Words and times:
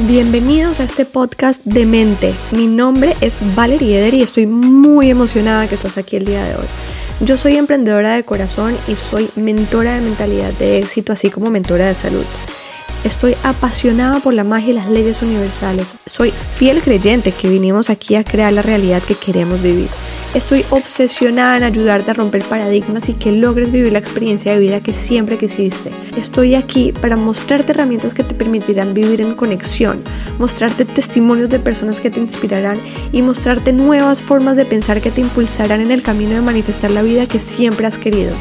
Bienvenidos 0.00 0.78
a 0.80 0.84
este 0.84 1.06
podcast 1.06 1.64
de 1.64 1.86
mente. 1.86 2.34
Mi 2.52 2.66
nombre 2.66 3.16
es 3.22 3.34
Valerie 3.56 3.98
Eder 3.98 4.12
y 4.12 4.20
estoy 4.20 4.44
muy 4.44 5.08
emocionada 5.08 5.66
que 5.66 5.74
estás 5.74 5.96
aquí 5.96 6.16
el 6.16 6.26
día 6.26 6.44
de 6.44 6.54
hoy. 6.54 6.66
Yo 7.20 7.38
soy 7.38 7.56
emprendedora 7.56 8.14
de 8.14 8.22
corazón 8.22 8.76
y 8.88 8.94
soy 8.94 9.30
mentora 9.36 9.94
de 9.94 10.02
mentalidad 10.02 10.52
de 10.52 10.76
éxito, 10.76 11.14
así 11.14 11.30
como 11.30 11.48
mentora 11.48 11.86
de 11.86 11.94
salud. 11.94 12.26
Estoy 13.04 13.36
apasionada 13.42 14.20
por 14.20 14.34
la 14.34 14.44
magia 14.44 14.72
y 14.72 14.74
las 14.74 14.90
leyes 14.90 15.22
universales. 15.22 15.94
Soy 16.04 16.30
fiel 16.30 16.82
creyente 16.82 17.32
que 17.32 17.48
vinimos 17.48 17.88
aquí 17.88 18.16
a 18.16 18.24
crear 18.24 18.52
la 18.52 18.60
realidad 18.60 19.02
que 19.02 19.14
queremos 19.14 19.62
vivir. 19.62 19.88
Estoy 20.34 20.64
obsesionada 20.70 21.56
en 21.56 21.62
ayudarte 21.62 22.10
a 22.10 22.14
romper 22.14 22.42
paradigmas 22.44 23.08
y 23.08 23.14
que 23.14 23.32
logres 23.32 23.70
vivir 23.70 23.92
la 23.92 23.98
experiencia 23.98 24.52
de 24.52 24.58
vida 24.58 24.80
que 24.80 24.92
siempre 24.92 25.38
quisiste. 25.38 25.90
Estoy 26.18 26.54
aquí 26.54 26.92
para 26.92 27.16
mostrarte 27.16 27.72
herramientas 27.72 28.12
que 28.12 28.22
te 28.22 28.34
permitirán 28.34 28.92
vivir 28.92 29.22
en 29.22 29.34
conexión, 29.34 30.02
mostrarte 30.38 30.84
testimonios 30.84 31.48
de 31.48 31.58
personas 31.58 32.00
que 32.00 32.10
te 32.10 32.20
inspirarán 32.20 32.76
y 33.12 33.22
mostrarte 33.22 33.72
nuevas 33.72 34.20
formas 34.20 34.56
de 34.56 34.66
pensar 34.66 35.00
que 35.00 35.10
te 35.10 35.22
impulsarán 35.22 35.80
en 35.80 35.90
el 35.90 36.02
camino 36.02 36.34
de 36.34 36.42
manifestar 36.42 36.90
la 36.90 37.02
vida 37.02 37.26
que 37.26 37.40
siempre 37.40 37.86
has 37.86 37.96
querido. 37.96 38.34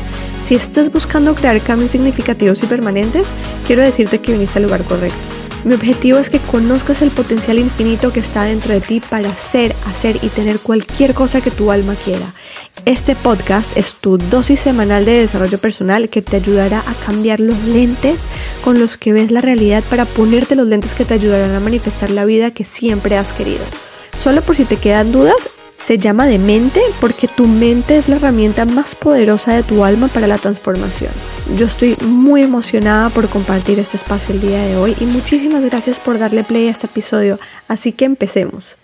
Si 0.43 0.55
estás 0.55 0.91
buscando 0.91 1.33
crear 1.33 1.59
cambios 1.61 1.91
significativos 1.91 2.61
y 2.61 2.67
permanentes, 2.67 3.31
quiero 3.65 3.81
decirte 3.81 4.19
que 4.19 4.33
viniste 4.33 4.59
al 4.59 4.65
lugar 4.65 4.83
correcto. 4.83 5.44
Mi 5.65 5.73
objetivo 5.73 6.19
es 6.19 6.29
que 6.29 6.37
conozcas 6.37 7.01
el 7.01 7.09
potencial 7.09 7.57
infinito 7.57 8.13
que 8.13 8.19
está 8.19 8.43
dentro 8.43 8.71
de 8.71 8.81
ti 8.81 8.99
para 8.99 9.33
ser, 9.33 9.75
hacer 9.87 10.19
y 10.21 10.29
tener 10.29 10.59
cualquier 10.59 11.15
cosa 11.15 11.41
que 11.41 11.49
tu 11.49 11.71
alma 11.71 11.95
quiera. 11.95 12.35
Este 12.85 13.15
podcast 13.15 13.75
es 13.75 13.95
tu 13.95 14.19
dosis 14.19 14.59
semanal 14.59 15.05
de 15.05 15.21
desarrollo 15.21 15.57
personal 15.57 16.07
que 16.07 16.21
te 16.21 16.35
ayudará 16.35 16.81
a 16.81 16.93
cambiar 17.07 17.39
los 17.39 17.59
lentes 17.63 18.27
con 18.63 18.79
los 18.79 18.95
que 18.95 19.11
ves 19.11 19.31
la 19.31 19.41
realidad 19.41 19.83
para 19.89 20.05
ponerte 20.05 20.55
los 20.55 20.67
lentes 20.67 20.93
que 20.93 21.03
te 21.03 21.15
ayudarán 21.15 21.55
a 21.55 21.59
manifestar 21.59 22.11
la 22.11 22.25
vida 22.25 22.51
que 22.51 22.63
siempre 22.63 23.17
has 23.17 23.33
querido. 23.33 23.65
Solo 24.15 24.43
por 24.43 24.55
si 24.55 24.65
te 24.65 24.77
quedan 24.77 25.11
dudas, 25.11 25.49
se 25.83 25.97
llama 25.97 26.25
de 26.25 26.39
mente 26.39 26.81
porque 26.99 27.27
tu 27.27 27.47
mente 27.47 27.97
es 27.97 28.09
la 28.09 28.15
herramienta 28.15 28.65
más 28.65 28.95
poderosa 28.95 29.53
de 29.53 29.63
tu 29.63 29.83
alma 29.83 30.07
para 30.07 30.27
la 30.27 30.37
transformación. 30.37 31.11
Yo 31.57 31.65
estoy 31.65 31.95
muy 32.01 32.41
emocionada 32.41 33.09
por 33.09 33.27
compartir 33.29 33.79
este 33.79 33.97
espacio 33.97 34.33
el 34.33 34.41
día 34.41 34.63
de 34.63 34.77
hoy 34.77 34.95
y 34.99 35.05
muchísimas 35.05 35.63
gracias 35.63 35.99
por 35.99 36.17
darle 36.17 36.43
play 36.43 36.67
a 36.67 36.71
este 36.71 36.87
episodio. 36.87 37.39
Así 37.67 37.91
que 37.91 38.05
empecemos. 38.05 38.77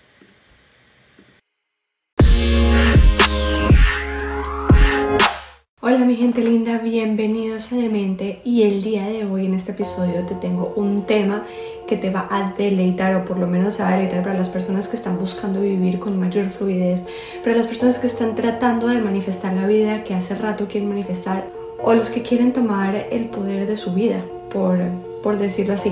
Hola 5.84 6.06
mi 6.06 6.16
gente 6.16 6.44
linda, 6.44 6.78
bienvenidos 6.78 7.74
a 7.74 7.76
Demente 7.76 8.40
y 8.44 8.62
el 8.62 8.84
día 8.84 9.08
de 9.08 9.26
hoy 9.26 9.48
en 9.48 9.56
este 9.56 9.72
episodio 9.72 10.24
te 10.28 10.36
tengo 10.36 10.72
un 10.76 11.08
tema 11.08 11.44
que 11.88 11.98
te 11.98 12.12
va 12.12 12.28
a 12.30 12.54
deleitar 12.56 13.16
o 13.16 13.26
por 13.26 13.40
lo 13.40 13.48
menos 13.48 13.80
a 13.80 13.90
deleitar 13.90 14.22
para 14.22 14.38
las 14.38 14.50
personas 14.50 14.88
que 14.88 14.96
están 14.96 15.18
buscando 15.18 15.60
vivir 15.60 15.98
con 15.98 16.20
mayor 16.20 16.52
fluidez, 16.52 17.08
para 17.44 17.56
las 17.58 17.66
personas 17.66 17.98
que 17.98 18.06
están 18.06 18.36
tratando 18.36 18.90
de 18.90 19.02
manifestar 19.02 19.54
la 19.54 19.66
vida 19.66 20.04
que 20.04 20.14
hace 20.14 20.36
rato 20.36 20.68
quieren 20.68 20.88
manifestar 20.88 21.48
o 21.82 21.96
los 21.96 22.12
que 22.12 22.22
quieren 22.22 22.54
tomar 22.54 23.08
el 23.10 23.26
poder 23.30 23.66
de 23.66 23.76
su 23.76 23.92
vida, 23.92 24.24
por, 24.54 24.78
por 25.24 25.40
decirlo 25.40 25.74
así. 25.74 25.92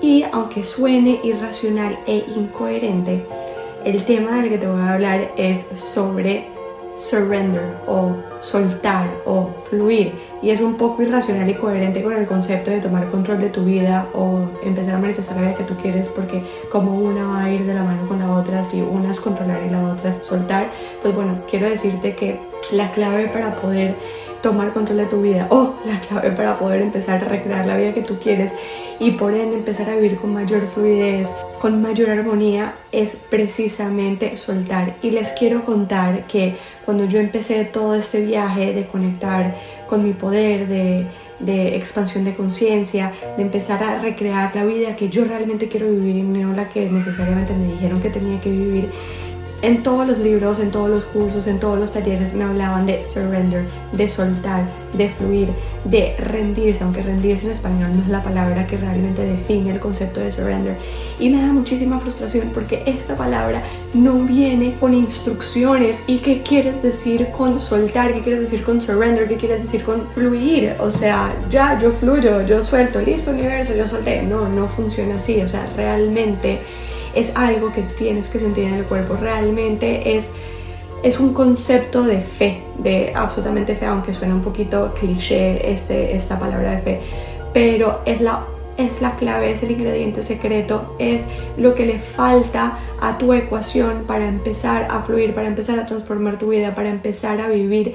Y 0.00 0.24
aunque 0.30 0.62
suene 0.62 1.18
irracional 1.24 1.98
e 2.06 2.22
incoherente, 2.36 3.24
el 3.84 4.04
tema 4.04 4.40
del 4.40 4.48
que 4.48 4.58
te 4.58 4.68
voy 4.68 4.80
a 4.80 4.94
hablar 4.94 5.32
es 5.36 5.66
sobre 5.74 6.53
surrender 6.96 7.76
o 7.86 8.12
soltar 8.40 9.06
o 9.24 9.50
fluir. 9.68 10.12
Y 10.42 10.50
es 10.50 10.60
un 10.60 10.74
poco 10.74 11.02
irracional 11.02 11.48
y 11.48 11.54
coherente 11.54 12.02
con 12.02 12.12
el 12.12 12.26
concepto 12.26 12.70
de 12.70 12.80
tomar 12.80 13.10
control 13.10 13.40
de 13.40 13.48
tu 13.48 13.64
vida 13.64 14.06
o 14.14 14.40
empezar 14.62 14.94
a 14.94 14.98
manifestar 14.98 15.36
la 15.36 15.42
vida 15.42 15.54
que 15.56 15.64
tú 15.64 15.74
quieres 15.76 16.08
porque 16.08 16.42
como 16.70 16.94
una 16.94 17.26
va 17.26 17.44
a 17.44 17.50
ir 17.50 17.64
de 17.64 17.74
la 17.74 17.82
mano 17.82 18.06
con 18.06 18.18
la 18.18 18.30
otra 18.30 18.64
si 18.64 18.82
una 18.82 19.12
es 19.12 19.20
controlar 19.20 19.62
y 19.66 19.70
la 19.70 19.82
otra 19.82 20.10
es 20.10 20.16
soltar 20.18 20.68
pues 21.02 21.14
bueno 21.14 21.38
quiero 21.48 21.68
decirte 21.68 22.14
que 22.14 22.38
la 22.72 22.90
clave 22.90 23.28
para 23.28 23.54
poder 23.56 23.94
tomar 24.42 24.74
control 24.74 24.98
de 24.98 25.06
tu 25.06 25.22
vida 25.22 25.46
o 25.48 25.74
la 25.86 25.98
clave 26.00 26.30
para 26.32 26.58
poder 26.58 26.82
empezar 26.82 27.24
a 27.24 27.28
recrear 27.28 27.66
la 27.66 27.78
vida 27.78 27.94
que 27.94 28.02
tú 28.02 28.18
quieres 28.18 28.52
y 29.00 29.12
por 29.12 29.34
ende 29.34 29.56
empezar 29.56 29.90
a 29.90 29.96
vivir 29.96 30.16
con 30.16 30.32
mayor 30.32 30.68
fluidez, 30.68 31.30
con 31.60 31.82
mayor 31.82 32.10
armonía, 32.10 32.74
es 32.92 33.16
precisamente 33.16 34.36
soltar. 34.36 34.96
Y 35.02 35.10
les 35.10 35.32
quiero 35.32 35.64
contar 35.64 36.26
que 36.26 36.56
cuando 36.84 37.04
yo 37.06 37.20
empecé 37.20 37.64
todo 37.64 37.94
este 37.94 38.20
viaje 38.24 38.72
de 38.72 38.86
conectar 38.86 39.54
con 39.88 40.04
mi 40.04 40.12
poder, 40.12 40.68
de, 40.68 41.06
de 41.40 41.76
expansión 41.76 42.24
de 42.24 42.34
conciencia, 42.34 43.12
de 43.36 43.42
empezar 43.42 43.82
a 43.82 43.98
recrear 43.98 44.54
la 44.54 44.64
vida 44.64 44.96
que 44.96 45.08
yo 45.08 45.24
realmente 45.24 45.68
quiero 45.68 45.90
vivir 45.90 46.16
y 46.16 46.22
no 46.22 46.52
la 46.52 46.68
que 46.68 46.88
necesariamente 46.88 47.52
me 47.54 47.72
dijeron 47.72 48.00
que 48.00 48.10
tenía 48.10 48.40
que 48.40 48.50
vivir, 48.50 48.90
en 49.64 49.82
todos 49.82 50.06
los 50.06 50.18
libros, 50.18 50.60
en 50.60 50.70
todos 50.70 50.90
los 50.90 51.04
cursos, 51.04 51.46
en 51.46 51.58
todos 51.58 51.78
los 51.78 51.90
talleres 51.90 52.34
me 52.34 52.44
hablaban 52.44 52.84
de 52.84 53.02
surrender, 53.02 53.64
de 53.92 54.10
soltar, 54.10 54.66
de 54.92 55.08
fluir, 55.08 55.48
de 55.86 56.14
rendirse, 56.18 56.84
aunque 56.84 57.02
rendirse 57.02 57.46
en 57.46 57.52
español 57.52 57.92
no 57.96 58.02
es 58.02 58.08
la 58.08 58.22
palabra 58.22 58.66
que 58.66 58.76
realmente 58.76 59.22
define 59.22 59.70
el 59.70 59.80
concepto 59.80 60.20
de 60.20 60.30
surrender. 60.30 60.76
Y 61.18 61.30
me 61.30 61.40
da 61.40 61.50
muchísima 61.50 61.98
frustración 61.98 62.50
porque 62.52 62.82
esta 62.84 63.16
palabra 63.16 63.62
no 63.94 64.24
viene 64.24 64.74
con 64.78 64.92
instrucciones. 64.92 66.02
¿Y 66.06 66.18
qué 66.18 66.42
quieres 66.42 66.82
decir 66.82 67.28
con 67.28 67.58
soltar? 67.58 68.12
¿Qué 68.12 68.20
quieres 68.20 68.42
decir 68.42 68.64
con 68.64 68.82
surrender? 68.82 69.28
¿Qué 69.28 69.36
quieres 69.36 69.62
decir 69.62 69.82
con 69.82 70.08
fluir? 70.08 70.74
O 70.78 70.90
sea, 70.90 71.34
ya, 71.48 71.78
yo 71.78 71.90
fluyo, 71.90 72.44
yo 72.44 72.62
suelto, 72.62 73.00
listo 73.00 73.30
universo, 73.30 73.74
yo 73.74 73.88
solté. 73.88 74.20
No, 74.20 74.46
no 74.46 74.68
funciona 74.68 75.16
así. 75.16 75.40
O 75.40 75.48
sea, 75.48 75.66
realmente 75.74 76.60
es 77.14 77.36
algo 77.36 77.72
que 77.72 77.82
tienes 77.82 78.28
que 78.28 78.38
sentir 78.38 78.64
en 78.64 78.74
el 78.74 78.84
cuerpo, 78.84 79.16
realmente 79.20 80.16
es, 80.16 80.32
es 81.02 81.18
un 81.18 81.34
concepto 81.34 82.02
de 82.02 82.20
fe, 82.20 82.62
de 82.78 83.12
absolutamente 83.14 83.76
fe, 83.76 83.86
aunque 83.86 84.12
suena 84.12 84.34
un 84.34 84.42
poquito 84.42 84.92
cliché 84.94 85.72
este, 85.72 86.16
esta 86.16 86.38
palabra 86.38 86.72
de 86.72 86.82
fe, 86.82 87.00
pero 87.52 88.00
es 88.04 88.20
la 88.20 88.44
es 88.76 89.00
la 89.00 89.14
clave, 89.16 89.52
es 89.52 89.62
el 89.62 89.70
ingrediente 89.70 90.22
secreto, 90.22 90.96
es 90.98 91.24
lo 91.56 91.74
que 91.74 91.86
le 91.86 91.98
falta 91.98 92.78
a 93.00 93.18
tu 93.18 93.32
ecuación 93.32 94.04
para 94.06 94.26
empezar 94.26 94.88
a 94.90 95.02
fluir, 95.02 95.34
para 95.34 95.48
empezar 95.48 95.78
a 95.78 95.86
transformar 95.86 96.38
tu 96.38 96.48
vida, 96.48 96.74
para 96.74 96.88
empezar 96.88 97.40
a 97.40 97.48
vivir 97.48 97.94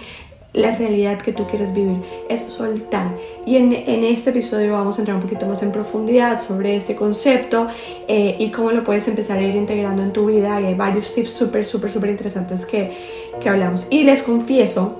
la 0.54 0.76
realidad 0.76 1.20
que 1.20 1.32
tú 1.32 1.46
quieres 1.46 1.74
vivir, 1.74 2.02
es 2.28 2.42
soltar. 2.42 3.16
Y 3.46 3.58
en, 3.58 3.74
este 3.74 4.32
episodio 4.32 4.74
vamos 4.74 4.98
a 4.98 5.02
entrar 5.02 5.16
un 5.16 5.22
poquito 5.24 5.46
más 5.46 5.62
en 5.62 5.72
profundidad 5.72 6.42
sobre 6.42 6.76
este 6.76 6.96
concepto 6.96 7.68
eh, 8.08 8.36
y 8.40 8.50
cómo 8.50 8.72
lo 8.72 8.84
puedes 8.84 9.08
empezar 9.08 9.38
a 9.38 9.42
ir 9.42 9.56
integrando 9.56 10.02
en 10.02 10.12
tu 10.12 10.26
vida. 10.26 10.60
Y 10.60 10.66
hay 10.66 10.74
varios 10.76 11.14
tips 11.14 11.32
súper, 11.32 11.66
súper, 11.66 11.92
súper 11.92 12.10
interesantes 12.10 12.66
que, 12.66 12.92
que 13.40 13.50
hablamos. 13.50 13.88
Y 13.90 14.04
les 14.04 14.24
confieso 14.24 14.98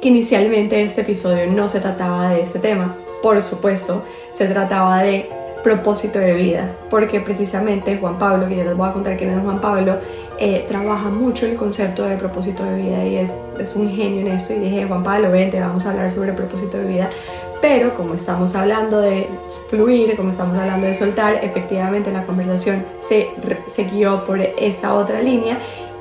que 0.00 0.08
inicialmente 0.08 0.82
este 0.82 1.02
episodio 1.02 1.50
no 1.50 1.68
se 1.68 1.80
trataba 1.80 2.30
de 2.30 2.40
este 2.40 2.58
tema. 2.58 2.96
Por 3.22 3.42
supuesto, 3.42 4.02
se 4.32 4.46
trataba 4.46 5.02
de 5.02 5.28
propósito 5.62 6.18
de 6.18 6.34
vida, 6.34 6.70
porque 6.88 7.20
precisamente 7.20 7.98
Juan 7.98 8.18
Pablo, 8.18 8.48
que 8.48 8.56
ya 8.56 8.64
les 8.64 8.76
voy 8.76 8.88
a 8.88 8.92
contar 8.92 9.16
quién 9.16 9.30
es 9.30 9.42
Juan 9.42 9.60
Pablo, 9.60 9.98
eh, 10.38 10.64
trabaja 10.68 11.08
mucho 11.08 11.46
el 11.46 11.56
concepto 11.56 12.04
de 12.04 12.16
propósito 12.16 12.64
de 12.64 12.76
vida 12.76 13.04
y 13.04 13.16
es, 13.16 13.32
es 13.58 13.74
un 13.74 13.90
genio 13.90 14.20
en 14.20 14.28
esto 14.28 14.52
y 14.52 14.58
dije, 14.58 14.86
Juan 14.86 15.02
Pablo, 15.02 15.30
vente, 15.30 15.58
vamos 15.58 15.84
a 15.84 15.90
hablar 15.90 16.12
sobre 16.12 16.32
propósito 16.32 16.78
de 16.78 16.84
vida, 16.84 17.10
pero 17.60 17.94
como 17.94 18.14
estamos 18.14 18.54
hablando 18.54 19.00
de 19.00 19.28
fluir, 19.68 20.16
como 20.16 20.30
estamos 20.30 20.56
hablando 20.56 20.86
de 20.86 20.94
soltar, 20.94 21.44
efectivamente 21.44 22.12
la 22.12 22.24
conversación 22.24 22.84
se, 23.08 23.28
se 23.68 23.84
guió 23.84 24.24
por 24.24 24.40
esta 24.40 24.94
otra 24.94 25.20
línea 25.20 25.58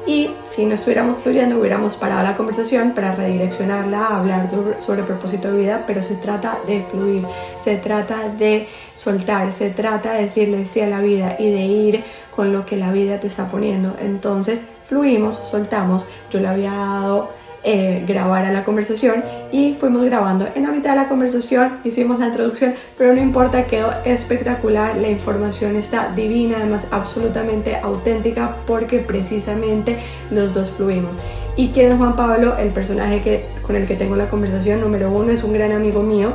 y 0.08 0.30
si 0.46 0.66
no 0.66 0.76
estuviéramos 0.76 1.18
fluyendo 1.22 1.60
hubiéramos 1.60 1.98
parado 1.98 2.24
la 2.24 2.38
conversación 2.38 2.94
para 2.94 3.14
redireccionarla 3.14 4.06
a 4.06 4.20
hablar 4.20 4.50
sobre 4.80 5.04
propósito 5.04 5.52
de 5.52 5.58
vida, 5.58 5.84
pero 5.86 6.02
se 6.02 6.16
trata 6.16 6.60
de 6.66 6.86
fluir, 6.90 7.26
se 7.60 7.76
trata 7.76 8.30
de 8.30 8.70
soltar, 8.96 9.52
se 9.52 9.70
trata 9.70 10.14
de 10.14 10.24
decirle 10.24 10.66
sí 10.66 10.80
a 10.80 10.88
la 10.88 11.02
vida 11.02 11.36
y 11.38 11.52
de 11.52 11.66
ir 11.66 12.04
con 12.38 12.54
lo 12.54 12.68
que 12.68 12.78
la 12.78 12.92
vida 12.92 13.20
te 13.20 13.26
está 13.26 13.50
poniendo. 13.50 13.96
Entonces 14.00 14.62
fluimos, 14.88 15.36
soltamos, 15.36 16.06
yo 16.32 16.40
le 16.40 16.48
había 16.48 16.72
dado 16.72 17.30
eh, 17.64 18.06
grabar 18.08 18.46
a 18.46 18.52
la 18.52 18.64
conversación 18.64 19.24
y 19.52 19.74
fuimos 19.74 20.06
grabando. 20.06 20.48
En 20.54 20.64
la 20.64 20.72
mitad 20.72 20.92
de 20.92 20.98
la 20.98 21.10
conversación 21.10 21.80
hicimos 21.84 22.20
la 22.20 22.28
introducción, 22.28 22.76
pero 22.96 23.16
no 23.16 23.20
importa, 23.20 23.66
quedó 23.66 23.92
espectacular, 24.06 24.96
la 24.98 25.10
información 25.10 25.76
está 25.76 26.14
divina, 26.16 26.58
además 26.60 26.88
absolutamente 26.92 27.76
auténtica 27.76 28.56
porque 28.68 29.00
precisamente 29.00 29.98
los 30.30 30.54
dos 30.54 30.70
fluimos. 30.70 31.16
¿Y 31.56 31.70
quién 31.70 31.92
es 31.92 31.98
Juan 31.98 32.16
Pablo? 32.16 32.56
El 32.60 32.70
personaje 32.70 33.24
que, 33.24 33.46
con 33.64 33.76
el 33.76 33.88
que 33.88 33.96
tengo 33.96 34.16
la 34.16 34.30
conversación 34.30 34.80
número 34.80 35.12
uno 35.12 35.32
es 35.32 35.44
un 35.44 35.54
gran 35.54 35.72
amigo 35.72 36.04
mío, 36.04 36.34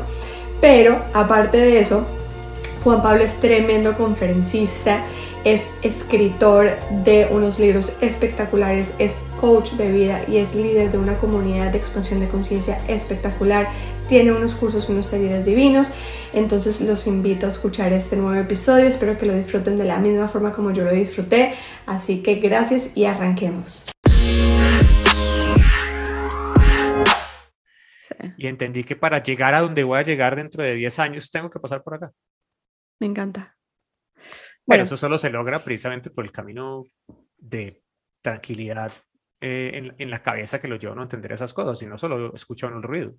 pero 0.60 1.00
aparte 1.14 1.58
de 1.58 1.78
eso, 1.78 2.04
Juan 2.84 3.00
Pablo 3.00 3.22
es 3.22 3.36
tremendo 3.36 3.96
conferencista, 3.96 5.04
es 5.44 5.68
escritor 5.82 6.70
de 7.04 7.28
unos 7.30 7.60
libros 7.60 7.92
espectaculares, 8.00 8.96
es 8.98 9.14
coach 9.40 9.72
de 9.72 9.92
vida 9.92 10.22
y 10.26 10.38
es 10.38 10.56
líder 10.56 10.90
de 10.90 10.98
una 10.98 11.16
comunidad 11.18 11.70
de 11.70 11.78
expansión 11.78 12.18
de 12.18 12.26
conciencia 12.26 12.84
espectacular. 12.88 13.68
Tiene 14.08 14.32
unos 14.32 14.54
cursos 14.54 14.88
unos 14.88 15.08
talleres 15.08 15.44
divinos. 15.44 15.92
Entonces 16.32 16.80
los 16.80 17.06
invito 17.06 17.46
a 17.46 17.50
escuchar 17.50 17.92
este 17.92 18.16
nuevo 18.16 18.34
episodio. 18.40 18.86
Espero 18.86 19.16
que 19.16 19.26
lo 19.26 19.34
disfruten 19.34 19.78
de 19.78 19.84
la 19.84 19.98
misma 19.98 20.28
forma 20.28 20.52
como 20.52 20.72
yo 20.72 20.82
lo 20.82 20.92
disfruté. 20.92 21.54
Así 21.86 22.20
que 22.20 22.36
gracias 22.36 22.96
y 22.96 23.04
arranquemos. 23.04 23.86
Y 28.36 28.48
entendí 28.48 28.82
que 28.82 28.96
para 28.96 29.22
llegar 29.22 29.54
a 29.54 29.60
donde 29.60 29.84
voy 29.84 30.00
a 30.00 30.02
llegar 30.02 30.34
dentro 30.34 30.64
de 30.64 30.74
10 30.74 30.98
años 30.98 31.30
tengo 31.30 31.48
que 31.48 31.60
pasar 31.60 31.82
por 31.84 31.94
acá. 31.94 32.12
Me 33.00 33.06
encanta. 33.06 33.56
Bueno, 34.66 34.84
eso 34.84 34.96
solo 34.96 35.18
se 35.18 35.30
logra 35.30 35.62
precisamente 35.62 36.10
por 36.10 36.24
el 36.24 36.32
camino 36.32 36.84
de 37.36 37.82
tranquilidad 38.20 38.92
eh, 39.40 39.92
en, 39.98 40.10
la 40.10 40.22
cabeza 40.22 40.60
que 40.60 40.68
lo 40.68 40.76
lleva 40.76 40.92
a 40.92 40.96
no 40.96 41.02
entender 41.02 41.32
esas 41.32 41.52
cosas, 41.52 41.82
y 41.82 41.86
no 41.86 41.98
solo 41.98 42.32
escucha 42.32 42.68
el 42.68 42.82
ruido. 42.82 43.14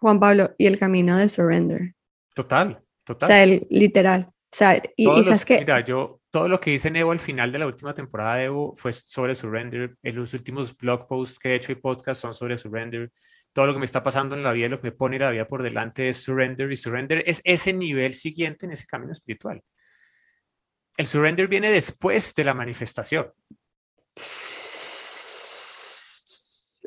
Juan 0.00 0.18
Pablo, 0.18 0.52
y 0.58 0.66
el 0.66 0.78
camino 0.78 1.16
de 1.16 1.28
surrender. 1.28 1.94
Total, 2.34 2.82
total. 3.04 3.26
O 3.26 3.28
sea, 3.28 3.42
el, 3.44 3.66
literal. 3.70 4.26
O 4.52 4.56
sea, 4.56 4.82
y, 4.96 5.06
sabes 5.22 5.44
que... 5.44 5.60
Mira, 5.60 5.84
yo, 5.84 6.20
todo 6.30 6.48
lo 6.48 6.60
que 6.60 6.74
hice 6.74 6.88
Evo 6.88 7.12
al 7.12 7.20
final 7.20 7.52
de 7.52 7.60
la 7.60 7.66
última 7.66 7.92
temporada 7.92 8.34
de 8.34 8.44
Evo 8.46 8.74
fue 8.74 8.92
sobre 8.92 9.36
surrender. 9.36 9.94
En 10.02 10.16
los 10.16 10.34
últimos 10.34 10.76
blog 10.76 11.06
posts 11.06 11.38
que 11.38 11.50
he 11.50 11.54
hecho 11.54 11.70
y 11.70 11.76
podcasts 11.76 12.20
son 12.20 12.34
sobre 12.34 12.58
surrender. 12.58 13.12
Todo 13.52 13.66
lo 13.66 13.72
que 13.72 13.80
me 13.80 13.84
está 13.84 14.02
pasando 14.02 14.36
en 14.36 14.42
la 14.42 14.52
vida, 14.52 14.68
lo 14.68 14.80
que 14.80 14.88
me 14.88 14.92
pone 14.92 15.18
la 15.18 15.30
vida 15.30 15.46
por 15.46 15.62
delante 15.62 16.08
es 16.08 16.22
surrender. 16.22 16.70
Y 16.70 16.76
surrender 16.76 17.24
es 17.26 17.40
ese 17.44 17.72
nivel 17.72 18.14
siguiente 18.14 18.66
en 18.66 18.72
ese 18.72 18.86
camino 18.86 19.12
espiritual. 19.12 19.62
El 20.96 21.06
surrender 21.06 21.48
viene 21.48 21.70
después 21.70 22.34
de 22.34 22.44
la 22.44 22.54
manifestación. 22.54 23.32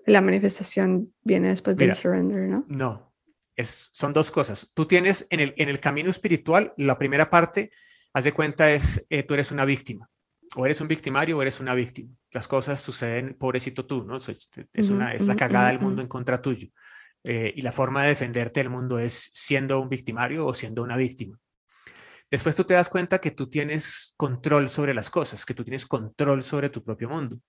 La 0.05 0.21
manifestación 0.21 1.13
viene 1.23 1.49
después 1.49 1.75
del 1.77 1.95
surrender, 1.95 2.41
¿no? 2.41 2.65
No, 2.67 3.13
es, 3.55 3.89
son 3.91 4.13
dos 4.13 4.31
cosas. 4.31 4.69
Tú 4.73 4.85
tienes 4.85 5.27
en 5.29 5.39
el, 5.39 5.53
en 5.57 5.69
el 5.69 5.79
camino 5.79 6.09
espiritual, 6.09 6.73
la 6.77 6.97
primera 6.97 7.29
parte, 7.29 7.71
haz 8.13 8.23
de 8.25 8.33
cuenta, 8.33 8.71
es 8.71 9.05
eh, 9.09 9.23
tú 9.23 9.33
eres 9.33 9.51
una 9.51 9.65
víctima. 9.65 10.09
O 10.55 10.65
eres 10.65 10.81
un 10.81 10.87
victimario 10.87 11.37
o 11.37 11.41
eres 11.41 11.59
una 11.59 11.73
víctima. 11.73 12.13
Las 12.31 12.47
cosas 12.47 12.79
suceden, 12.79 13.35
pobrecito 13.39 13.85
tú, 13.85 14.03
¿no? 14.03 14.17
Es, 14.17 14.89
una, 14.89 15.13
es 15.13 15.25
la 15.25 15.35
cagada 15.35 15.67
del 15.67 15.79
mundo 15.79 16.01
en 16.01 16.07
contra 16.07 16.41
tuyo. 16.41 16.67
Eh, 17.23 17.53
y 17.55 17.61
la 17.61 17.71
forma 17.71 18.03
de 18.03 18.09
defenderte 18.09 18.59
del 18.59 18.69
mundo 18.69 18.99
es 18.99 19.31
siendo 19.33 19.79
un 19.79 19.89
victimario 19.89 20.45
o 20.45 20.53
siendo 20.53 20.83
una 20.83 20.97
víctima. 20.97 21.39
Después 22.29 22.55
tú 22.55 22.63
te 22.63 22.73
das 22.73 22.89
cuenta 22.89 23.19
que 23.19 23.31
tú 23.31 23.49
tienes 23.49 24.13
control 24.17 24.67
sobre 24.67 24.93
las 24.93 25.09
cosas, 25.09 25.45
que 25.45 25.53
tú 25.53 25.63
tienes 25.63 25.85
control 25.85 26.41
sobre 26.43 26.69
tu 26.69 26.83
propio 26.83 27.07
mundo. 27.07 27.39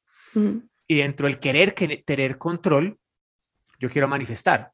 Y 0.87 0.99
dentro 0.99 1.27
del 1.27 1.41
querer 1.41 1.75
tener 2.05 2.39
control, 2.39 2.99
yo 3.79 3.89
quiero 3.89 4.09
manifestar. 4.09 4.74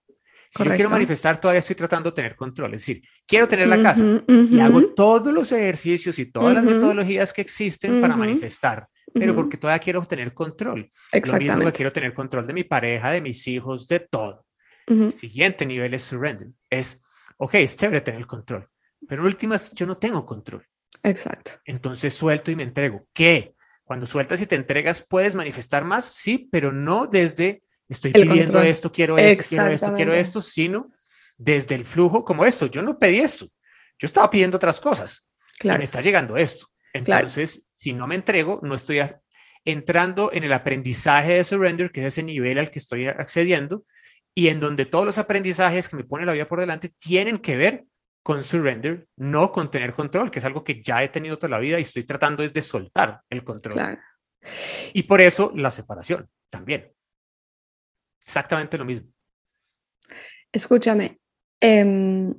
Si 0.53 0.65
yo 0.65 0.75
quiero 0.75 0.91
manifestar, 0.91 1.41
todavía 1.41 1.61
estoy 1.61 1.77
tratando 1.77 2.11
de 2.11 2.17
tener 2.17 2.35
control. 2.35 2.75
Es 2.75 2.81
decir, 2.81 3.03
quiero 3.25 3.47
tener 3.47 3.69
la 3.69 3.81
casa 3.81 4.05
y 4.27 4.59
hago 4.59 4.87
todos 4.95 5.33
los 5.33 5.53
ejercicios 5.53 6.19
y 6.19 6.27
todas 6.27 6.55
las 6.55 6.65
metodologías 6.65 7.33
que 7.33 7.41
existen 7.41 8.01
para 8.01 8.17
manifestar, 8.17 8.89
pero 9.15 9.33
porque 9.35 9.57
todavía 9.57 9.79
quiero 9.79 10.03
tener 10.05 10.35
control. 10.35 10.91
Lo 11.13 11.39
mismo 11.39 11.65
que 11.67 11.73
quiero 11.73 11.93
tener 11.93 12.13
control 12.13 12.47
de 12.47 12.53
mi 12.53 12.65
pareja, 12.65 13.13
de 13.13 13.21
mis 13.21 13.47
hijos, 13.47 13.87
de 13.87 14.01
todo. 14.01 14.45
El 14.87 15.13
siguiente 15.13 15.65
nivel 15.65 15.95
es 15.95 16.03
surrender. 16.03 16.49
Es, 16.69 17.01
ok, 17.37 17.55
es 17.55 17.77
chévere 17.77 18.01
tener 18.01 18.27
control, 18.27 18.69
pero 19.07 19.23
en 19.23 19.27
últimas, 19.27 19.71
yo 19.73 19.87
no 19.87 19.99
tengo 19.99 20.27
control. 20.27 20.67
Exacto. 21.05 21.53
Entonces 21.65 22.13
suelto 22.13 22.51
y 22.51 22.57
me 22.57 22.65
entrego. 22.65 23.07
¿Qué? 23.15 23.55
Cuando 23.85 24.05
sueltas 24.05 24.43
y 24.43 24.47
te 24.47 24.57
entregas, 24.57 25.07
puedes 25.09 25.37
manifestar 25.37 25.85
más, 25.85 26.05
sí, 26.05 26.49
pero 26.51 26.73
no 26.73 27.07
desde 27.07 27.63
estoy 27.91 28.13
pidiendo 28.13 28.63
esto, 28.63 28.91
quiero 28.91 29.19
esto, 29.19 29.45
quiero 29.49 29.67
esto, 29.69 29.93
quiero 29.95 30.15
esto, 30.15 30.41
sino 30.41 30.91
desde 31.37 31.75
el 31.75 31.85
flujo 31.85 32.25
como 32.25 32.45
esto. 32.45 32.67
Yo 32.67 32.83
no 32.83 32.99
pedí 32.99 33.19
esto. 33.19 33.47
Yo 33.99 34.07
estaba 34.07 34.31
pidiendo 34.31 34.57
otras 34.57 34.81
cosas. 34.81 35.27
Claro. 35.59 35.79
Me 35.79 35.85
está 35.85 36.01
llegando 36.01 36.37
esto. 36.37 36.67
Entonces, 36.93 37.63
si 37.73 37.93
no 37.93 38.07
me 38.07 38.15
entrego, 38.15 38.61
no 38.63 38.75
estoy 38.75 39.01
entrando 39.65 40.31
en 40.33 40.45
el 40.45 40.53
aprendizaje 40.53 41.35
de 41.35 41.45
surrender, 41.45 41.91
que 41.91 42.01
es 42.01 42.07
ese 42.07 42.23
nivel 42.23 42.59
al 42.59 42.71
que 42.71 42.79
estoy 42.79 43.07
accediendo, 43.07 43.85
y 44.35 44.49
en 44.49 44.61
donde 44.61 44.87
todos 44.87 45.05
los 45.05 45.19
aprendizajes 45.19 45.89
que 45.89 45.97
me 45.97 46.05
pone 46.05 46.25
la 46.25 46.33
vida 46.33 46.49
por 46.49 46.61
delante 46.61 46.89
tienen 46.89 47.39
que 47.39 47.57
ver 47.57 47.85
con 48.23 48.43
surrender, 48.43 49.07
no 49.17 49.51
con 49.51 49.71
tener 49.71 49.93
control, 49.93 50.31
que 50.31 50.39
es 50.39 50.45
algo 50.45 50.63
que 50.63 50.83
ya 50.83 51.03
he 51.03 51.09
tenido 51.09 51.39
toda 51.39 51.51
la 51.51 51.59
vida 51.59 51.79
y 51.79 51.83
estoy 51.83 52.05
tratando 52.05 52.43
es 52.43 52.53
de 52.53 52.63
soltar 52.63 53.23
el 53.31 53.45
control. 53.45 53.99
Y 54.93 55.03
por 55.05 55.21
eso 55.21 55.53
la 55.55 55.71
separación 55.71 56.29
también. 56.49 56.93
Exactamente 58.25 58.79
lo 58.79 58.85
mismo. 58.85 59.09
Escúchame, 60.53 61.21
em, 61.61 62.35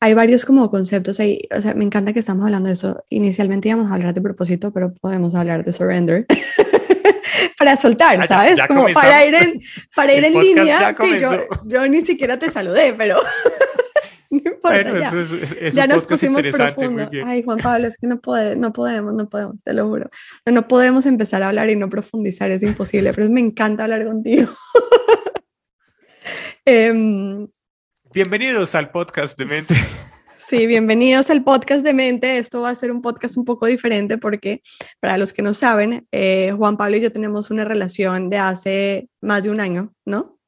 hay 0.00 0.14
varios 0.14 0.44
como 0.44 0.70
conceptos 0.70 1.20
ahí, 1.20 1.40
o 1.56 1.60
sea, 1.60 1.74
me 1.74 1.84
encanta 1.84 2.12
que 2.12 2.18
estamos 2.18 2.44
hablando 2.44 2.66
de 2.68 2.74
eso. 2.74 3.04
Inicialmente 3.08 3.68
íbamos 3.68 3.90
a 3.90 3.94
hablar 3.94 4.14
de 4.14 4.20
propósito, 4.20 4.72
pero 4.72 4.92
podemos 4.94 5.34
hablar 5.34 5.64
de 5.64 5.72
surrender. 5.72 6.26
para 7.58 7.76
soltar, 7.76 8.20
ah, 8.20 8.26
¿sabes? 8.26 8.60
como 8.66 8.88
para 8.88 9.24
ir 9.24 9.34
en, 9.34 9.60
para 9.94 10.12
ir 10.16 10.24
en 10.24 10.32
línea. 10.32 10.94
Sí, 10.94 11.18
yo, 11.20 11.46
yo, 11.66 11.86
ni 11.86 12.02
siquiera 12.02 12.38
te 12.38 12.50
saludé, 12.50 12.92
pero 12.94 13.16
ya. 15.72 15.86
nos 15.86 16.06
pusimos 16.06 16.42
profundo. 16.42 17.08
Ay, 17.24 17.42
Juan 17.42 17.58
Pablo, 17.58 17.88
es 17.88 17.96
que 17.96 18.06
no, 18.06 18.20
puede, 18.20 18.56
no 18.56 18.72
podemos, 18.72 19.14
no 19.14 19.28
podemos, 19.28 19.62
te 19.62 19.72
lo 19.72 19.86
juro. 19.86 20.10
No 20.46 20.66
podemos 20.66 21.06
empezar 21.06 21.42
a 21.42 21.48
hablar 21.48 21.70
y 21.70 21.76
no 21.76 21.88
profundizar, 21.88 22.50
es 22.50 22.62
imposible, 22.62 23.12
pero 23.12 23.28
me 23.28 23.40
encanta 23.40 23.84
hablar 23.84 24.06
contigo. 24.06 24.50
Em, 26.64 27.48
bienvenidos 28.14 28.76
al 28.76 28.92
podcast 28.92 29.36
de 29.36 29.46
mente. 29.46 29.74
Sí, 30.38 30.66
bienvenidos 30.66 31.30
al 31.30 31.44
podcast 31.44 31.84
de 31.84 31.94
mente. 31.94 32.38
Esto 32.38 32.62
va 32.62 32.70
a 32.70 32.74
ser 32.74 32.90
un 32.90 33.00
podcast 33.02 33.36
un 33.36 33.44
poco 33.44 33.66
diferente 33.66 34.18
porque, 34.18 34.60
para 35.00 35.16
los 35.16 35.32
que 35.32 35.42
no 35.42 35.54
saben, 35.54 36.06
eh, 36.12 36.52
Juan 36.56 36.76
Pablo 36.76 36.96
y 36.96 37.00
yo 37.00 37.12
tenemos 37.12 37.50
una 37.50 37.64
relación 37.64 38.30
de 38.30 38.38
hace 38.38 39.08
más 39.20 39.42
de 39.42 39.50
un 39.50 39.60
año, 39.60 39.92
¿no? 40.04 40.38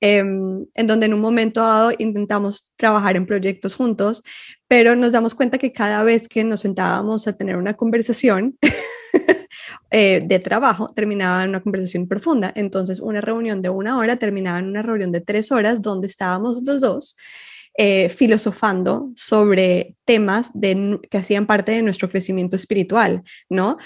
Em, 0.00 0.66
en 0.74 0.86
donde 0.86 1.06
en 1.06 1.14
un 1.14 1.20
momento 1.20 1.62
dado 1.62 1.90
intentamos 1.98 2.70
trabajar 2.76 3.16
en 3.16 3.24
proyectos 3.24 3.74
juntos, 3.74 4.22
pero 4.68 4.94
nos 4.94 5.12
damos 5.12 5.34
cuenta 5.34 5.56
que 5.56 5.72
cada 5.72 6.02
vez 6.04 6.28
que 6.28 6.44
nos 6.44 6.60
sentábamos 6.60 7.26
a 7.26 7.32
tener 7.32 7.56
una 7.56 7.74
conversación 7.74 8.58
eh, 9.90 10.22
de 10.22 10.38
trabajo, 10.38 10.88
terminaba 10.88 11.44
en 11.44 11.50
una 11.50 11.62
conversación 11.62 12.06
profunda. 12.08 12.52
Entonces, 12.54 13.00
una 13.00 13.22
reunión 13.22 13.62
de 13.62 13.70
una 13.70 13.96
hora 13.96 14.16
terminaba 14.16 14.58
en 14.58 14.66
una 14.66 14.82
reunión 14.82 15.12
de 15.12 15.22
tres 15.22 15.50
horas 15.50 15.80
donde 15.80 16.08
estábamos 16.08 16.62
los 16.62 16.80
dos 16.82 17.16
eh, 17.78 18.08
filosofando 18.08 19.10
sobre 19.16 19.96
temas 20.04 20.50
de, 20.54 20.98
que 21.10 21.18
hacían 21.18 21.46
parte 21.46 21.72
de 21.72 21.82
nuestro 21.82 22.08
crecimiento 22.08 22.56
espiritual, 22.56 23.22
¿no? 23.50 23.76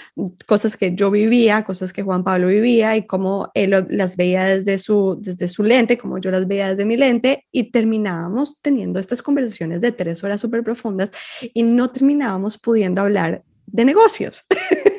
Cosas 0.45 0.77
que 0.77 0.95
yo 0.95 1.11
vivía, 1.11 1.63
cosas 1.63 1.91
que 1.91 2.03
Juan 2.03 2.23
Pablo 2.23 2.47
vivía 2.47 2.95
y 2.95 3.05
cómo 3.05 3.49
él 3.53 3.85
las 3.89 4.17
veía 4.17 4.45
desde 4.45 4.77
su, 4.77 5.17
desde 5.19 5.47
su 5.47 5.63
lente, 5.63 5.97
como 5.97 6.19
yo 6.19 6.31
las 6.31 6.47
veía 6.47 6.69
desde 6.69 6.85
mi 6.85 6.95
lente, 6.95 7.45
y 7.51 7.71
terminábamos 7.71 8.61
teniendo 8.61 8.99
estas 8.99 9.21
conversaciones 9.21 9.81
de 9.81 9.91
tres 9.91 10.23
horas 10.23 10.39
súper 10.39 10.63
profundas 10.63 11.11
y 11.53 11.63
no 11.63 11.89
terminábamos 11.89 12.57
pudiendo 12.57 13.01
hablar 13.01 13.43
de 13.65 13.85
negocios. 13.85 14.45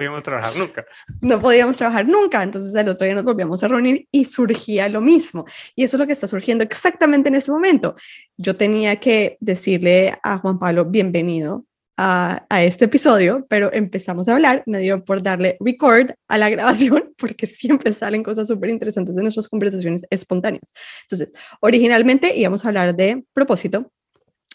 podíamos 0.00 0.22
trabajar 0.22 0.56
nunca. 0.56 0.86
No 1.20 1.40
podíamos 1.40 1.76
trabajar 1.76 2.08
nunca, 2.08 2.42
entonces 2.42 2.74
el 2.74 2.88
otro 2.88 3.04
día 3.04 3.14
nos 3.14 3.24
volvíamos 3.24 3.62
a 3.62 3.68
reunir 3.68 4.08
y 4.10 4.24
surgía 4.24 4.88
lo 4.88 5.02
mismo. 5.02 5.44
Y 5.76 5.84
eso 5.84 5.96
es 5.96 6.00
lo 6.00 6.06
que 6.06 6.14
está 6.14 6.26
surgiendo 6.26 6.64
exactamente 6.64 7.28
en 7.28 7.34
ese 7.34 7.52
momento. 7.52 7.94
Yo 8.38 8.56
tenía 8.56 8.96
que 8.96 9.36
decirle 9.40 10.18
a 10.22 10.38
Juan 10.38 10.58
Pablo, 10.58 10.86
bienvenido 10.86 11.66
a, 11.98 12.46
a, 12.48 12.62
este 12.62 12.86
episodio, 12.86 13.44
pero 13.50 13.70
empezamos 13.74 14.26
a 14.26 14.36
hablar, 14.36 14.62
me 14.64 14.78
dio 14.78 15.04
por 15.04 15.22
darle 15.22 15.58
record 15.60 16.12
a 16.28 16.38
la 16.38 16.48
grabación, 16.48 17.12
porque 17.18 17.46
siempre 17.46 17.92
salen 17.92 18.22
cosas 18.22 18.48
súper 18.48 18.70
interesantes 18.70 19.14
de 19.14 19.20
nuestras 19.20 19.48
conversaciones 19.48 20.06
espontáneas. 20.08 20.72
Entonces, 21.02 21.34
originalmente 21.60 22.34
íbamos 22.34 22.64
a 22.64 22.68
hablar 22.68 22.96
de 22.96 23.22
propósito, 23.34 23.92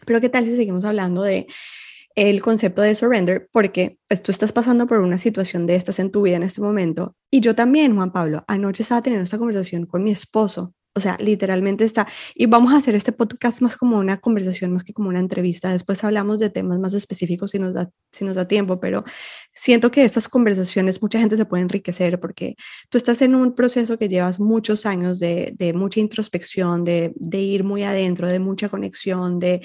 pero 0.08 0.20
¿qué 0.20 0.30
tal 0.30 0.44
si 0.44 0.56
seguimos 0.56 0.86
hablando 0.86 1.22
de 1.22 1.46
el 2.16 2.42
concepto 2.42 2.82
de 2.82 2.96
surrender 2.96 3.50
porque 3.52 4.00
pues, 4.08 4.24
tú 4.24 4.32
estás 4.32 4.54
pasando 4.54 4.88
por 4.88 5.00
una 5.00 5.18
situación 5.18 5.68
de 5.68 5.76
estas 5.76 6.00
en 6.00 6.12
tu 6.12 6.22
vida 6.22 6.38
en 6.38 6.44
este 6.44 6.62
momento 6.62 7.16
y 7.30 7.42
yo 7.42 7.54
también, 7.54 7.96
Juan 7.96 8.14
Pablo, 8.14 8.46
anoche 8.48 8.84
estaba 8.84 9.02
teniendo 9.02 9.26
esta 9.26 9.38
conversación 9.38 9.86
con 9.86 10.04
mi 10.04 10.12
esposo 10.12 10.74
O 10.98 11.02
sea, 11.02 11.18
literalmente 11.20 11.84
está. 11.84 12.08
Y 12.34 12.46
vamos 12.46 12.74
a 12.74 12.78
hacer 12.78 12.96
este 12.96 13.12
podcast 13.12 13.62
más 13.62 13.76
como 13.76 13.98
una 14.00 14.22
conversación, 14.22 14.72
más 14.72 14.86
que 14.86 14.94
como 14.94 15.10
una 15.10 15.20
entrevista. 15.20 15.74
Después 15.74 16.02
hablamos 16.06 16.40
de 16.40 16.50
temas 16.50 16.80
más 16.80 16.94
específicos 16.94 17.52
si 17.52 17.60
nos 17.60 17.74
da, 17.74 17.90
si 18.14 18.24
nos 18.24 18.38
da 18.38 18.48
tiempo, 18.48 18.80
pero 18.80 19.04
siento 19.54 19.92
que 19.92 20.06
estas 20.06 20.30
conversaciones 20.30 21.02
mucha 21.02 21.20
gente 21.20 21.36
se 21.36 21.44
puede 21.46 21.64
enriquecer 21.64 22.18
porque 22.22 22.56
tú 22.90 22.98
estás 22.98 23.22
en 23.22 23.36
un 23.36 23.54
proceso 23.56 23.98
que 23.98 24.08
llevas 24.08 24.40
muchos 24.40 24.86
años 24.86 25.20
de, 25.20 25.54
de 25.58 25.74
mucha 25.74 26.00
introspección, 26.00 26.86
de, 26.86 27.12
de, 27.18 27.40
ir 27.40 27.66
muy 27.66 27.84
adentro, 27.84 28.30
de 28.30 28.40
mucha 28.40 28.70
conexión, 28.70 29.40
de, 29.40 29.62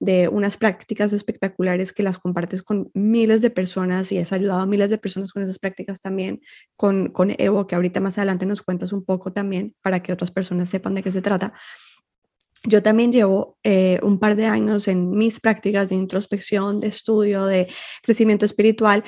de 0.00 0.28
unas 0.28 0.56
prácticas 0.56 1.12
espectaculares 1.12 1.92
que 1.92 2.02
las 2.02 2.18
compartes 2.18 2.62
con 2.62 2.90
miles 2.94 3.42
de 3.42 3.50
personas 3.50 4.10
y 4.12 4.18
has 4.18 4.32
ayudado 4.32 4.60
a 4.60 4.66
miles 4.66 4.90
de 4.90 4.98
personas 4.98 5.32
con 5.32 5.42
esas 5.42 5.58
prácticas 5.58 6.00
también, 6.00 6.40
con, 6.76 7.08
con 7.08 7.34
Evo, 7.38 7.66
que 7.66 7.74
ahorita 7.74 8.00
más 8.00 8.18
adelante 8.18 8.46
nos 8.46 8.62
cuentas 8.62 8.92
un 8.92 9.04
poco 9.04 9.32
también 9.32 9.74
para 9.82 10.02
que 10.02 10.12
otras 10.12 10.30
personas 10.30 10.68
sepan 10.68 10.94
de 10.94 11.02
qué 11.02 11.12
se 11.12 11.22
trata. 11.22 11.54
Yo 12.66 12.82
también 12.82 13.12
llevo 13.12 13.58
eh, 13.62 13.98
un 14.02 14.18
par 14.18 14.36
de 14.36 14.46
años 14.46 14.88
en 14.88 15.10
mis 15.10 15.38
prácticas 15.38 15.90
de 15.90 15.96
introspección, 15.96 16.80
de 16.80 16.88
estudio, 16.88 17.44
de 17.44 17.68
crecimiento 18.02 18.46
espiritual 18.46 19.04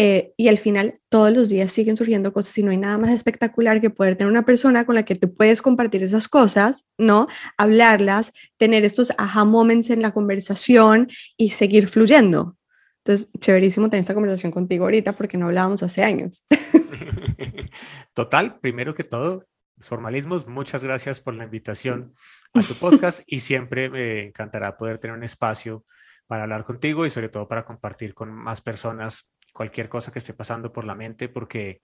eh, 0.00 0.32
y 0.36 0.46
al 0.46 0.58
final 0.58 0.94
todos 1.08 1.36
los 1.36 1.48
días 1.48 1.72
siguen 1.72 1.96
surgiendo 1.96 2.32
cosas 2.32 2.56
y 2.56 2.62
no 2.62 2.70
hay 2.70 2.76
nada 2.76 2.98
más 2.98 3.10
espectacular 3.10 3.80
que 3.80 3.90
poder 3.90 4.14
tener 4.14 4.30
una 4.30 4.44
persona 4.44 4.86
con 4.86 4.94
la 4.94 5.02
que 5.02 5.16
tú 5.16 5.34
puedes 5.34 5.60
compartir 5.60 6.04
esas 6.04 6.28
cosas, 6.28 6.86
¿no? 6.98 7.26
Hablarlas, 7.56 8.32
tener 8.58 8.84
estos 8.84 9.12
aha 9.18 9.44
moments 9.44 9.90
en 9.90 10.00
la 10.00 10.12
conversación 10.12 11.08
y 11.36 11.50
seguir 11.50 11.88
fluyendo. 11.88 12.56
Entonces, 12.98 13.28
chéverísimo 13.40 13.90
tener 13.90 14.02
esta 14.02 14.14
conversación 14.14 14.52
contigo 14.52 14.84
ahorita 14.84 15.14
porque 15.14 15.36
no 15.36 15.46
hablábamos 15.46 15.82
hace 15.82 16.04
años. 16.04 16.44
Total, 18.14 18.60
primero 18.60 18.94
que 18.94 19.02
todo, 19.02 19.46
formalismos, 19.80 20.46
muchas 20.46 20.84
gracias 20.84 21.20
por 21.20 21.34
la 21.34 21.42
invitación 21.42 22.12
a 22.54 22.62
tu 22.62 22.74
podcast 22.74 23.22
y 23.26 23.40
siempre 23.40 23.90
me 23.90 24.28
encantará 24.28 24.76
poder 24.76 24.98
tener 24.98 25.16
un 25.16 25.24
espacio 25.24 25.84
para 26.28 26.44
hablar 26.44 26.62
contigo 26.62 27.04
y 27.04 27.10
sobre 27.10 27.30
todo 27.30 27.48
para 27.48 27.64
compartir 27.64 28.14
con 28.14 28.30
más 28.30 28.60
personas 28.60 29.28
cualquier 29.58 29.88
cosa 29.88 30.12
que 30.12 30.20
esté 30.20 30.34
pasando 30.34 30.72
por 30.72 30.84
la 30.84 30.94
mente, 30.94 31.28
porque 31.28 31.82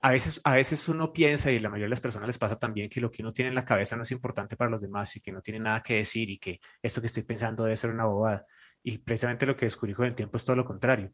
a 0.00 0.10
veces, 0.10 0.40
a 0.42 0.54
veces 0.54 0.88
uno 0.88 1.12
piensa 1.12 1.50
y 1.50 1.58
la 1.58 1.68
mayoría 1.68 1.84
de 1.84 1.90
las 1.90 2.00
personas 2.00 2.26
les 2.28 2.38
pasa 2.38 2.58
también 2.58 2.88
que 2.88 2.98
lo 2.98 3.10
que 3.10 3.20
uno 3.20 3.34
tiene 3.34 3.50
en 3.50 3.54
la 3.54 3.64
cabeza 3.66 3.94
no 3.94 4.04
es 4.04 4.10
importante 4.10 4.56
para 4.56 4.70
los 4.70 4.80
demás 4.80 5.14
y 5.16 5.20
que 5.20 5.32
no 5.32 5.42
tiene 5.42 5.60
nada 5.60 5.82
que 5.82 5.96
decir 5.96 6.30
y 6.30 6.38
que 6.38 6.58
esto 6.80 7.02
que 7.02 7.08
estoy 7.08 7.24
pensando 7.24 7.64
debe 7.64 7.76
ser 7.76 7.90
una 7.90 8.06
bobada. 8.06 8.46
Y 8.82 8.96
precisamente 8.98 9.44
lo 9.44 9.54
que 9.54 9.66
descubrí 9.66 9.92
con 9.92 10.06
el 10.06 10.14
tiempo 10.14 10.38
es 10.38 10.44
todo 10.46 10.56
lo 10.56 10.64
contrario. 10.64 11.12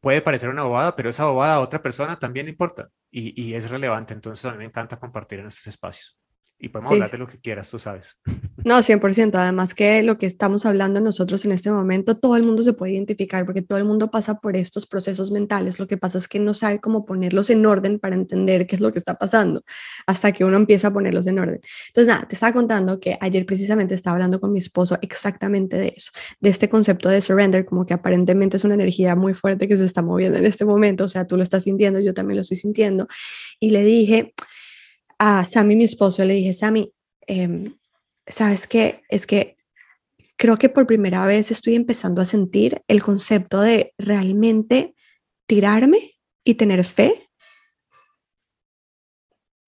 Puede 0.00 0.22
parecer 0.22 0.50
una 0.50 0.64
bobada, 0.64 0.96
pero 0.96 1.10
esa 1.10 1.26
bobada 1.26 1.54
a 1.54 1.60
otra 1.60 1.80
persona 1.80 2.18
también 2.18 2.48
importa 2.48 2.88
y, 3.12 3.40
y 3.40 3.54
es 3.54 3.70
relevante. 3.70 4.12
Entonces 4.12 4.44
a 4.44 4.50
mí 4.52 4.58
me 4.58 4.64
encanta 4.64 4.98
compartir 4.98 5.38
en 5.38 5.46
estos 5.46 5.68
espacios. 5.68 6.18
Y 6.64 6.70
podemos 6.70 6.94
hablar 6.94 7.10
de 7.10 7.18
lo 7.18 7.26
que 7.26 7.36
quieras, 7.38 7.68
tú 7.68 7.78
sabes. 7.78 8.16
No, 8.64 8.78
100%. 8.78 9.34
Además 9.34 9.74
que 9.74 10.02
lo 10.02 10.16
que 10.16 10.24
estamos 10.24 10.64
hablando 10.64 10.98
nosotros 10.98 11.44
en 11.44 11.52
este 11.52 11.70
momento, 11.70 12.16
todo 12.16 12.34
el 12.36 12.44
mundo 12.44 12.62
se 12.62 12.72
puede 12.72 12.94
identificar 12.94 13.44
porque 13.44 13.60
todo 13.60 13.76
el 13.76 13.84
mundo 13.84 14.10
pasa 14.10 14.40
por 14.40 14.56
estos 14.56 14.86
procesos 14.86 15.30
mentales. 15.30 15.78
Lo 15.78 15.86
que 15.86 15.98
pasa 15.98 16.16
es 16.16 16.28
que 16.28 16.38
no 16.38 16.54
sabe 16.54 16.80
cómo 16.80 17.04
ponerlos 17.04 17.50
en 17.50 17.66
orden 17.66 17.98
para 17.98 18.14
entender 18.14 18.66
qué 18.66 18.76
es 18.76 18.80
lo 18.80 18.90
que 18.90 18.98
está 18.98 19.16
pasando 19.18 19.64
hasta 20.06 20.32
que 20.32 20.46
uno 20.46 20.56
empieza 20.56 20.88
a 20.88 20.92
ponerlos 20.94 21.26
en 21.26 21.40
orden. 21.40 21.60
Entonces, 21.88 22.08
nada, 22.08 22.26
te 22.26 22.36
estaba 22.36 22.54
contando 22.54 22.98
que 23.00 23.18
ayer 23.20 23.44
precisamente 23.44 23.92
estaba 23.92 24.14
hablando 24.14 24.40
con 24.40 24.50
mi 24.50 24.60
esposo 24.60 24.96
exactamente 25.02 25.76
de 25.76 25.92
eso, 25.94 26.12
de 26.40 26.48
este 26.48 26.70
concepto 26.70 27.10
de 27.10 27.20
surrender, 27.20 27.66
como 27.66 27.84
que 27.84 27.92
aparentemente 27.92 28.56
es 28.56 28.64
una 28.64 28.72
energía 28.72 29.14
muy 29.14 29.34
fuerte 29.34 29.68
que 29.68 29.76
se 29.76 29.84
está 29.84 30.00
moviendo 30.00 30.38
en 30.38 30.46
este 30.46 30.64
momento. 30.64 31.04
O 31.04 31.08
sea, 31.08 31.26
tú 31.26 31.36
lo 31.36 31.42
estás 31.42 31.64
sintiendo, 31.64 32.00
yo 32.00 32.14
también 32.14 32.36
lo 32.36 32.40
estoy 32.40 32.56
sintiendo. 32.56 33.08
Y 33.60 33.72
le 33.72 33.84
dije, 33.84 34.32
a 35.18 35.44
Sammy, 35.44 35.76
mi 35.76 35.84
esposo, 35.84 36.24
le 36.24 36.34
dije, 36.34 36.52
Sammy, 36.52 36.92
em, 37.26 37.76
¿sabes 38.26 38.66
qué? 38.66 39.02
Es 39.08 39.26
que 39.26 39.56
creo 40.36 40.56
que 40.56 40.68
por 40.68 40.86
primera 40.86 41.26
vez 41.26 41.50
estoy 41.50 41.74
empezando 41.74 42.20
a 42.20 42.24
sentir 42.24 42.82
el 42.88 43.02
concepto 43.02 43.60
de 43.60 43.94
realmente 43.98 44.94
tirarme 45.46 46.18
y 46.44 46.54
tener 46.54 46.84
fe. 46.84 47.28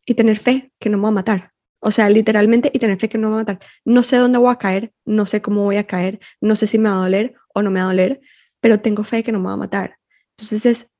Y 0.04 0.14
tener 0.14 0.38
fe 0.38 0.72
que 0.78 0.88
no 0.88 0.98
me 0.98 1.04
va 1.04 1.08
a 1.08 1.12
matar. 1.12 1.52
O 1.80 1.90
sea, 1.90 2.08
literalmente, 2.08 2.70
y 2.72 2.78
tener 2.78 2.98
fe 2.98 3.08
que 3.08 3.18
no 3.18 3.28
me 3.28 3.34
va 3.34 3.40
a 3.40 3.44
matar. 3.44 3.58
No 3.84 4.02
sé 4.02 4.16
dónde 4.16 4.38
voy 4.38 4.52
a 4.52 4.56
caer, 4.56 4.92
no 5.04 5.26
sé 5.26 5.42
cómo 5.42 5.64
voy 5.64 5.76
a 5.76 5.86
caer, 5.86 6.20
no 6.40 6.56
sé 6.56 6.66
si 6.66 6.78
me 6.78 6.88
va 6.88 6.96
a 6.96 7.00
doler 7.00 7.34
o 7.54 7.62
no 7.62 7.70
me 7.70 7.80
va 7.80 7.86
a 7.86 7.88
doler, 7.88 8.20
pero 8.60 8.80
tengo 8.80 9.04
fe 9.04 9.22
que 9.22 9.32
no 9.32 9.40
me 9.40 9.46
va 9.46 9.52
a 9.52 9.58
matar. 9.58 9.98
Entonces 10.36 10.66
es 10.66 10.90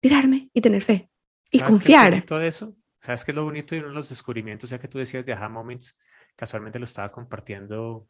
tirarme 0.00 0.50
y 0.52 0.60
tener 0.60 0.82
fe 0.82 1.10
y 1.50 1.60
confiar. 1.60 2.22
Todo 2.22 2.42
eso? 2.42 2.74
¿Sabes 3.00 3.24
qué 3.24 3.30
es 3.30 3.36
lo 3.36 3.44
bonito 3.44 3.74
de 3.74 3.80
uno 3.80 3.88
de 3.90 3.94
los 3.94 4.08
descubrimientos? 4.08 4.70
Ya 4.70 4.78
que 4.78 4.88
tú 4.88 4.98
decías 4.98 5.24
de 5.24 5.32
Aha 5.32 5.48
Moments, 5.48 5.96
casualmente 6.36 6.78
lo 6.78 6.84
estaba 6.84 7.12
compartiendo 7.12 8.08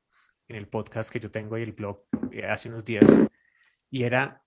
en 0.49 0.57
el 0.57 0.69
podcast 0.69 1.11
que 1.11 1.21
yo 1.21 1.31
tengo 1.31 1.59
y 1.59 1.63
el 1.63 1.73
blog 1.73 2.05
eh, 2.33 2.47
hace 2.47 2.69
unos 2.69 2.85
días, 2.85 3.05
y 3.91 4.03
era 4.03 4.43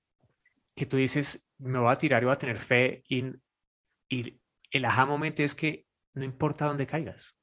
que 0.75 0.86
tú 0.86 0.98
dices, 0.98 1.48
me 1.60 1.79
voy 1.79 1.91
a 1.91 1.98
tirar 1.98 2.24
y 2.24 2.25
voy 2.25 2.33
a 2.33 2.39
tener 2.39 2.57
fe, 2.57 3.03
y, 3.07 3.25
y 4.10 4.41
el 4.71 4.86
Aha 4.86 5.05
Moment 5.05 5.39
es 5.39 5.53
que 5.53 5.86
no 6.13 6.25
importa 6.25 6.65
dónde 6.65 6.88
caigas. 6.88 7.38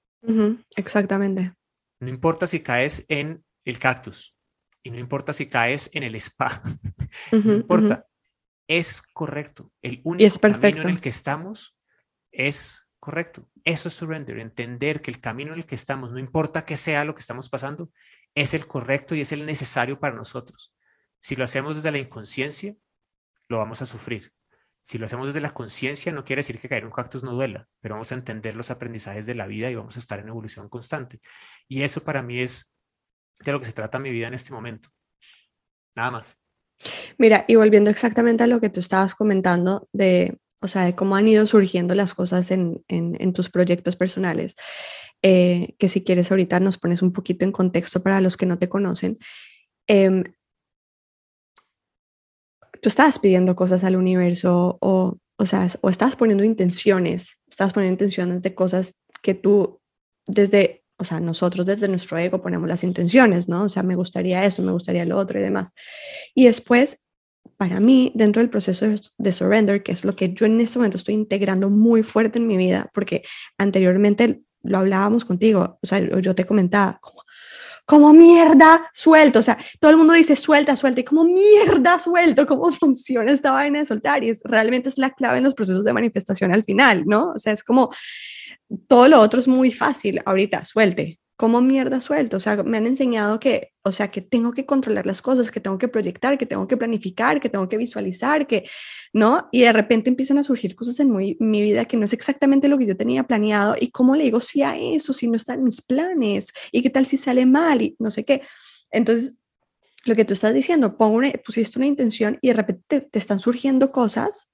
exactamente. 0.76 1.54
No 2.00 2.08
importa 2.08 2.46
si 2.46 2.60
caes 2.60 3.04
en 3.08 3.44
el 3.64 3.78
cactus, 3.78 4.36
y 4.82 4.90
no 4.90 4.98
importa 4.98 5.32
si 5.32 5.46
caes 5.46 5.90
en 5.92 6.02
el 6.02 6.16
spa, 6.16 6.62
no 7.32 7.52
importa, 7.52 8.06
es 8.66 9.02
correcto. 9.12 9.72
El 9.82 10.00
único 10.04 10.40
camino 10.40 10.82
en 10.82 10.88
el 10.88 11.00
que 11.00 11.08
estamos 11.08 11.76
es 12.32 12.87
Correcto. 13.08 13.48
Eso 13.64 13.88
es 13.88 13.94
surrender, 13.94 14.38
entender 14.38 15.00
que 15.00 15.10
el 15.10 15.18
camino 15.18 15.54
en 15.54 15.60
el 15.60 15.64
que 15.64 15.74
estamos, 15.74 16.12
no 16.12 16.18
importa 16.18 16.66
qué 16.66 16.76
sea 16.76 17.06
lo 17.06 17.14
que 17.14 17.20
estamos 17.20 17.48
pasando, 17.48 17.90
es 18.34 18.52
el 18.52 18.66
correcto 18.66 19.14
y 19.14 19.22
es 19.22 19.32
el 19.32 19.46
necesario 19.46 19.98
para 19.98 20.14
nosotros. 20.14 20.74
Si 21.18 21.34
lo 21.34 21.44
hacemos 21.44 21.76
desde 21.76 21.90
la 21.90 21.96
inconsciencia, 21.96 22.76
lo 23.48 23.56
vamos 23.56 23.80
a 23.80 23.86
sufrir. 23.86 24.34
Si 24.82 24.98
lo 24.98 25.06
hacemos 25.06 25.28
desde 25.28 25.40
la 25.40 25.54
conciencia, 25.54 26.12
no 26.12 26.22
quiere 26.22 26.40
decir 26.40 26.60
que 26.60 26.68
caer 26.68 26.84
un 26.84 26.90
cactus 26.90 27.22
no 27.22 27.32
duela, 27.32 27.66
pero 27.80 27.94
vamos 27.94 28.12
a 28.12 28.14
entender 28.14 28.54
los 28.56 28.70
aprendizajes 28.70 29.24
de 29.24 29.36
la 29.36 29.46
vida 29.46 29.70
y 29.70 29.74
vamos 29.74 29.96
a 29.96 30.00
estar 30.00 30.18
en 30.18 30.28
evolución 30.28 30.68
constante. 30.68 31.18
Y 31.66 31.84
eso 31.84 32.04
para 32.04 32.22
mí 32.22 32.42
es 32.42 32.70
de 33.40 33.52
lo 33.52 33.58
que 33.58 33.64
se 33.64 33.72
trata 33.72 33.98
mi 33.98 34.10
vida 34.10 34.28
en 34.28 34.34
este 34.34 34.52
momento. 34.52 34.90
Nada 35.96 36.10
más. 36.10 36.38
Mira, 37.16 37.46
y 37.48 37.54
volviendo 37.54 37.88
exactamente 37.88 38.44
a 38.44 38.48
lo 38.48 38.60
que 38.60 38.68
tú 38.68 38.80
estabas 38.80 39.14
comentando 39.14 39.88
de 39.94 40.38
o 40.60 40.68
sea, 40.68 40.84
de 40.84 40.94
cómo 40.94 41.16
han 41.16 41.28
ido 41.28 41.46
surgiendo 41.46 41.94
las 41.94 42.14
cosas 42.14 42.50
en, 42.50 42.82
tus 43.32 43.50
proyectos 43.50 43.96
personales, 43.96 44.56
eh, 45.22 45.74
que 45.78 45.88
si 45.88 46.02
quieres 46.02 46.30
ahorita 46.30 46.60
nos 46.60 46.78
pones 46.78 47.02
un 47.02 47.12
poquito 47.12 47.44
en 47.44 47.52
contexto 47.52 48.02
para 48.02 48.20
los 48.20 48.36
que 48.36 48.46
no 48.46 48.58
te 48.58 48.68
conocen. 48.68 49.18
Em, 49.86 50.24
tú 52.80 52.88
estabas 52.88 53.18
pidiendo 53.18 53.56
cosas 53.56 53.84
al 53.84 53.96
universo 53.96 54.78
o, 54.80 55.18
o 55.36 55.46
sea, 55.46 55.66
o 55.80 55.90
estabas 55.90 56.16
poniendo 56.16 56.44
intenciones, 56.44 57.40
estabas 57.48 57.72
poniendo 57.72 57.94
intenciones 57.94 58.42
de 58.42 58.54
cosas 58.54 59.02
que 59.22 59.34
tú 59.34 59.80
desde, 60.26 60.84
o 60.98 61.04
sea, 61.04 61.20
nosotros 61.20 61.66
desde 61.66 61.88
nuestro 61.88 62.18
ego 62.18 62.42
ponemos 62.42 62.68
las 62.68 62.84
intenciones, 62.84 63.48
¿no? 63.48 63.64
O 63.64 63.68
sea, 63.68 63.82
me 63.82 63.96
gustaría 63.96 64.44
eso, 64.44 64.62
me 64.62 64.72
gustaría 64.72 65.04
lo 65.04 65.16
otro 65.16 65.38
y 65.38 65.42
demás. 65.42 65.74
Y 66.34 66.46
después 66.46 67.07
para 67.58 67.80
mí, 67.80 68.12
dentro 68.14 68.40
del 68.40 68.50
proceso 68.50 68.86
de 69.18 69.32
surrender, 69.32 69.82
que 69.82 69.90
es 69.90 70.04
lo 70.04 70.14
que 70.14 70.32
yo 70.32 70.46
en 70.46 70.60
este 70.60 70.78
momento 70.78 70.96
estoy 70.96 71.14
integrando 71.14 71.68
muy 71.68 72.04
fuerte 72.04 72.38
en 72.38 72.46
mi 72.46 72.56
vida, 72.56 72.88
porque 72.94 73.24
anteriormente 73.58 74.42
lo 74.62 74.78
hablábamos 74.78 75.24
contigo, 75.24 75.78
o 75.82 75.86
sea, 75.86 75.98
yo 75.98 76.34
te 76.36 76.46
comentaba, 76.46 77.00
como, 77.84 78.12
mierda 78.12 78.88
suelto, 78.92 79.40
o 79.40 79.42
sea, 79.42 79.58
todo 79.80 79.90
el 79.90 79.96
mundo 79.96 80.12
dice 80.12 80.36
suelta, 80.36 80.76
suelta, 80.76 81.00
y 81.00 81.04
como 81.04 81.24
mierda 81.24 81.98
suelto, 81.98 82.46
cómo 82.46 82.70
funciona 82.72 83.32
esta 83.32 83.50
vaina 83.50 83.80
de 83.80 83.86
soltar, 83.86 84.22
y 84.22 84.30
es, 84.30 84.40
realmente 84.44 84.88
es 84.88 84.96
la 84.96 85.10
clave 85.10 85.38
en 85.38 85.44
los 85.44 85.54
procesos 85.54 85.84
de 85.84 85.92
manifestación 85.92 86.54
al 86.54 86.62
final, 86.62 87.06
¿no? 87.06 87.32
O 87.32 87.38
sea, 87.38 87.52
es 87.52 87.64
como, 87.64 87.90
todo 88.86 89.08
lo 89.08 89.20
otro 89.20 89.40
es 89.40 89.48
muy 89.48 89.72
fácil, 89.72 90.22
ahorita, 90.24 90.64
suelte, 90.64 91.18
¿cómo 91.38 91.60
mierda 91.60 92.00
suelto? 92.00 92.38
O 92.38 92.40
sea, 92.40 92.64
me 92.64 92.78
han 92.78 92.88
enseñado 92.88 93.38
que, 93.38 93.72
o 93.84 93.92
sea, 93.92 94.10
que 94.10 94.20
tengo 94.20 94.52
que 94.52 94.66
controlar 94.66 95.06
las 95.06 95.22
cosas, 95.22 95.52
que 95.52 95.60
tengo 95.60 95.78
que 95.78 95.86
proyectar, 95.86 96.36
que 96.36 96.46
tengo 96.46 96.66
que 96.66 96.76
planificar, 96.76 97.40
que 97.40 97.48
tengo 97.48 97.68
que 97.68 97.76
visualizar, 97.76 98.48
que, 98.48 98.68
¿no? 99.12 99.48
Y 99.52 99.60
de 99.62 99.72
repente 99.72 100.10
empiezan 100.10 100.38
a 100.38 100.42
surgir 100.42 100.74
cosas 100.74 100.98
en 100.98 101.14
mi, 101.14 101.62
vida 101.62 101.84
que 101.84 101.96
no 101.96 102.06
es 102.06 102.12
exactamente 102.12 102.66
lo 102.66 102.76
que 102.76 102.86
yo 102.86 102.96
tenía 102.96 103.22
planeado 103.22 103.76
y 103.80 103.92
cómo 103.92 104.16
le 104.16 104.24
digo 104.24 104.40
sí 104.40 104.62
a 104.62 104.76
eso 104.76 105.12
si 105.12 105.28
no 105.28 105.36
están 105.36 105.62
mis 105.62 105.80
planes 105.80 106.52
y 106.72 106.82
qué 106.82 106.90
tal 106.90 107.06
si 107.06 107.16
sale 107.16 107.46
mal 107.46 107.82
y 107.82 107.94
no 108.00 108.10
sé 108.10 108.24
qué. 108.24 108.42
Entonces, 108.90 109.38
lo 110.06 110.16
que 110.16 110.24
tú 110.24 110.34
estás 110.34 110.52
diciendo, 110.52 110.96
pongo 110.96 111.18
una, 111.18 111.30
pusiste 111.44 111.78
una 111.78 111.86
intención 111.86 112.38
y 112.40 112.48
de 112.48 112.54
repente 112.54 113.00
te, 113.00 113.18
están 113.18 113.38
surgiendo 113.38 113.92
cosas 113.92 114.52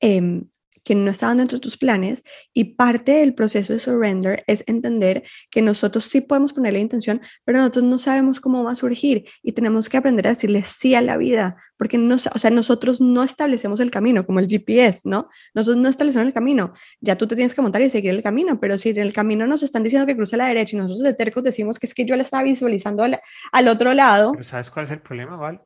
eh, 0.00 0.44
que 0.86 0.94
no 0.94 1.10
estaban 1.10 1.38
dentro 1.38 1.58
de 1.58 1.60
tus 1.60 1.76
planes 1.76 2.22
y 2.54 2.76
parte 2.76 3.10
del 3.10 3.34
proceso 3.34 3.72
de 3.72 3.80
surrender 3.80 4.44
es 4.46 4.62
entender 4.68 5.24
que 5.50 5.60
nosotros 5.60 6.04
sí 6.04 6.20
podemos 6.20 6.52
ponerle 6.52 6.78
intención, 6.78 7.20
pero 7.44 7.58
nosotros 7.58 7.84
no 7.84 7.98
sabemos 7.98 8.38
cómo 8.38 8.62
va 8.62 8.70
a 8.70 8.76
surgir 8.76 9.28
y 9.42 9.50
tenemos 9.50 9.88
que 9.88 9.96
aprender 9.96 10.28
a 10.28 10.30
decirle 10.30 10.62
sí 10.62 10.94
a 10.94 11.00
la 11.00 11.16
vida, 11.16 11.56
porque 11.76 11.98
no, 11.98 12.14
o 12.14 12.38
sea, 12.38 12.50
nosotros 12.50 13.00
no 13.00 13.24
establecemos 13.24 13.80
el 13.80 13.90
camino 13.90 14.24
como 14.24 14.38
el 14.38 14.46
GPS, 14.46 15.00
¿no? 15.08 15.28
Nosotros 15.54 15.82
no 15.82 15.88
establecemos 15.88 16.28
el 16.28 16.32
camino, 16.32 16.72
ya 17.00 17.18
tú 17.18 17.26
te 17.26 17.34
tienes 17.34 17.52
que 17.52 17.62
montar 17.62 17.82
y 17.82 17.90
seguir 17.90 18.12
el 18.12 18.22
camino, 18.22 18.60
pero 18.60 18.78
si 18.78 18.90
en 18.90 18.98
el 18.98 19.12
camino 19.12 19.44
nos 19.48 19.64
están 19.64 19.82
diciendo 19.82 20.06
que 20.06 20.14
cruce 20.14 20.36
a 20.36 20.38
la 20.38 20.46
derecha 20.46 20.76
y 20.76 20.78
nosotros 20.78 21.02
de 21.02 21.14
tercos 21.14 21.42
decimos 21.42 21.80
que 21.80 21.86
es 21.86 21.94
que 21.94 22.04
yo 22.04 22.14
la 22.14 22.22
estaba 22.22 22.44
visualizando 22.44 23.02
al, 23.02 23.20
al 23.50 23.68
otro 23.68 23.92
lado. 23.92 24.34
¿sabes 24.40 24.70
cuál 24.70 24.84
es 24.84 24.92
el 24.92 25.00
problema, 25.00 25.34
Val? 25.34 25.64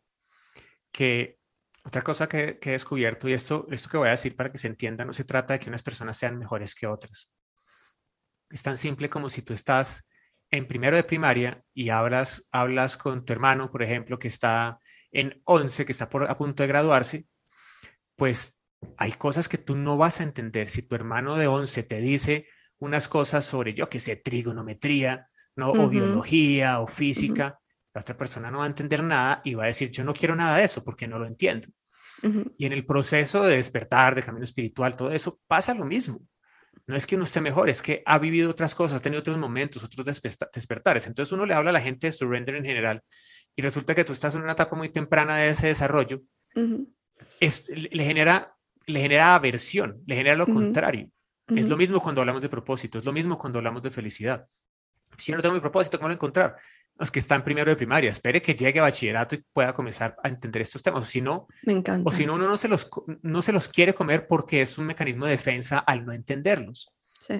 Que 0.91 1.40
otra 1.83 2.03
cosa 2.03 2.29
que, 2.29 2.59
he 2.61 2.71
descubierto, 2.71 3.29
y 3.29 3.33
esto, 3.33 3.67
esto 3.71 3.89
que 3.89 3.97
voy 3.97 4.09
a 4.09 4.13
decir 4.13 4.37
para 4.37 4.51
que 4.51 4.59
se 4.59 4.67
entienda, 4.67 5.05
no 5.05 5.13
se 5.13 5.25
trata 5.25 5.55
de 5.55 5.61
que 5.61 5.69
unas 5.69 5.83
personas 5.83 6.17
sean 6.17 6.39
mejores 6.39 6.75
que 6.75 6.87
otras. 6.87 7.33
Es 8.51 8.63
tan 8.63 8.77
simple 8.77 9.09
como 9.09 9.31
si 9.31 9.43
tú 9.43 9.55
estás 9.55 10.07
en 10.51 10.67
primero 10.67 10.97
de 10.97 11.05
primaria 11.05 11.63
y 11.73 11.91
hablas, 11.91 12.47
hablas 12.51 12.97
con 12.97 13.25
tu 13.25 13.33
hermano, 13.33 13.71
por 13.71 13.83
ejemplo, 13.83 14.19
que 14.19 14.29
está 14.29 14.79
en 15.13 15.41
11, 15.45 15.85
que 15.85 15.93
está 15.93 16.09
por, 16.09 16.29
a 16.31 16.37
punto 16.37 16.63
de 16.63 16.69
graduarse, 16.69 17.27
pues 18.17 18.59
hay 18.97 19.13
cosas 19.13 19.49
que 19.49 19.59
tú 19.59 19.77
no 19.77 19.97
vas 19.97 20.21
a 20.21 20.25
entender. 20.25 20.69
Si 20.69 20.83
tu 20.83 20.95
hermano 20.95 21.37
de 21.37 21.47
11 21.47 21.83
te 21.85 22.01
dice 22.01 22.49
unas 22.79 23.09
cosas 23.09 23.45
sobre, 23.45 23.75
yo 23.75 23.89
que 23.89 24.01
sé, 24.01 24.17
trigonometría, 24.17 25.29
¿no? 25.57 25.71
o 25.71 25.89
biología 25.89 26.81
o 26.81 26.87
física, 26.87 27.60
la 27.95 28.01
otra 28.01 28.17
persona 28.17 28.51
no 28.51 28.59
va 28.59 28.65
a 28.65 28.69
entender 28.69 29.03
nada 29.03 29.41
y 29.45 29.55
va 29.55 29.65
a 29.65 29.69
decir, 29.69 29.91
yo 29.91 30.05
no 30.05 30.15
quiero 30.15 30.37
nada 30.37 30.57
de 30.57 30.65
eso 30.65 30.85
porque 30.85 31.09
no 31.09 31.19
lo 31.19 31.27
entiendo. 31.27 31.69
Y 32.59 32.67
en 32.67 32.73
el 32.73 32.85
proceso 32.85 33.45
de 33.45 33.57
despertar, 33.57 34.15
de 34.15 34.23
camino 34.23 34.45
espiritual, 34.45 34.95
todo 34.95 35.11
eso, 35.11 35.41
pasa 35.47 35.75
lo 35.75 35.85
mismo. 35.85 36.21
No 36.87 36.97
es 36.97 37.07
que 37.07 37.17
uno 37.17 37.25
esté 37.25 37.41
mejor, 37.41 37.71
es 37.71 37.83
que 37.83 38.03
ha 38.05 38.19
vivido 38.19 38.51
otras 38.51 38.75
cosas, 38.75 39.01
ha 39.01 39.03
tenido 39.03 39.21
otros 39.21 39.39
momentos, 39.39 39.83
otros 39.83 40.05
despertares. 40.53 41.07
Entonces 41.07 41.33
uno 41.33 41.47
le 41.47 41.55
habla 41.55 41.71
a 41.71 41.73
la 41.73 41.81
gente 41.81 42.09
de 42.09 42.13
surrender 42.13 42.57
en 42.57 42.65
general 42.65 43.03
y 43.57 43.63
resulta 43.63 43.95
que 43.95 44.05
tú 44.05 44.13
estás 44.13 44.35
en 44.35 44.43
una 44.43 44.53
etapa 44.53 44.77
muy 44.77 44.91
temprana 44.91 45.37
de 45.37 45.51
ese 45.51 45.69
desarrollo. 45.69 46.23
le, 46.55 48.05
genera, 48.05 48.55
le 48.87 49.01
genera 49.01 49.35
aversión, 49.35 50.03
le 50.07 50.17
genera 50.17 50.37
lo 50.37 50.47
contrario. 50.47 51.11
Es 51.49 51.69
lo 51.69 51.77
mismo 51.77 52.01
cuando 52.01 52.21
hablamos 52.21 52.43
de 52.43 52.49
propósito, 52.49 52.99
es 52.99 53.05
lo 53.05 53.13
mismo 53.13 53.37
cuando 53.37 53.59
hablamos 53.59 53.83
de 53.83 53.91
felicidad. 53.91 54.47
Si 55.19 55.33
no 55.33 55.43
tengo 55.43 55.55
mi 55.55 55.61
propósito, 55.61 55.99
¿cómo 55.99 56.09
lo 56.09 56.15
encontrar? 56.15 56.57
Los 57.01 57.11
que 57.11 57.19
están 57.19 57.43
primero 57.43 57.71
de 57.71 57.77
primaria, 57.77 58.11
espere 58.11 58.43
que 58.43 58.55
llegue 58.55 58.79
a 58.79 58.83
bachillerato 58.83 59.35
y 59.35 59.43
pueda 59.55 59.73
comenzar 59.73 60.15
a 60.23 60.29
entender 60.29 60.61
estos 60.61 60.83
temas. 60.83 61.03
O 61.03 61.07
si 61.07 61.23
no, 61.23 61.49
Me 61.63 61.73
encanta. 61.73 62.07
O 62.07 62.13
si 62.13 62.27
no, 62.27 62.35
uno 62.35 62.47
no 62.47 62.59
se, 62.59 62.69
los, 62.69 62.91
no 63.23 63.41
se 63.41 63.53
los 63.53 63.69
quiere 63.69 63.95
comer 63.95 64.27
porque 64.29 64.61
es 64.61 64.77
un 64.77 64.85
mecanismo 64.85 65.25
de 65.25 65.33
defensa 65.33 65.79
al 65.79 66.05
no 66.05 66.13
entenderlos. 66.13 66.93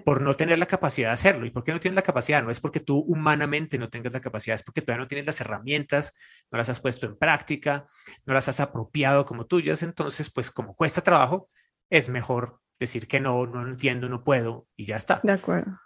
Por 0.05 0.21
no 0.21 0.35
tener 0.35 0.59
la 0.59 0.67
capacidad 0.67 1.09
de 1.09 1.15
hacerlo. 1.15 1.47
¿Y 1.47 1.51
por 1.51 1.65
qué 1.65 1.73
no 1.73 1.81
tienes 1.81 1.97
la 1.97 2.03
capacidad? 2.03 2.43
No 2.43 2.51
es 2.51 2.61
porque 2.61 2.81
tú 2.81 2.99
humanamente 2.99 3.77
no 3.77 3.89
tengas 3.89 4.13
la 4.13 4.21
capacidad, 4.21 4.55
es 4.55 4.63
porque 4.63 4.83
todavía 4.83 5.03
no 5.03 5.09
tienes 5.09 5.27
las 5.27 5.41
herramientas, 5.41 6.13
no 6.51 6.59
las 6.59 6.69
has 6.69 6.81
puesto 6.81 7.07
en 7.07 7.17
práctica, 7.17 7.87
no 8.25 8.35
las 8.35 8.49
has 8.49 8.61
apropiado 8.61 9.25
como 9.25 9.47
tuyas. 9.47 9.83
Entonces, 9.83 10.31
pues 10.31 10.51
como 10.51 10.77
cuesta 10.77 11.01
trabajo, 11.01 11.49
es 11.89 12.09
mejor 12.09 12.61
decir 12.79 13.09
que 13.09 13.21
no, 13.21 13.47
no 13.47 13.67
entiendo, 13.67 14.09
no 14.09 14.23
puedo 14.23 14.67
y 14.77 14.85
ya 14.85 14.97
está. 14.97 15.19
De 15.23 15.33
acuerdo. 15.33 15.79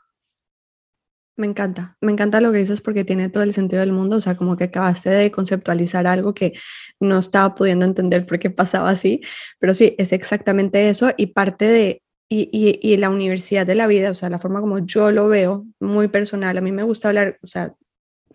Me 1.36 1.48
encanta, 1.48 1.96
me 2.00 2.12
encanta 2.12 2.40
lo 2.40 2.52
que 2.52 2.58
dices 2.58 2.80
porque 2.80 3.04
tiene 3.04 3.28
todo 3.28 3.42
el 3.42 3.52
sentido 3.52 3.80
del 3.80 3.90
mundo, 3.90 4.16
o 4.16 4.20
sea, 4.20 4.36
como 4.36 4.56
que 4.56 4.64
acabaste 4.64 5.10
de 5.10 5.32
conceptualizar 5.32 6.06
algo 6.06 6.32
que 6.32 6.52
no 7.00 7.18
estaba 7.18 7.56
pudiendo 7.56 7.84
entender 7.84 8.24
por 8.24 8.38
qué 8.38 8.50
pasaba 8.50 8.90
así, 8.90 9.20
pero 9.58 9.74
sí, 9.74 9.96
es 9.98 10.12
exactamente 10.12 10.88
eso 10.88 11.10
y 11.16 11.26
parte 11.26 11.64
de, 11.64 12.02
y, 12.28 12.78
y, 12.80 12.96
la 12.98 13.10
universidad 13.10 13.66
de 13.66 13.74
la 13.74 13.88
vida, 13.88 14.12
o 14.12 14.14
sea, 14.14 14.30
la 14.30 14.38
forma 14.38 14.60
como 14.60 14.78
yo 14.78 15.10
lo 15.10 15.26
veo, 15.26 15.66
muy 15.80 16.06
personal, 16.06 16.56
a 16.56 16.60
mí 16.60 16.70
me 16.70 16.84
gusta 16.84 17.08
hablar, 17.08 17.38
o 17.42 17.48
sea, 17.48 17.74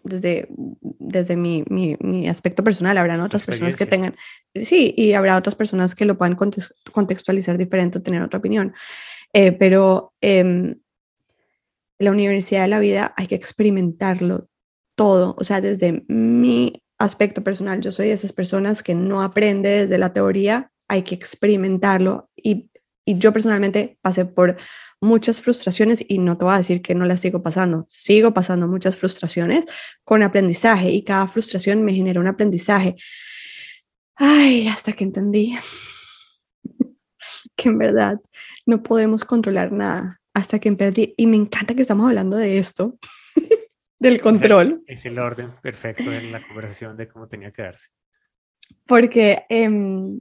desde, 0.04 0.50
desde 0.82 1.38
mi, 1.38 1.64
mi, 1.70 1.96
mi 2.02 2.28
aspecto 2.28 2.66
personal, 2.66 2.98
habrán 2.98 3.22
otras 3.22 3.46
personas 3.46 3.78
que 3.78 3.86
tengan, 3.86 4.16
sí, 4.56 4.94
y 4.98 5.14
habrá 5.14 5.38
otras 5.38 5.56
personas 5.56 5.96
que 5.96 6.04
lo 6.04 6.18
puedan 6.18 6.38
contextualizar 6.92 7.58
diferente 7.58 8.00
o 8.00 8.02
tener 8.02 8.22
otra 8.22 8.40
opinión, 8.40 8.74
eh, 9.32 9.54
pero... 9.54 10.12
Eh, 10.20 10.76
la 12.00 12.12
universidad 12.12 12.62
de 12.64 12.70
la 12.70 12.80
vida 12.80 13.14
hay 13.18 13.28
que 13.28 13.36
experimentarlo 13.36 14.50
todo, 14.96 15.36
o 15.38 15.44
sea, 15.44 15.62
desde 15.62 16.04
mi 16.08 16.82
aspecto 16.98 17.44
personal, 17.44 17.82
yo 17.82 17.92
soy 17.92 18.08
de 18.08 18.14
esas 18.14 18.34
personas 18.34 18.84
que 18.84 18.96
no 18.96 19.22
aprende 19.22 19.70
desde 19.70 19.98
la 19.98 20.12
teoría, 20.14 20.72
hay 20.88 21.04
que 21.04 21.16
experimentarlo. 21.16 22.30
Y, 22.36 22.70
y 23.06 23.18
yo 23.18 23.32
personalmente 23.32 23.98
pasé 24.02 24.26
por 24.26 24.58
muchas 25.02 25.42
frustraciones 25.42 26.04
y 26.08 26.18
no 26.20 26.38
te 26.38 26.46
voy 26.46 26.54
a 26.54 26.58
decir 26.58 26.82
que 26.82 26.96
no 26.96 27.06
las 27.06 27.22
sigo 27.22 27.42
pasando, 27.42 27.86
sigo 27.88 28.34
pasando 28.34 28.68
muchas 28.68 28.98
frustraciones 28.98 29.66
con 30.04 30.24
aprendizaje 30.24 30.92
y 30.92 31.04
cada 31.04 31.28
frustración 31.28 31.84
me 31.84 31.94
genera 31.94 32.20
un 32.20 32.28
aprendizaje. 32.28 32.96
Ay, 34.16 34.68
hasta 34.68 34.92
que 34.92 35.06
entendí 35.06 35.58
que 37.56 37.70
en 37.70 37.78
verdad 37.78 38.18
no 38.66 38.84
podemos 38.84 39.24
controlar 39.24 39.72
nada, 39.72 40.19
hasta 40.40 40.60
que 40.60 40.72
perdí. 40.74 41.14
Y 41.18 41.28
me 41.28 41.38
encanta 41.38 41.76
que 41.76 41.82
estamos 41.82 42.08
hablando 42.08 42.38
de 42.38 42.58
esto, 42.58 42.98
del 44.00 44.22
control. 44.22 44.84
Es 44.88 45.06
el, 45.06 45.20
orden 45.20 45.52
perfecto 45.62 46.12
en 46.12 46.32
la 46.32 46.46
conversación 46.46 46.98
de 46.98 47.08
cómo 47.08 47.28
tenía 47.28 47.52
que 47.52 47.64
darse. 47.64 47.90
Porque 48.86 49.44
em, 49.50 50.20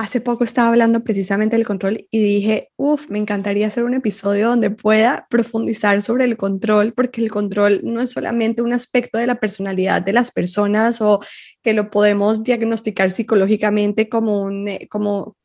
hace 0.00 0.22
poco 0.22 0.44
estaba 0.44 0.70
hablando 0.70 1.04
precisamente 1.04 1.56
del 1.56 1.66
control 1.66 2.06
y 2.10 2.22
dije, 2.22 2.70
uff, 2.76 3.10
me 3.10 3.18
encantaría 3.18 3.66
hacer 3.66 3.84
un 3.84 3.92
episodio 3.92 4.48
donde 4.48 4.70
pueda 4.70 5.26
profundizar 5.28 6.00
sobre 6.00 6.24
el 6.24 6.38
control, 6.38 6.94
porque 6.94 7.20
el 7.20 7.30
control 7.30 7.82
no 7.84 8.00
es 8.00 8.10
solamente 8.10 8.62
un 8.62 8.72
aspecto 8.72 9.18
de 9.18 9.26
la 9.26 9.40
personalidad 9.40 10.00
de 10.00 10.14
las 10.14 10.30
personas 10.30 11.02
o 11.02 11.20
que 11.62 11.74
lo 11.74 11.90
podemos 11.90 12.42
diagnosticar 12.44 13.10
psicológicamente 13.10 14.08
como 14.08 14.40
un, 14.40 14.68
eh, 14.68 14.88
como, 14.88 15.36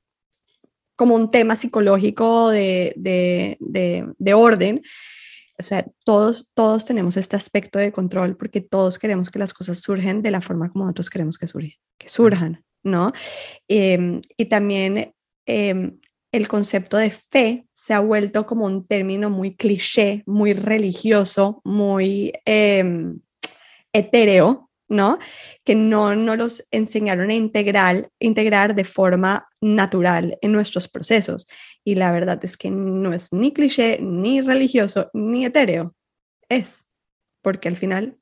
como 0.96 1.16
un 1.16 1.30
tema 1.30 1.56
psicológico 1.56 2.50
de, 2.50 2.94
de, 2.98 3.58
de, 4.18 4.34
orden. 4.34 4.82
O 5.58 5.64
sea, 5.64 5.86
todos, 6.04 6.52
todos 6.54 6.86
tenemos 6.86 7.18
este 7.18 7.36
aspecto 7.36 7.80
de 7.80 7.92
control 7.92 8.36
porque 8.36 8.62
todos 8.62 9.00
queremos 9.00 9.32
que 9.32 9.40
las 9.40 9.54
cosas 9.54 9.80
surjan 9.80 10.22
de 10.22 10.32
la 10.32 10.42
forma 10.42 10.70
como 10.70 10.86
nosotros 10.86 11.10
queremos 11.10 11.38
que, 11.38 11.48
surjan, 11.48 11.72
que 11.98 12.10
surjan, 12.10 12.64
¿no? 12.84 13.14
Em, 13.68 14.22
y 14.38 14.46
también 14.46 15.14
em, 15.46 16.00
el 16.32 16.48
concepto 16.48 16.98
de 16.98 17.12
fe 17.12 17.68
se 17.74 17.94
ha 17.94 18.00
vuelto 18.00 18.46
como 18.46 18.66
un 18.66 18.86
término 18.86 19.30
muy 19.30 19.56
cliché, 19.56 20.24
muy 20.26 20.54
religioso, 20.54 21.62
muy 21.64 22.34
em, 22.46 23.20
etéreo, 23.94 24.70
¿no? 24.88 25.20
Que 25.64 25.76
no 25.76 26.16
nos 26.16 26.38
los 26.38 26.64
enseñaron 26.72 27.30
a 27.30 27.36
integrar, 27.36 28.10
integrar 28.20 28.76
de 28.76 28.84
forma 28.84 29.48
natural 29.62 30.38
en 30.42 30.52
nuestros 30.52 30.88
procesos. 30.88 31.48
Y 31.84 31.96
la 31.96 32.12
verdad 32.12 32.44
es 32.44 32.58
que 32.58 32.72
no 32.72 33.14
es 33.14 33.32
ni 33.34 33.52
cliché, 33.52 34.00
ni 34.02 34.42
religioso, 34.42 35.10
ni 35.14 35.46
etéreo. 35.46 35.96
Es, 36.50 36.86
porque 37.42 37.68
al 37.68 37.78
final 37.78 38.18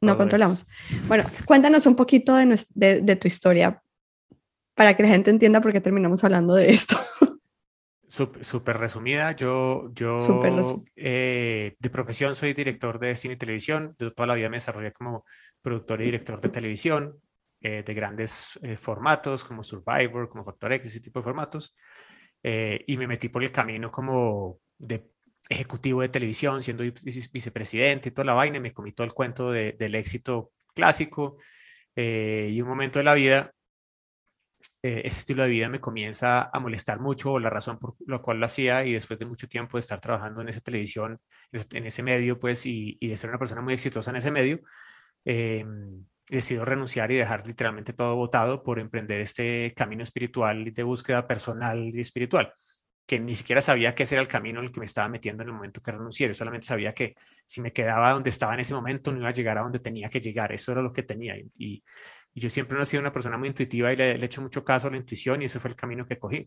no 0.00 0.16
controlamos. 0.16 0.66
Bueno, 1.08 1.24
cuéntanos 1.46 1.86
un 1.86 1.96
poquito 1.96 2.36
de, 2.36 3.00
de 3.02 3.16
tu 3.16 3.28
historia 3.28 3.82
para 4.74 4.94
que 4.94 5.02
la 5.02 5.08
gente 5.08 5.30
entienda 5.30 5.60
por 5.60 5.72
qué 5.72 5.80
terminamos 5.80 6.22
hablando 6.22 6.54
de 6.54 6.70
esto. 6.70 6.96
Súper 8.08 8.76
resumida, 8.76 9.32
yo, 9.32 9.90
yo 9.92 10.16
eh, 10.94 11.74
de 11.76 11.90
profesión 11.90 12.36
soy 12.36 12.54
director 12.54 13.00
de 13.00 13.16
cine 13.16 13.34
y 13.34 13.36
televisión, 13.36 13.96
de 13.98 14.10
toda 14.10 14.28
la 14.28 14.34
vida 14.34 14.48
me 14.48 14.58
desarrollé 14.58 14.92
como 14.92 15.24
productor 15.60 16.00
y 16.00 16.04
director 16.04 16.40
de 16.40 16.48
televisión, 16.48 17.20
eh, 17.60 17.82
de 17.84 17.94
grandes 17.94 18.60
eh, 18.62 18.76
formatos 18.76 19.44
como 19.44 19.64
Survivor, 19.64 20.28
como 20.28 20.44
Factor 20.44 20.74
X, 20.74 20.86
ese 20.86 21.00
tipo 21.00 21.18
de 21.18 21.24
formatos, 21.24 21.76
y 22.42 22.96
me 22.96 23.08
metí 23.08 23.28
por 23.28 23.42
el 23.42 23.50
camino 23.50 23.90
como 23.90 24.60
de 24.78 25.10
ejecutivo 25.48 26.02
de 26.02 26.08
televisión, 26.08 26.62
siendo 26.62 26.84
vicepresidente 27.32 28.10
y 28.10 28.12
toda 28.12 28.26
la 28.26 28.34
vaina, 28.34 28.58
y 28.58 28.60
me 28.60 28.72
comí 28.72 28.92
todo 28.92 29.04
el 29.04 29.12
cuento 29.12 29.50
del 29.50 29.94
éxito 29.96 30.52
clásico, 30.72 31.38
y 31.96 32.60
un 32.60 32.68
momento 32.68 33.00
de 33.00 33.04
la 33.04 33.14
vida 33.14 33.52
eh, 34.82 35.02
ese 35.04 35.20
estilo 35.20 35.42
de 35.42 35.48
vida 35.50 35.68
me 35.68 35.80
comienza 35.80 36.50
a 36.52 36.60
molestar 36.60 37.00
mucho, 37.00 37.32
o 37.32 37.38
la 37.38 37.50
razón 37.50 37.78
por 37.78 37.96
la 38.06 38.18
cual 38.18 38.40
lo 38.40 38.46
hacía, 38.46 38.84
y 38.84 38.92
después 38.92 39.18
de 39.18 39.26
mucho 39.26 39.48
tiempo 39.48 39.76
de 39.76 39.80
estar 39.80 40.00
trabajando 40.00 40.40
en 40.40 40.48
esa 40.48 40.60
televisión, 40.60 41.18
en 41.52 41.86
ese 41.86 42.02
medio, 42.02 42.38
pues, 42.38 42.66
y, 42.66 42.98
de 43.00 43.16
ser 43.16 43.30
una 43.30 43.38
persona 43.38 43.62
muy 43.62 43.74
exitosa 43.74 44.10
en 44.10 44.16
ese 44.16 44.30
medio, 44.30 44.60
eh, 45.24 45.64
decido 46.30 46.64
renunciar 46.64 47.10
y 47.12 47.16
dejar 47.16 47.46
literalmente 47.46 47.92
todo 47.92 48.16
votado 48.16 48.62
por 48.62 48.78
emprender 48.78 49.20
este 49.20 49.72
camino 49.76 50.02
espiritual 50.02 50.72
de 50.72 50.82
búsqueda 50.82 51.26
personal 51.26 51.78
y 51.78 52.00
espiritual, 52.00 52.52
que 53.06 53.20
ni 53.20 53.34
siquiera 53.34 53.60
sabía 53.60 53.94
ese 53.96 54.16
era 54.16 54.22
el 54.22 54.28
camino 54.28 54.58
en 54.58 54.66
el 54.66 54.72
que 54.72 54.80
me 54.80 54.86
estaba 54.86 55.08
metiendo 55.08 55.42
en 55.44 55.50
el 55.50 55.54
momento 55.54 55.80
que 55.80 55.92
renuncié, 55.92 56.34
solamente 56.34 56.66
sabía 56.66 56.92
que 56.92 57.14
si 57.46 57.60
me 57.60 57.72
quedaba 57.72 58.12
donde 58.12 58.30
estaba 58.30 58.54
en 58.54 58.60
ese 58.60 58.74
momento 58.74 59.12
no 59.12 59.20
iba 59.20 59.28
a 59.28 59.32
llegar 59.32 59.58
a 59.58 59.62
donde 59.62 59.78
tenía 59.78 60.08
que 60.08 60.20
llegar, 60.20 60.52
eso 60.52 60.72
era 60.72 60.82
lo 60.82 60.92
que 60.92 61.04
tenía, 61.04 61.36
y, 61.56 61.82
y 62.36 62.40
yo 62.40 62.50
siempre 62.50 62.76
no 62.76 62.82
he 62.82 62.86
sido 62.86 63.00
una 63.00 63.14
persona 63.14 63.38
muy 63.38 63.48
intuitiva 63.48 63.90
y 63.90 63.96
le, 63.96 64.12
he 64.12 64.24
hecho 64.24 64.42
mucho 64.42 64.62
caso 64.62 64.88
a 64.88 64.90
la 64.90 64.98
intuición 64.98 65.40
y 65.40 65.46
ese 65.46 65.58
fue 65.58 65.70
el 65.70 65.76
camino 65.76 66.04
que 66.06 66.18
cogí. 66.18 66.46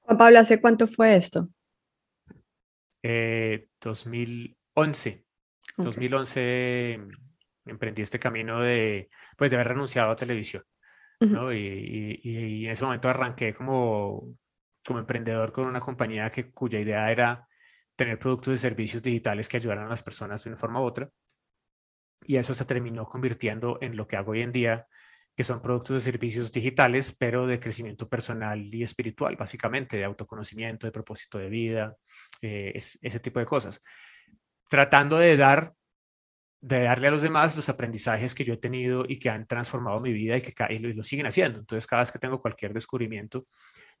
Juan 0.00 0.18
Pablo, 0.18 0.40
¿hace 0.40 0.60
cuánto 0.60 0.88
fue 0.88 1.14
esto? 1.14 1.48
2011. 3.80 5.10
Eh, 5.10 5.24
2011 5.76 6.98
emprendí 7.66 8.02
este 8.02 8.18
camino 8.18 8.60
de, 8.60 9.08
pues, 9.36 9.52
de 9.52 9.56
haber 9.58 9.68
renunciado 9.68 10.10
a 10.10 10.16
televisión. 10.16 10.64
¿no? 11.20 11.52
Y, 11.52 12.20
y, 12.24 12.66
en 12.66 12.72
ese 12.72 12.84
momento 12.84 13.08
arranqué 13.08 13.54
como, 13.54 14.36
como 14.84 14.98
emprendedor 14.98 15.52
con 15.52 15.66
una 15.66 15.78
compañía 15.78 16.30
que, 16.30 16.50
cuya 16.50 16.80
idea 16.80 17.12
era 17.12 17.46
tener 17.94 18.18
productos 18.18 18.54
y 18.54 18.58
servicios 18.58 19.04
digitales 19.04 19.48
que 19.48 19.58
ayudaran 19.58 19.86
a 19.86 19.90
las 19.90 20.02
personas 20.02 20.42
de 20.42 20.50
una 20.50 20.58
forma 20.58 20.80
u 20.80 20.84
otra. 20.84 21.08
Y 22.24 22.36
eso 22.36 22.54
se 22.54 22.64
terminó 22.64 23.06
convirtiendo 23.06 23.78
en 23.80 23.96
lo 23.96 24.06
que 24.06 24.16
hago 24.16 24.32
hoy 24.32 24.42
en 24.42 24.52
día, 24.52 24.86
que 25.34 25.44
son 25.44 25.60
productos 25.60 26.02
y 26.02 26.04
servicios 26.04 26.50
digitales, 26.50 27.14
pero 27.18 27.46
de 27.46 27.60
crecimiento 27.60 28.08
personal 28.08 28.62
y 28.62 28.82
espiritual, 28.82 29.36
básicamente, 29.36 29.96
de 29.96 30.04
autoconocimiento, 30.04 30.86
de 30.86 30.92
propósito 30.92 31.38
de 31.38 31.48
vida, 31.48 31.96
eh, 32.40 32.72
ese 32.74 33.20
tipo 33.20 33.38
de 33.38 33.46
cosas. 33.46 33.80
Tratando 34.68 35.18
de 35.18 35.36
dar 35.36 35.74
de 36.66 36.82
darle 36.82 37.06
a 37.06 37.10
los 37.10 37.22
demás 37.22 37.54
los 37.54 37.68
aprendizajes 37.68 38.34
que 38.34 38.42
yo 38.42 38.54
he 38.54 38.56
tenido 38.56 39.04
y 39.06 39.18
que 39.18 39.30
han 39.30 39.46
transformado 39.46 40.02
mi 40.02 40.12
vida 40.12 40.36
y 40.36 40.40
que 40.40 40.52
y 40.70 40.78
lo, 40.78 41.02
siguen 41.04 41.26
haciendo. 41.26 41.60
Entonces, 41.60 41.86
cada 41.86 42.02
vez 42.02 42.10
que 42.10 42.18
tengo 42.18 42.40
cualquier 42.40 42.72
descubrimiento, 42.72 43.46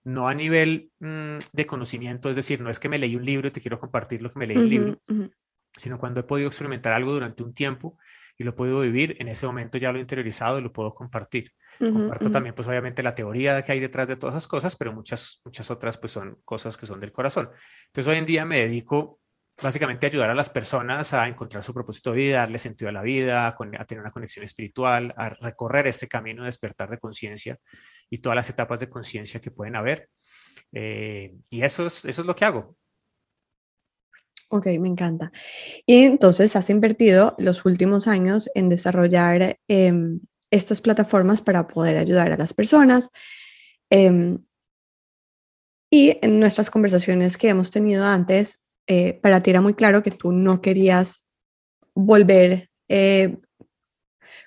no 0.04 0.28
a 0.28 0.34
nivel 0.34 0.90
mm, 0.98 1.38
de 1.52 1.66
conocimiento, 1.66 2.28
es 2.28 2.36
decir, 2.36 2.60
no 2.60 2.70
es 2.70 2.80
que 2.80 2.88
me 2.88 2.98
leí 2.98 3.14
un 3.14 3.24
libro 3.24 3.48
y 3.48 3.50
te 3.52 3.60
quiero 3.60 3.78
compartir 3.78 4.20
lo 4.20 4.30
que 4.30 4.38
me 4.38 4.46
leí 4.48 4.56
en 4.56 4.62
un 4.62 4.70
libro, 4.70 5.00
sino 5.76 5.98
cuando 5.98 6.20
he 6.20 6.22
podido 6.22 6.48
experimentar 6.48 6.92
algo 6.92 7.12
durante 7.12 7.42
un 7.42 7.52
tiempo 7.54 7.98
y 8.38 8.44
lo 8.44 8.50
he 8.50 8.54
podido 8.54 8.80
vivir, 8.80 9.16
en 9.18 9.28
ese 9.28 9.46
momento 9.46 9.78
ya 9.78 9.92
lo 9.92 9.98
he 9.98 10.00
interiorizado 10.00 10.58
y 10.58 10.62
lo 10.62 10.72
puedo 10.72 10.90
compartir. 10.90 11.52
Comparto 11.78 12.30
también, 12.30 12.54
pues 12.54 12.68
obviamente, 12.68 13.02
la 13.02 13.14
teoría 13.14 13.62
que 13.62 13.72
hay 13.72 13.80
detrás 13.80 14.08
de 14.08 14.16
todas 14.16 14.34
esas 14.34 14.48
cosas, 14.48 14.76
pero 14.76 14.92
muchas, 14.92 15.40
muchas 15.44 15.70
otras, 15.70 15.98
pues 15.98 16.12
son 16.12 16.38
cosas 16.44 16.76
que 16.76 16.86
son 16.86 17.00
del 17.00 17.12
corazón. 17.12 17.50
Entonces, 17.86 18.10
hoy 18.10 18.18
en 18.18 18.26
día 18.26 18.44
me 18.44 18.58
dedico 18.58 19.20
básicamente 19.62 20.06
a 20.06 20.08
ayudar 20.08 20.30
a 20.30 20.34
las 20.34 20.50
personas 20.50 21.14
a 21.14 21.26
encontrar 21.26 21.64
su 21.64 21.72
propósito 21.72 22.10
de 22.12 22.16
vida, 22.18 22.38
darle 22.40 22.58
sentido 22.58 22.90
a 22.90 22.92
la 22.92 23.02
vida, 23.02 23.46
a, 23.46 23.86
tener 23.86 24.02
una 24.02 24.10
conexión 24.10 24.44
espiritual, 24.44 25.14
a 25.16 25.30
recorrer 25.30 25.86
este 25.86 26.08
camino 26.08 26.42
de 26.42 26.48
despertar 26.48 26.90
de 26.90 26.98
conciencia 26.98 27.58
y 28.10 28.18
todas 28.18 28.36
las 28.36 28.50
etapas 28.50 28.80
de 28.80 28.90
conciencia 28.90 29.40
que 29.40 29.50
pueden 29.50 29.76
haber. 29.76 30.08
Eh, 30.72 31.34
y 31.48 31.62
eso 31.62 31.86
es, 31.86 32.04
eso 32.04 32.20
es 32.20 32.26
lo 32.26 32.34
que 32.34 32.44
hago. 32.44 32.76
Ok, 34.48 34.66
me 34.78 34.88
encanta. 34.88 35.32
Y 35.86 36.04
entonces 36.04 36.54
has 36.54 36.70
invertido 36.70 37.34
los 37.38 37.64
últimos 37.64 38.06
años 38.06 38.48
en 38.54 38.68
desarrollar 38.68 39.58
em, 39.68 40.20
estas 40.50 40.80
plataformas 40.80 41.42
para 41.42 41.66
poder 41.66 41.96
ayudar 41.96 42.32
a 42.32 42.36
las 42.36 42.54
personas. 42.54 43.10
Em, 43.90 44.38
y 45.90 46.18
en 46.22 46.40
nuestras 46.40 46.70
conversaciones 46.70 47.36
que 47.38 47.48
hemos 47.48 47.70
tenido 47.70 48.04
antes, 48.04 48.62
eh, 48.86 49.14
para 49.14 49.42
ti 49.42 49.50
era 49.50 49.60
muy 49.60 49.74
claro 49.74 50.02
que 50.02 50.10
tú 50.12 50.32
no 50.32 50.60
querías 50.60 51.26
volver 51.94 52.70
eh, 52.88 53.38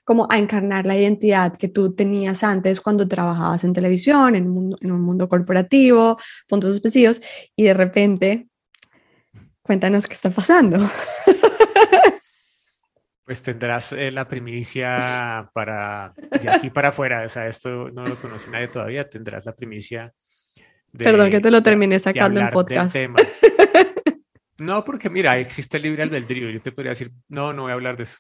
como 0.06 0.28
a 0.30 0.40
encarnar 0.40 0.86
la 0.86 0.98
identidad 0.98 1.56
que 1.56 1.68
tú 1.68 1.94
tenías 1.94 2.44
antes 2.44 2.82
cuando 2.82 3.08
trabajabas 3.08 3.64
en 3.64 3.74
televisión, 3.74 4.36
en 4.36 4.48
un 4.48 4.54
mundo, 4.54 4.78
en 4.82 4.92
un 4.92 5.02
mundo 5.02 5.30
corporativo, 5.30 6.18
puntos 6.48 6.74
específicos, 6.76 7.22
y 7.56 7.66
de 7.66 7.74
repente, 7.74 8.49
cuéntanos 9.70 10.08
qué 10.08 10.16
está 10.16 10.32
pasando. 10.32 10.90
Pues 13.24 13.44
tendrás 13.44 13.94
eh, 13.94 14.10
la 14.10 14.28
primicia 14.28 15.52
para 15.54 16.16
de 16.42 16.50
aquí 16.50 16.72
para 16.72 16.90
afuera, 16.90 17.22
o 17.24 17.30
sea, 17.30 17.48
esto 17.48 17.92
no 17.92 18.04
lo 18.04 18.16
conoce 18.16 18.50
nadie 18.50 18.70
todavía, 18.70 19.08
tendrás 19.08 19.46
la 19.46 19.56
primicia. 19.56 20.12
Perdón 20.98 21.30
que 21.30 21.40
te 21.40 21.52
lo 21.52 21.62
terminé 21.62 22.00
sacando 22.00 22.40
en 22.40 22.50
podcast. 22.50 22.96
No, 24.58 24.84
porque 24.84 25.12
mira, 25.12 25.38
existe 25.38 25.78
el 25.78 25.84
libre 25.84 26.04
albedrío. 26.04 26.50
Yo 26.50 26.60
te 26.60 26.72
podría 26.72 26.90
decir, 26.90 27.12
no, 27.30 27.54
no 27.54 27.62
voy 27.62 27.72
a 27.72 27.76
hablar 27.76 27.96
de 27.96 28.04
eso. 28.04 28.18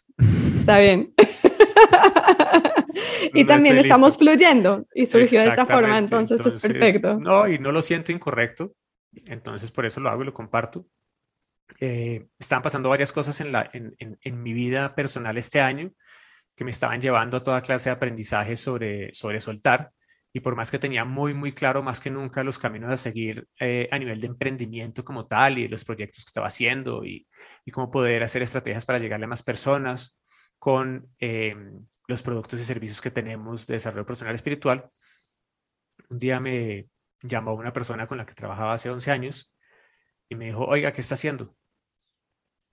Está 0.59 0.77
bien. 0.77 1.11
y 3.33 3.43
también 3.45 3.79
estamos 3.79 4.15
fluyendo 4.15 4.85
y 4.93 5.07
surgió 5.07 5.41
de 5.41 5.49
esta 5.49 5.65
forma, 5.65 5.97
entonces, 5.97 6.39
es 6.45 6.61
perfecto. 6.61 7.19
No, 7.19 7.47
y 7.47 7.57
no 7.57 7.71
lo 7.71 7.81
siento 7.81 8.11
incorrecto, 8.11 8.75
entonces 9.25 9.71
por 9.71 9.87
eso 9.87 9.99
lo 9.99 10.09
hago 10.09 10.21
y 10.21 10.25
lo 10.25 10.33
comparto. 10.33 10.85
Eh, 11.79 12.27
estaban 12.39 12.63
pasando 12.63 12.89
varias 12.89 13.13
cosas 13.13 13.39
en, 13.41 14.43
mi 14.43 14.53
vida 14.53 14.95
personal 14.95 15.37
este 15.37 15.61
año 15.61 15.91
que 16.55 16.63
me 16.63 16.71
estaban 16.71 16.99
llevando 16.99 17.37
a 17.37 17.43
toda 17.43 17.61
clase 17.61 17.89
de 17.89 17.95
aprendizaje 17.95 18.57
sobre, 18.57 19.13
sobre 19.13 19.39
soltar 19.39 19.91
y 20.33 20.41
por 20.41 20.55
más 20.55 20.71
que 20.71 20.79
tenía 20.79 21.05
muy, 21.05 21.33
muy 21.33 21.53
claro 21.53 21.81
más 21.83 21.99
que 21.99 22.09
nunca 22.09 22.43
los 22.43 22.59
caminos 22.59 22.91
a 22.91 22.97
seguir 22.97 23.47
eh, 23.59 23.87
a 23.91 23.99
nivel 23.99 24.19
de 24.19 24.27
emprendimiento 24.27 25.03
como 25.05 25.25
tal 25.27 25.57
y 25.57 25.67
los 25.67 25.85
proyectos 25.85 26.23
que 26.23 26.29
estaba 26.29 26.47
haciendo 26.47 27.05
y, 27.05 27.27
y 27.65 27.71
cómo 27.71 27.89
poder 27.89 28.23
hacer 28.23 28.41
estrategias 28.41 28.85
para 28.85 28.99
llegarle 28.99 29.25
a 29.25 29.29
más 29.29 29.43
personas 29.43 30.19
con 30.59 31.07
eh, 31.19 31.55
los 32.07 32.21
productos 32.21 32.59
y 32.59 32.65
servicios 32.65 33.01
que 33.01 33.11
tenemos 33.11 33.65
de 33.65 33.75
desarrollo 33.75 34.05
personal 34.05 34.35
espiritual. 34.35 34.89
Un 36.09 36.19
día 36.19 36.39
me 36.39 36.89
llamó 37.21 37.53
una 37.53 37.73
persona 37.73 38.07
con 38.07 38.17
la 38.17 38.25
que 38.25 38.33
trabajaba 38.33 38.73
hace 38.73 38.89
11 38.89 39.11
años 39.11 39.55
y 40.27 40.35
me 40.35 40.45
dijo, 40.45 40.65
oiga, 40.65 40.91
¿qué 40.91 41.01
está 41.01 41.15
haciendo? 41.15 41.55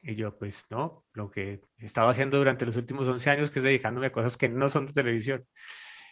Y 0.08 0.14
yo, 0.14 0.38
pues 0.38 0.64
no, 0.70 1.04
lo 1.14 1.28
que 1.28 1.62
estaba 1.78 2.10
haciendo 2.12 2.38
durante 2.38 2.64
los 2.64 2.76
últimos 2.76 3.08
11 3.08 3.28
años, 3.28 3.50
que 3.50 3.58
es 3.58 3.64
dedicándome 3.64 4.06
a 4.06 4.12
cosas 4.12 4.36
que 4.36 4.48
no 4.48 4.68
son 4.68 4.86
de 4.86 4.92
televisión. 4.92 5.44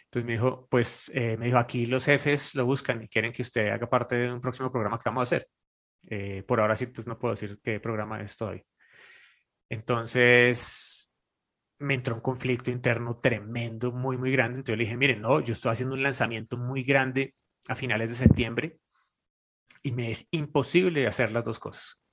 Entonces 0.05 0.25
me 0.25 0.33
dijo, 0.33 0.67
pues 0.69 1.09
eh, 1.15 1.37
me 1.37 1.45
dijo, 1.45 1.57
aquí 1.57 1.85
los 1.85 2.05
jefes 2.05 2.55
lo 2.55 2.65
buscan 2.65 3.01
y 3.01 3.07
quieren 3.07 3.31
que 3.31 3.41
usted 3.41 3.69
haga 3.69 3.89
parte 3.89 4.17
de 4.17 4.33
un 4.33 4.41
próximo 4.41 4.69
programa 4.69 4.97
que 4.99 5.09
vamos 5.09 5.21
a 5.21 5.35
hacer. 5.35 5.47
Eh, 6.09 6.43
por 6.45 6.59
ahora 6.59 6.75
sí, 6.75 6.87
pues 6.87 7.07
no 7.07 7.17
puedo 7.17 7.35
decir 7.35 7.57
qué 7.63 7.79
programa 7.79 8.19
es 8.21 8.35
todavía. 8.35 8.63
Entonces 9.69 11.09
me 11.79 11.93
entró 11.93 12.15
un 12.15 12.21
conflicto 12.21 12.71
interno 12.71 13.15
tremendo, 13.15 13.93
muy, 13.93 14.17
muy 14.17 14.31
grande. 14.33 14.57
Entonces 14.57 14.77
le 14.77 14.83
dije, 14.83 14.97
miren, 14.97 15.21
no, 15.21 15.39
yo 15.39 15.53
estoy 15.53 15.71
haciendo 15.71 15.95
un 15.95 16.03
lanzamiento 16.03 16.57
muy 16.57 16.83
grande 16.83 17.33
a 17.69 17.75
finales 17.75 18.09
de 18.09 18.15
septiembre 18.17 18.79
y 19.83 19.93
me 19.93 20.11
es 20.11 20.27
imposible 20.31 21.07
hacer 21.07 21.31
las 21.31 21.45
dos 21.45 21.59
cosas. 21.59 22.04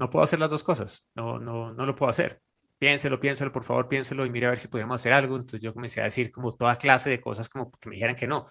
No 0.00 0.10
puedo 0.10 0.24
hacer 0.24 0.40
las 0.40 0.50
dos 0.50 0.64
cosas, 0.64 1.06
no, 1.14 1.38
no, 1.38 1.72
no 1.72 1.86
lo 1.86 1.94
puedo 1.94 2.10
hacer 2.10 2.42
piénselo, 2.80 3.20
piénselo, 3.20 3.52
por 3.52 3.62
favor, 3.62 3.86
piénselo 3.88 4.24
y 4.24 4.30
mire 4.30 4.46
a 4.46 4.50
ver 4.50 4.58
si 4.58 4.66
podemos 4.66 5.00
hacer 5.00 5.12
algo. 5.12 5.36
Entonces 5.36 5.60
yo 5.60 5.74
comencé 5.74 6.00
a 6.00 6.04
decir 6.04 6.32
como 6.32 6.54
toda 6.56 6.76
clase 6.76 7.10
de 7.10 7.20
cosas 7.20 7.48
como 7.48 7.70
que 7.72 7.88
me 7.90 7.94
dijeran 7.96 8.16
que 8.16 8.26
no. 8.26 8.46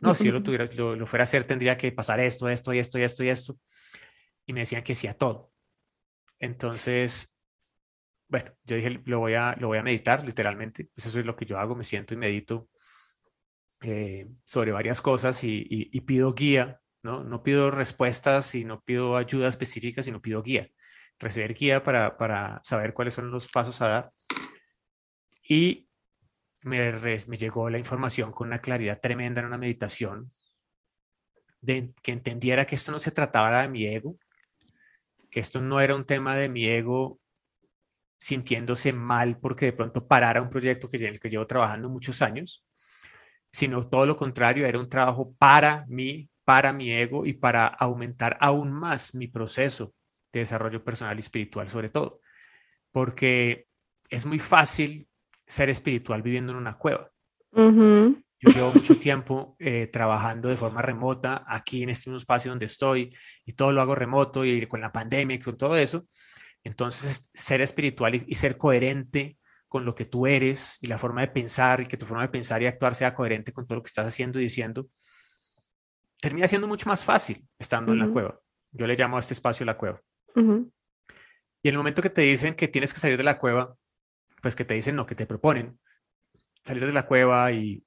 No, 0.00 0.14
si 0.14 0.26
yo 0.26 0.32
lo, 0.32 0.42
tuviera, 0.42 0.66
lo, 0.76 1.06
fuera 1.06 1.22
a 1.22 1.24
hacer, 1.24 1.44
tendría 1.44 1.76
que 1.76 1.92
pasar 1.92 2.18
esto, 2.20 2.48
esto 2.48 2.72
y 2.72 2.78
esto 2.78 2.98
y 2.98 3.02
esto 3.02 3.24
y 3.24 3.28
esto. 3.28 3.58
Y 4.46 4.52
me 4.52 4.60
decían 4.60 4.82
que 4.82 4.94
sí 4.94 5.06
a 5.08 5.14
todo. 5.14 5.52
Entonces, 6.38 7.36
bueno, 8.28 8.52
yo 8.64 8.76
dije, 8.76 9.00
lo 9.04 9.18
voy 9.18 9.34
a, 9.34 9.54
lo 9.58 9.68
voy 9.68 9.78
a 9.78 9.82
meditar 9.82 10.24
literalmente. 10.24 10.88
Pues 10.94 11.06
eso 11.06 11.20
es 11.20 11.26
lo 11.26 11.36
que 11.36 11.44
yo 11.44 11.58
hago, 11.58 11.74
me 11.76 11.84
siento 11.84 12.14
y 12.14 12.16
medito 12.16 12.68
eh, 13.82 14.28
sobre 14.44 14.72
varias 14.72 15.00
cosas 15.00 15.42
y, 15.44 15.66
y, 15.68 16.00
pido 16.02 16.34
guía, 16.34 16.80
¿no? 17.02 17.24
No 17.24 17.42
pido 17.42 17.70
respuestas 17.70 18.54
y 18.54 18.64
no 18.64 18.80
pido 18.80 19.16
ayuda 19.16 19.48
específica, 19.48 20.02
sino 20.02 20.22
pido 20.22 20.42
guía 20.42 20.70
recibir 21.22 21.54
guía 21.54 21.82
para, 21.82 22.16
para 22.18 22.60
saber 22.62 22.92
cuáles 22.92 23.14
son 23.14 23.30
los 23.30 23.48
pasos 23.48 23.80
a 23.80 23.88
dar. 23.88 24.12
Y 25.48 25.88
me, 26.62 26.92
me 26.92 27.36
llegó 27.36 27.70
la 27.70 27.78
información 27.78 28.32
con 28.32 28.48
una 28.48 28.60
claridad 28.60 29.00
tremenda 29.00 29.40
en 29.40 29.46
una 29.46 29.58
meditación, 29.58 30.30
de 31.60 31.94
que 32.02 32.12
entendiera 32.12 32.66
que 32.66 32.74
esto 32.74 32.92
no 32.92 32.98
se 32.98 33.12
trataba 33.12 33.62
de 33.62 33.68
mi 33.68 33.86
ego, 33.86 34.18
que 35.30 35.40
esto 35.40 35.60
no 35.60 35.80
era 35.80 35.94
un 35.94 36.04
tema 36.04 36.36
de 36.36 36.48
mi 36.48 36.66
ego 36.66 37.20
sintiéndose 38.18 38.92
mal 38.92 39.38
porque 39.38 39.66
de 39.66 39.72
pronto 39.72 40.06
parara 40.06 40.42
un 40.42 40.50
proyecto 40.50 40.88
que, 40.88 40.96
en 40.98 41.06
el 41.06 41.20
que 41.20 41.30
llevo 41.30 41.46
trabajando 41.46 41.88
muchos 41.88 42.20
años, 42.20 42.64
sino 43.50 43.88
todo 43.88 44.06
lo 44.06 44.16
contrario, 44.16 44.66
era 44.66 44.78
un 44.78 44.88
trabajo 44.88 45.34
para 45.38 45.84
mí, 45.88 46.28
para 46.44 46.72
mi 46.72 46.90
ego 46.90 47.26
y 47.26 47.34
para 47.34 47.66
aumentar 47.66 48.36
aún 48.40 48.72
más 48.72 49.14
mi 49.14 49.28
proceso 49.28 49.94
de 50.32 50.40
desarrollo 50.40 50.82
personal 50.84 51.16
y 51.16 51.20
espiritual 51.20 51.68
sobre 51.68 51.90
todo, 51.90 52.20
porque 52.90 53.66
es 54.08 54.26
muy 54.26 54.38
fácil 54.38 55.08
ser 55.46 55.70
espiritual 55.70 56.22
viviendo 56.22 56.52
en 56.52 56.58
una 56.58 56.78
cueva. 56.78 57.10
Yo 57.54 58.50
llevo 58.50 58.72
mucho 58.72 58.96
tiempo 58.98 59.56
eh, 59.58 59.86
trabajando 59.86 60.48
de 60.48 60.56
forma 60.56 60.82
remota 60.82 61.44
aquí 61.46 61.82
en 61.82 61.90
este 61.90 62.10
mismo 62.10 62.18
espacio 62.18 62.50
donde 62.50 62.66
estoy 62.66 63.14
y 63.44 63.52
todo 63.52 63.72
lo 63.72 63.80
hago 63.80 63.94
remoto 63.94 64.44
y 64.44 64.66
con 64.66 64.80
la 64.80 64.92
pandemia 64.92 65.36
y 65.36 65.38
con 65.38 65.56
todo 65.56 65.76
eso. 65.76 66.06
Entonces, 66.64 67.30
ser 67.34 67.60
espiritual 67.60 68.14
y, 68.16 68.24
y 68.26 68.34
ser 68.34 68.56
coherente 68.56 69.38
con 69.68 69.84
lo 69.84 69.94
que 69.94 70.04
tú 70.04 70.26
eres 70.26 70.76
y 70.80 70.86
la 70.86 70.98
forma 70.98 71.22
de 71.22 71.28
pensar 71.28 71.80
y 71.80 71.86
que 71.86 71.96
tu 71.96 72.04
forma 72.04 72.22
de 72.22 72.28
pensar 72.28 72.62
y 72.62 72.66
actuar 72.66 72.94
sea 72.94 73.14
coherente 73.14 73.52
con 73.52 73.66
todo 73.66 73.76
lo 73.76 73.82
que 73.82 73.88
estás 73.88 74.06
haciendo 74.06 74.38
y 74.38 74.42
diciendo, 74.42 74.88
termina 76.20 76.46
siendo 76.46 76.68
mucho 76.68 76.88
más 76.88 77.04
fácil 77.04 77.46
estando 77.58 77.92
en 77.92 77.98
la 77.98 78.08
cueva. 78.08 78.38
Yo 78.70 78.86
le 78.86 78.96
llamo 78.96 79.16
a 79.16 79.20
este 79.20 79.34
espacio 79.34 79.64
la 79.64 79.76
cueva. 79.76 80.00
Y 80.34 81.68
en 81.68 81.74
el 81.74 81.76
momento 81.76 82.02
que 82.02 82.10
te 82.10 82.22
dicen 82.22 82.54
que 82.54 82.68
tienes 82.68 82.92
que 82.92 83.00
salir 83.00 83.16
de 83.16 83.24
la 83.24 83.38
cueva, 83.38 83.76
pues 84.40 84.56
que 84.56 84.64
te 84.64 84.74
dicen 84.74 84.96
no, 84.96 85.06
que 85.06 85.14
te 85.14 85.26
proponen 85.26 85.78
salir 86.64 86.86
de 86.86 86.92
la 86.92 87.06
cueva 87.06 87.50
y 87.52 87.84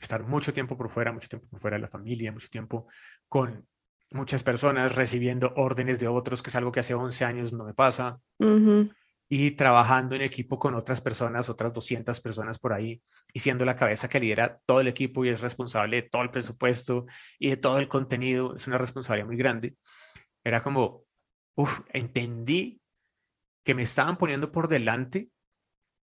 estar 0.00 0.22
mucho 0.24 0.52
tiempo 0.52 0.76
por 0.76 0.90
fuera, 0.90 1.12
mucho 1.12 1.28
tiempo 1.28 1.48
por 1.48 1.60
fuera 1.60 1.76
de 1.76 1.82
la 1.82 1.88
familia, 1.88 2.32
mucho 2.32 2.48
tiempo 2.48 2.86
con 3.28 3.66
muchas 4.12 4.42
personas 4.42 4.94
recibiendo 4.94 5.52
órdenes 5.56 5.98
de 5.98 6.08
otros, 6.08 6.42
que 6.42 6.50
es 6.50 6.56
algo 6.56 6.70
que 6.70 6.80
hace 6.80 6.94
11 6.94 7.24
años 7.24 7.52
no 7.52 7.64
me 7.64 7.74
pasa, 7.74 8.20
y 9.28 9.50
trabajando 9.52 10.14
en 10.14 10.22
equipo 10.22 10.58
con 10.58 10.74
otras 10.74 11.00
personas, 11.00 11.48
otras 11.48 11.72
200 11.72 12.20
personas 12.20 12.58
por 12.58 12.72
ahí, 12.72 13.02
y 13.32 13.40
siendo 13.40 13.64
la 13.64 13.74
cabeza 13.74 14.08
que 14.08 14.20
lidera 14.20 14.60
todo 14.64 14.80
el 14.80 14.88
equipo 14.88 15.24
y 15.24 15.30
es 15.30 15.40
responsable 15.40 16.02
de 16.02 16.08
todo 16.08 16.22
el 16.22 16.30
presupuesto 16.30 17.06
y 17.38 17.50
de 17.50 17.56
todo 17.56 17.78
el 17.78 17.88
contenido, 17.88 18.54
es 18.54 18.66
una 18.68 18.78
responsabilidad 18.78 19.26
muy 19.26 19.36
grande. 19.36 19.74
Era 20.44 20.62
como, 20.62 21.05
uff, 21.56 21.80
entendí 21.92 22.80
que 23.64 23.74
me 23.74 23.82
estaban 23.82 24.16
poniendo 24.16 24.52
por 24.52 24.68
delante 24.68 25.30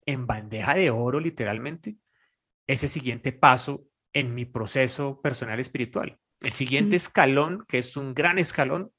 en 0.06 0.26
bandeja 0.26 0.74
de 0.74 0.90
oro, 0.90 1.20
literalmente, 1.20 1.98
ese 2.66 2.88
siguiente 2.88 3.32
paso 3.32 3.86
en 4.14 4.34
mi 4.34 4.46
proceso 4.46 5.22
personal 5.22 5.60
espiritual. 5.60 6.18
El 6.40 6.52
siguiente 6.52 6.96
escalón, 6.96 7.64
que 7.68 7.78
es 7.78 7.96
un 7.96 8.16
gran 8.16 8.40
escalón, 8.40 8.92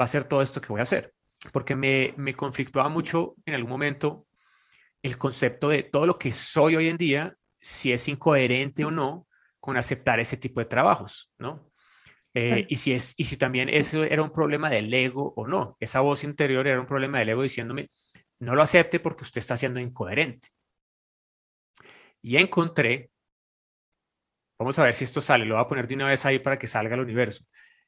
va 0.00 0.04
a 0.04 0.08
ser 0.08 0.24
todo 0.24 0.40
esto 0.40 0.60
que 0.60 0.68
voy 0.68 0.80
a 0.80 0.84
hacer, 0.84 1.12
porque 1.52 1.76
me, 1.76 2.14
me 2.16 2.34
conflictuaba 2.34 2.88
mucho 2.88 3.34
en 3.44 3.54
algún 3.54 3.70
momento 3.70 4.26
el 5.02 5.18
concepto 5.18 5.68
de 5.68 5.82
todo 5.82 6.06
lo 6.06 6.18
que 6.18 6.32
soy 6.32 6.76
hoy 6.76 6.88
en 6.88 6.96
día, 6.96 7.36
si 7.60 7.92
es 7.92 8.08
incoherente 8.08 8.84
o 8.84 8.90
no 8.90 9.26
con 9.60 9.76
aceptar 9.76 10.18
ese 10.20 10.36
tipo 10.36 10.60
de 10.60 10.66
trabajos, 10.66 11.30
¿no? 11.38 11.70
Eh, 12.38 12.66
y, 12.68 12.76
si 12.76 12.92
es, 12.92 13.14
y 13.16 13.24
si 13.24 13.36
también 13.36 13.68
eso 13.68 14.04
era 14.04 14.22
un 14.22 14.32
problema 14.32 14.70
del 14.70 14.92
ego 14.92 15.32
o 15.36 15.46
no, 15.46 15.76
esa 15.80 16.00
voz 16.00 16.24
interior 16.24 16.66
era 16.66 16.80
un 16.80 16.86
problema 16.86 17.18
del 17.18 17.30
ego 17.30 17.42
diciéndome, 17.42 17.88
no 18.40 18.54
lo 18.54 18.62
acepte 18.62 19.00
porque 19.00 19.24
usted 19.24 19.40
está 19.40 19.56
siendo 19.56 19.80
incoherente. 19.80 20.48
Y 22.22 22.36
encontré 22.36 23.10
Vamos 24.58 24.78
a 24.78 24.82
ver 24.84 24.92
si 24.92 25.04
esto 25.04 25.20
sale. 25.20 25.44
Lo 25.44 25.54
voy 25.54 25.64
a 25.64 25.68
poner 25.68 25.86
de 25.86 25.94
una 25.94 26.08
vez 26.08 26.26
ahí 26.26 26.40
para 26.40 26.58
que 26.58 26.66
salga 26.66 26.94
al 26.94 27.00
universo. 27.00 27.44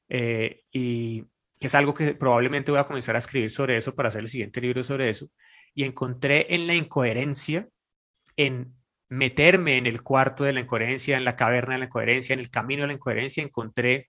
Eh, 0.08 0.62
y 0.70 1.22
que 1.58 1.66
es 1.66 1.74
algo 1.74 1.92
que 1.92 2.14
probablemente 2.14 2.70
voy 2.70 2.80
a 2.80 2.86
comenzar 2.86 3.16
a 3.16 3.18
escribir 3.18 3.50
sobre 3.50 3.76
eso 3.76 3.94
para 3.94 4.08
hacer 4.08 4.22
el 4.22 4.28
siguiente 4.28 4.60
libro 4.60 4.82
sobre 4.82 5.10
eso. 5.10 5.28
Y 5.74 5.84
encontré 5.84 6.54
en 6.54 6.66
la 6.66 6.74
incoherencia, 6.74 7.68
en 8.36 8.74
meterme 9.08 9.78
en 9.78 9.86
el 9.86 10.02
cuarto 10.02 10.44
de 10.44 10.52
la 10.52 10.60
incoherencia, 10.60 11.16
en 11.16 11.24
la 11.24 11.36
caverna 11.36 11.74
de 11.74 11.80
la 11.80 11.84
incoherencia, 11.86 12.34
en 12.34 12.40
el 12.40 12.50
camino 12.50 12.82
de 12.82 12.88
la 12.88 12.94
incoherencia, 12.94 13.42
encontré, 13.42 14.08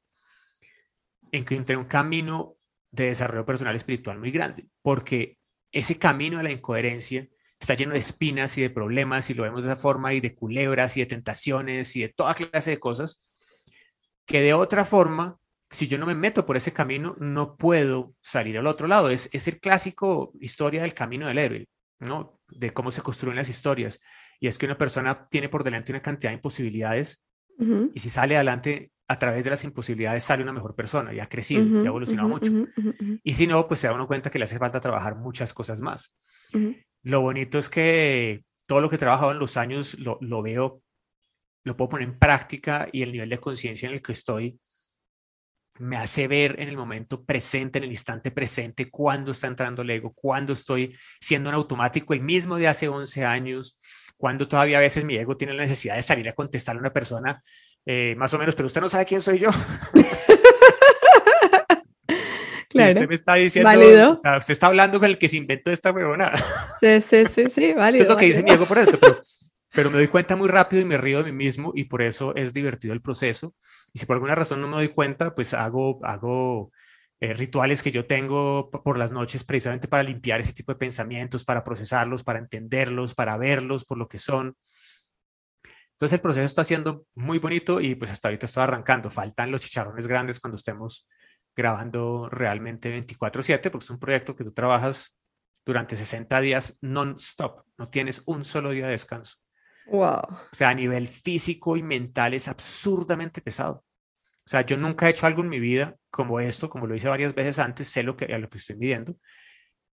encontré 1.32 1.78
un 1.78 1.86
camino 1.86 2.58
de 2.92 3.06
desarrollo 3.06 3.46
personal 3.46 3.76
espiritual 3.76 4.20
muy 4.20 4.32
grande, 4.32 4.68
porque 4.82 5.38
ese 5.72 5.98
camino 5.98 6.38
de 6.38 6.44
la 6.44 6.52
incoherencia 6.52 7.28
está 7.60 7.76
lleno 7.76 7.94
de 7.94 8.00
espinas 8.00 8.58
y 8.58 8.62
de 8.62 8.70
problemas, 8.70 9.30
y 9.30 9.34
lo 9.34 9.44
vemos 9.44 9.64
de 9.64 9.72
esa 9.72 9.82
forma, 9.82 10.14
y 10.14 10.20
de 10.20 10.36
culebras 10.36 10.98
y 10.98 11.02
de 11.02 11.06
tentaciones 11.06 11.96
y 11.96 12.02
de 12.02 12.10
toda 12.10 12.34
clase 12.34 12.72
de 12.72 12.80
cosas, 12.80 13.22
que 14.26 14.42
de 14.42 14.54
otra 14.54 14.84
forma, 14.84 15.38
si 15.70 15.88
yo 15.88 15.98
no 15.98 16.06
me 16.06 16.16
meto 16.16 16.46
por 16.46 16.58
ese 16.58 16.74
camino, 16.74 17.16
no 17.20 17.56
puedo 17.56 18.14
salir 18.22 18.58
al 18.58 18.68
otro 18.68 18.88
lado. 18.88 19.10
Es, 19.10 19.30
es 19.32 19.48
el 19.48 19.60
clásico 19.60 20.34
historia 20.40 20.82
del 20.82 20.94
camino 20.94 21.28
del 21.28 21.38
héroe, 21.38 21.68
¿no? 22.00 22.40
De 22.50 22.72
cómo 22.72 22.92
se 22.92 23.02
construyen 23.02 23.38
las 23.38 23.50
historias. 23.50 24.00
Y 24.40 24.48
es 24.48 24.58
que 24.58 24.66
una 24.66 24.78
persona 24.78 25.26
tiene 25.30 25.48
por 25.48 25.64
delante 25.64 25.92
una 25.92 26.02
cantidad 26.02 26.32
de 26.32 26.36
imposibilidades 26.36 27.24
y 27.94 28.00
si 28.00 28.10
sale 28.10 28.36
adelante 28.36 28.92
a 29.08 29.20
través 29.20 29.44
de 29.44 29.50
las 29.50 29.64
imposibilidades 29.64 30.24
sale 30.24 30.44
una 30.44 30.54
mejor 30.54 30.76
persona, 30.76 31.14
ya 31.14 31.24
ha 31.24 31.30
crecido, 31.30 31.66
ya 31.66 31.82
ha 31.82 31.86
evolucionado 31.88 32.30
mucho. 32.30 32.52
Y 33.24 33.34
si 33.34 33.48
no, 33.48 33.68
pues 33.68 33.82
se 33.82 33.88
da 33.88 33.94
uno 33.94 34.08
cuenta 34.08 34.30
que 34.30 34.40
le 34.40 34.46
hace 34.46 34.58
falta 34.58 34.80
trabajar 34.80 35.16
muchas 35.16 35.54
cosas 35.54 35.82
más. 35.82 36.16
Lo 37.04 37.22
bonito 37.22 37.58
es 37.58 37.70
que 37.70 38.44
todo 38.68 38.80
lo 38.80 38.90
que 38.90 38.96
he 38.96 39.00
trabajado 39.00 39.32
en 39.32 39.40
los 39.40 39.58
años 39.58 40.00
lo, 40.00 40.18
lo 40.22 40.42
veo, 40.42 40.82
lo 41.64 41.76
puedo 41.76 41.90
poner 41.90 42.08
en 42.08 42.18
práctica 42.18 42.88
y 42.92 43.02
el 43.02 43.12
nivel 43.12 43.30
de 43.30 43.40
conciencia 43.40 43.88
en 43.88 43.96
el 43.96 44.02
que 44.02 44.14
estoy 44.14 44.60
me 45.80 45.98
hace 45.98 46.28
ver 46.28 46.60
en 46.60 46.70
el 46.70 46.78
momento 46.78 47.24
presente, 47.24 47.80
en 47.80 47.86
el 47.86 47.92
instante 47.92 48.30
presente, 48.32 48.90
cuando 48.90 49.32
está 49.32 49.48
entrando 49.48 49.82
el 49.82 49.90
ego, 49.90 50.14
cuando 50.14 50.54
estoy 50.54 50.96
siendo 51.20 51.50
un 51.50 51.56
automático, 51.56 52.14
el 52.14 52.22
mismo 52.22 52.58
de 52.58 52.68
hace 52.68 52.88
11 52.88 53.26
años, 53.26 53.78
cuando 54.18 54.48
todavía 54.48 54.78
a 54.78 54.82
veces 54.82 55.04
mi 55.04 55.16
ego 55.16 55.38
tiene 55.38 55.54
la 55.54 55.64
necesidad 55.64 55.96
de 55.96 56.02
salir 56.02 56.30
a 56.30 56.34
contestarle 56.34 56.80
a 56.80 56.82
una 56.82 56.94
persona, 56.94 57.42
eh, 57.86 58.16
más 58.18 58.34
o 58.34 58.38
menos, 58.38 58.56
pero 58.56 58.68
usted 58.68 58.82
no 58.82 58.90
sabe 58.90 59.06
quién 59.06 59.22
soy 59.22 59.40
yo. 59.40 59.50
Claro. 62.72 62.94
usted 62.94 63.08
me 63.10 63.16
está 63.16 63.36
diciendo, 63.36 63.70
O 64.14 64.20
sea, 64.20 64.38
usted 64.38 64.52
está 64.54 64.68
hablando 64.68 65.00
con 65.00 65.10
el 65.10 65.18
que 65.18 65.28
se 65.28 65.38
inventó 65.38 65.72
esta 65.72 65.92
huevona. 65.92 66.32
Sí, 66.80 67.02
sí, 67.02 67.26
sí, 67.28 67.50
sí, 67.50 67.74
válido. 67.76 68.04
Eso 68.04 68.04
es 68.04 68.10
lo 68.10 68.18
que 68.18 68.26
dice 68.26 68.44
mi 68.44 68.52
ego 68.52 68.66
por 68.66 68.78
eso, 68.78 68.98
pero, 68.98 69.20
pero 69.74 69.92
me 69.92 69.98
doy 69.98 70.08
cuenta 70.08 70.36
muy 70.36 70.48
rápido 70.48 70.82
y 70.82 70.86
me 70.86 70.98
río 70.98 71.24
de 71.24 71.32
mí 71.32 71.38
mismo 71.46 71.74
y 71.76 71.86
por 71.86 72.02
eso 72.02 72.34
es 72.36 72.54
divertido 72.54 72.94
el 72.94 73.02
proceso. 73.02 73.54
Y 73.94 74.00
si 74.00 74.06
por 74.06 74.16
alguna 74.16 74.36
razón 74.36 74.62
no 74.62 74.68
me 74.68 74.78
doy 74.78 74.90
cuenta, 74.90 75.36
pues 75.36 75.54
hago, 75.54 76.00
hago 76.06 76.72
eh, 77.20 77.34
rituales 77.34 77.84
que 77.84 77.92
yo 77.92 78.06
tengo 78.06 78.72
por 78.72 78.98
las 78.98 79.12
noches 79.12 79.44
precisamente 79.44 79.88
para 79.88 80.04
limpiar 80.04 80.40
ese 80.40 80.54
tipo 80.54 80.72
de 80.72 80.80
pensamientos, 80.80 81.44
para 81.44 81.64
procesarlos, 81.64 82.24
para 82.24 82.40
entenderlos, 82.40 83.14
para 83.16 83.38
verlos 83.38 83.84
por 83.84 83.98
lo 83.98 84.08
que 84.08 84.18
son. 84.18 84.56
Entonces 86.02 86.18
el 86.18 86.22
proceso 86.22 86.46
está 86.46 86.64
siendo 86.64 87.06
muy 87.14 87.38
bonito 87.38 87.80
y 87.80 87.94
pues 87.94 88.10
hasta 88.10 88.28
ahorita 88.28 88.48
estoy 88.48 88.64
arrancando. 88.64 89.12
Faltan 89.12 89.52
los 89.52 89.62
chicharrones 89.62 90.08
grandes 90.08 90.40
cuando 90.40 90.56
estemos 90.56 91.08
grabando 91.56 92.28
realmente 92.28 92.90
24/7, 92.90 93.70
porque 93.70 93.84
es 93.84 93.90
un 93.92 94.00
proyecto 94.00 94.36
que 94.36 94.44
tú 94.44 94.52
trabajas 94.52 95.16
durante 95.64 95.96
60 95.96 96.42
días 96.42 96.80
non-stop, 96.82 97.66
no 97.78 97.86
tienes 97.86 98.24
un 98.26 98.44
solo 98.44 98.72
día 98.72 98.88
de 98.88 98.94
descanso. 98.94 99.36
Wow. 99.86 100.24
O 100.52 100.54
sea, 100.56 100.70
a 100.70 100.74
nivel 100.74 101.08
físico 101.08 101.78
y 101.78 101.84
mental 101.84 102.34
es 102.34 102.48
absurdamente 102.48 103.40
pesado. 103.40 103.86
O 104.44 104.50
sea, 104.50 104.62
yo 104.66 104.78
nunca 104.78 105.06
he 105.06 105.12
hecho 105.12 105.28
algo 105.28 105.44
en 105.44 105.50
mi 105.50 105.60
vida 105.60 105.98
como 106.10 106.40
esto, 106.40 106.68
como 106.68 106.88
lo 106.88 106.96
hice 106.96 107.10
varias 107.10 107.36
veces 107.36 107.60
antes, 107.60 107.88
sé 107.88 108.02
lo 108.02 108.18
que, 108.18 108.26
a 108.26 108.40
lo 108.40 108.50
que 108.50 108.58
estoy 108.58 108.76
midiendo, 108.76 109.18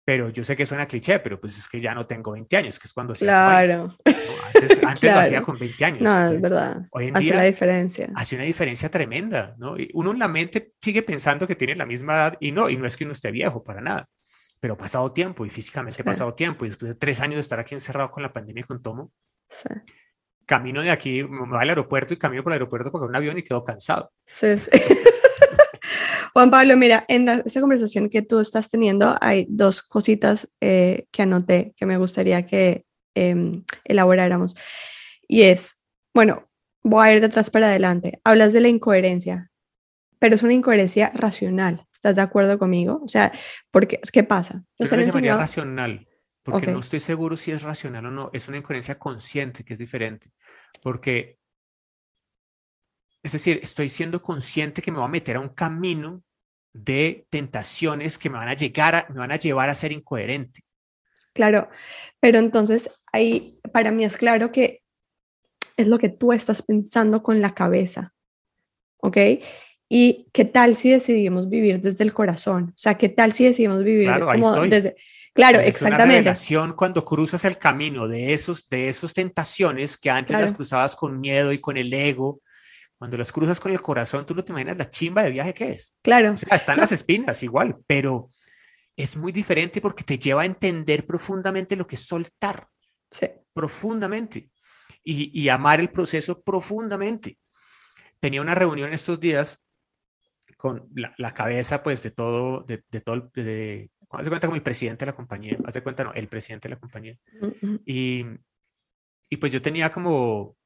pero 0.07 0.29
yo 0.31 0.45
sé 0.45 0.55
que 0.55 0.64
suena 0.64 0.87
cliché, 0.87 1.19
pero 1.19 1.40
pues 1.40 1.59
es 1.59 1.69
que 1.69 1.81
ya 1.81 1.92
no 1.92 2.07
tengo 2.07 2.31
20 2.31 2.57
años, 2.57 2.79
que 2.79 2.87
es 2.87 2.92
cuando 2.95 3.12
Claro. 3.14 3.97
Antes, 4.55 4.81
antes 4.85 5.12
lo 5.12 5.19
hacía 5.19 5.40
con 5.42 5.59
20 5.59 5.85
años. 5.85 6.03
No, 6.03 6.27
es 6.31 6.40
verdad. 6.40 6.87
Hoy 6.92 7.09
en 7.09 7.16
hace 7.16 7.25
día 7.25 7.35
la 7.35 7.42
diferencia. 7.42 8.09
hace 8.14 8.37
una 8.37 8.45
diferencia 8.45 8.88
tremenda, 8.88 9.57
¿no? 9.59 9.77
Y 9.77 9.90
uno 9.95 10.12
en 10.12 10.21
la 10.21 10.29
mente 10.29 10.75
sigue 10.81 11.03
pensando 11.03 11.45
que 11.45 11.57
tiene 11.57 11.75
la 11.75 11.87
misma 11.87 12.14
edad 12.14 12.37
y 12.38 12.53
no, 12.53 12.71
y 12.71 12.77
no 12.77 12.87
es 12.87 12.97
que 12.97 13.03
uno 13.03 13.14
esté 13.14 13.33
viejo 13.33 13.64
para 13.64 13.81
nada, 13.81 14.09
pero 14.61 14.77
pasado 14.79 15.12
tiempo 15.12 15.45
y 15.45 15.51
físicamente 15.51 16.03
ha 16.03 16.05
pasado 16.05 16.33
tiempo 16.35 16.64
y 16.64 16.69
después 16.69 16.88
de 16.92 16.95
tres 16.95 17.21
años 17.21 17.35
de 17.35 17.40
estar 17.40 17.59
aquí 17.59 17.75
encerrado 17.75 18.12
con 18.12 18.23
la 18.23 18.33
pandemia 18.33 18.62
con 18.62 18.81
Tomo, 18.81 19.11
Sí. 19.49 19.69
camino 20.47 20.83
de 20.83 20.90
aquí, 20.92 21.25
me 21.25 21.49
voy 21.49 21.59
al 21.61 21.69
aeropuerto 21.71 22.14
y 22.14 22.16
camino 22.16 22.45
por 22.45 22.53
el 22.53 22.59
aeropuerto 22.59 22.92
porque 22.92 23.07
un 23.09 23.16
avión 23.16 23.37
y 23.38 23.42
quedo 23.42 23.64
cansado. 23.64 24.12
Sí, 24.25 24.57
sí. 24.57 24.71
Juan 26.37 26.51
Pablo, 26.51 26.77
mira, 26.77 27.03
en 27.09 27.25
la, 27.25 27.42
esa 27.46 27.62
conversación 27.62 28.11
que 28.11 28.20
tú 28.20 28.40
estás 28.40 28.68
teniendo 28.68 29.16
hay 29.22 29.46
dos 29.49 29.81
cositas 29.81 30.51
eh, 30.61 31.07
que 31.11 31.22
anoté 31.22 31.72
que 31.79 31.87
me 31.87 31.96
gustaría 31.96 32.44
que 32.44 32.85
em, 33.14 33.64
elaboráramos. 33.85 34.55
Y 35.27 35.44
es, 35.44 35.83
bueno, 36.12 36.46
voy 36.83 37.07
a 37.09 37.12
ir 37.14 37.20
de 37.20 37.29
atrás 37.29 37.49
para 37.49 37.68
adelante. 37.68 38.20
Hablas 38.22 38.53
de 38.53 38.61
la 38.61 38.68
incoherencia, 38.68 39.51
pero 40.18 40.35
es 40.35 40.42
una 40.42 40.53
incoherencia 40.53 41.11
racional. 41.14 41.87
¿Estás 41.90 42.16
de 42.16 42.20
acuerdo 42.20 42.59
conmigo? 42.59 43.01
O 43.03 43.09
sea, 43.09 43.33
porque, 43.70 43.99
¿qué 44.12 44.22
pasa? 44.22 44.62
Yo 44.79 44.85
Nos 44.85 44.92
no 44.92 44.96
llamaría 44.99 45.09
enseñado- 45.09 45.38
racional, 45.40 46.07
porque 46.42 46.66
no 46.66 46.81
estoy 46.81 47.01
seguro 47.01 47.38
si 47.38 47.53
es 47.53 47.62
racional 47.62 48.05
o 48.05 48.11
no. 48.11 48.29
Es 48.35 48.46
una 48.46 48.59
incoherencia 48.59 48.99
consciente, 48.99 49.64
que 49.64 49.72
es 49.72 49.79
diferente. 49.79 50.33
Porque, 50.83 51.38
es 53.22 53.33
decir, 53.33 53.59
estoy 53.62 53.88
siendo 53.88 54.20
consciente 54.20 54.83
que 54.83 54.92
me 54.92 54.99
voy 54.99 55.07
a 55.07 55.09
meter 55.09 55.37
a 55.37 55.40
un 55.40 55.49
camino 55.49 56.25
de 56.85 57.27
tentaciones 57.31 58.19
que 58.19 58.31
me 58.31 58.39
van 58.39 58.49
a 58.49 58.55
llegar 58.55 58.95
a, 58.95 59.07
me 59.11 59.19
van 59.21 59.33
a 59.33 59.37
llevar 59.37 59.69
a 59.69 59.75
ser 59.75 59.93
incoherente. 59.93 60.61
Claro, 61.33 61.69
pero 62.21 62.39
entonces 62.39 62.91
ahí 63.12 63.59
para 63.73 63.91
mí 63.91 64.05
es 64.05 64.17
claro 64.17 64.51
que 64.53 64.83
es 65.77 65.87
lo 65.87 65.99
que 65.99 66.09
tú 66.09 66.33
estás 66.33 66.62
pensando 66.62 67.23
con 67.23 67.41
la 67.43 67.55
cabeza, 67.55 68.15
¿ok? 68.99 69.19
Y 69.89 70.27
qué 70.33 70.45
tal 70.45 70.75
si 70.75 70.91
decidimos 70.91 71.49
vivir 71.49 71.81
desde 71.81 72.03
el 72.05 72.12
corazón, 72.15 72.71
o 72.71 72.79
sea, 72.79 72.97
qué 72.97 73.09
tal 73.09 73.33
si 73.33 73.45
decidimos 73.45 73.85
vivir 73.85 74.05
Claro, 74.05 74.31
ahí 74.31 74.41
como 74.41 74.53
estoy. 74.55 74.71
desde... 74.71 74.97
Claro, 75.35 75.59
Es 75.59 75.65
una 75.65 75.69
exactamente. 75.69 76.15
revelación 76.17 76.73
cuando 76.73 77.05
cruzas 77.05 77.45
el 77.45 77.59
camino 77.59 78.09
de 78.09 78.33
esos, 78.33 78.71
de 78.71 78.89
esos 78.89 79.12
tentaciones 79.12 79.99
que 79.99 80.09
antes 80.09 80.41
las 80.41 80.53
cruzabas 80.55 80.97
con 80.97 81.21
miedo 81.21 81.53
y 81.53 81.61
con 81.61 81.77
el 81.77 81.93
ego. 81.93 82.41
Cuando 82.98 83.18
las 83.18 83.32
cruzas 83.32 83.61
con 83.61 83.72
el 83.72 83.80
corazón, 83.80 84.24
tú 84.24 84.35
no 84.35 84.42
te 84.42 84.52
imaginas 84.52 84.78
la 84.78 84.88
chimba 84.88 85.22
de 85.22 85.30
viaje 85.30 85.52
que 85.52 85.70
es. 85.70 85.94
Claro, 86.02 86.32
O 86.32 86.37
sea, 86.37 86.56
están 86.56 86.78
las 86.78 86.92
espinas 86.92 87.42
igual, 87.42 87.76
pero 87.87 88.28
es 88.96 89.16
muy 89.16 89.32
diferente 89.32 89.80
porque 89.82 90.04
te 90.04 90.18
lleva 90.18 90.42
a 90.42 90.46
entender 90.46 91.04
profundamente 91.04 91.76
lo 91.76 91.87
que 91.87 91.96
es 91.96 92.06
soltar, 92.06 92.68
sí, 93.11 93.26
profundamente, 93.52 94.50
y, 95.04 95.38
y 95.38 95.48
amar 95.50 95.80
el 95.80 95.90
proceso 95.90 96.40
profundamente. 96.40 97.38
Tenía 98.18 98.40
una 98.40 98.54
reunión 98.54 98.92
estos 98.94 99.20
días 99.20 99.62
con 100.56 100.88
la, 100.94 101.14
la 101.18 101.35
cabeza, 101.35 101.82
pues, 101.82 102.02
de 102.02 102.12
todo, 102.12 102.62
de, 102.62 102.82
de 102.90 103.00
todo, 103.02 103.30
de, 103.35 103.44
de 103.44 103.90
cuenta 104.28 104.46
como 104.46 104.56
el 104.56 104.62
presidente 104.62 105.04
de 105.04 105.11
la 105.12 105.16
compañía, 105.16 105.59
haz 105.66 105.74
de 105.74 105.82
cuenta, 105.82 106.02
no, 106.04 106.14
el 106.14 106.28
presidente 106.28 106.68
de 106.68 106.74
la 106.76 106.80
compañía. 106.80 107.18
mm, 107.42 107.66
mm, 107.66 107.80
Y, 107.85 108.24
y 109.28 109.37
pues 109.37 109.52
yo 109.52 109.61
tenía 109.61 109.92
como 109.92 110.56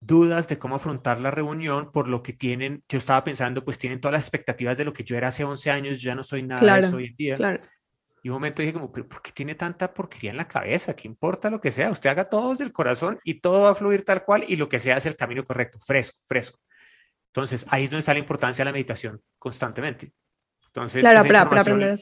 dudas 0.00 0.48
de 0.48 0.58
cómo 0.58 0.76
afrontar 0.76 1.20
la 1.20 1.30
reunión 1.30 1.90
por 1.90 2.08
lo 2.08 2.22
que 2.22 2.32
tienen, 2.32 2.84
yo 2.88 2.98
estaba 2.98 3.24
pensando, 3.24 3.64
pues 3.64 3.78
tienen 3.78 4.00
todas 4.00 4.12
las 4.12 4.24
expectativas 4.24 4.78
de 4.78 4.84
lo 4.84 4.92
que 4.92 5.04
yo 5.04 5.16
era 5.16 5.28
hace 5.28 5.44
11 5.44 5.70
años, 5.70 6.00
yo 6.00 6.08
ya 6.08 6.14
no 6.14 6.22
soy 6.22 6.42
nada 6.42 6.74
de 6.74 6.80
eso 6.80 6.96
hoy 6.96 7.06
en 7.06 7.16
día. 7.16 7.36
Claro. 7.36 7.60
Y 8.22 8.28
un 8.28 8.34
momento 8.34 8.62
dije 8.62 8.72
como, 8.72 8.90
pero 8.90 9.08
¿por 9.08 9.22
qué 9.22 9.30
tiene 9.32 9.54
tanta 9.54 9.92
porquería 9.92 10.32
en 10.32 10.36
la 10.36 10.48
cabeza? 10.48 10.94
¿Qué 10.94 11.06
importa 11.06 11.50
lo 11.50 11.60
que 11.60 11.70
sea? 11.70 11.90
Usted 11.90 12.10
haga 12.10 12.24
todo 12.28 12.50
desde 12.50 12.64
el 12.64 12.72
corazón 12.72 13.18
y 13.24 13.40
todo 13.40 13.62
va 13.62 13.70
a 13.70 13.74
fluir 13.74 14.04
tal 14.04 14.24
cual 14.24 14.44
y 14.46 14.56
lo 14.56 14.68
que 14.68 14.80
sea 14.80 14.96
es 14.96 15.06
el 15.06 15.16
camino 15.16 15.44
correcto, 15.44 15.78
fresco, 15.80 16.18
fresco. 16.26 16.58
Entonces, 17.28 17.66
ahí 17.70 17.84
es 17.84 17.90
donde 17.90 18.00
está 18.00 18.12
la 18.12 18.18
importancia 18.18 18.64
de 18.64 18.70
la 18.70 18.72
meditación 18.72 19.22
constantemente. 19.38 20.12
Entonces, 20.66 21.00
claro, 21.00 21.22
para, 21.22 21.42
aprender 21.42 21.96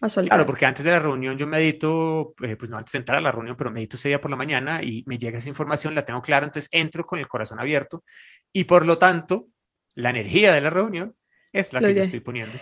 a 0.00 0.08
soltar. 0.08 0.30
Claro, 0.30 0.46
porque 0.46 0.66
antes 0.66 0.84
de 0.84 0.90
la 0.90 0.98
reunión 0.98 1.36
yo 1.36 1.46
medito, 1.46 2.34
eh, 2.42 2.56
pues 2.56 2.70
no 2.70 2.78
antes 2.78 2.92
de 2.92 2.98
entrar 2.98 3.18
a 3.18 3.20
la 3.20 3.32
reunión, 3.32 3.56
pero 3.56 3.70
medito 3.70 3.96
ese 3.96 4.08
día 4.08 4.20
por 4.20 4.30
la 4.30 4.36
mañana 4.36 4.82
y 4.82 5.04
me 5.06 5.18
llega 5.18 5.38
esa 5.38 5.48
información, 5.48 5.94
la 5.94 6.04
tengo 6.04 6.22
clara, 6.22 6.46
entonces 6.46 6.68
entro 6.72 7.04
con 7.06 7.18
el 7.18 7.28
corazón 7.28 7.60
abierto 7.60 8.04
y 8.52 8.64
por 8.64 8.86
lo 8.86 8.96
tanto, 8.96 9.48
la 9.94 10.10
energía 10.10 10.52
de 10.52 10.60
la 10.60 10.70
reunión 10.70 11.14
es 11.52 11.72
la 11.72 11.80
que 11.80 11.94
yo 11.94 12.02
estoy 12.02 12.20
poniendo. 12.20 12.58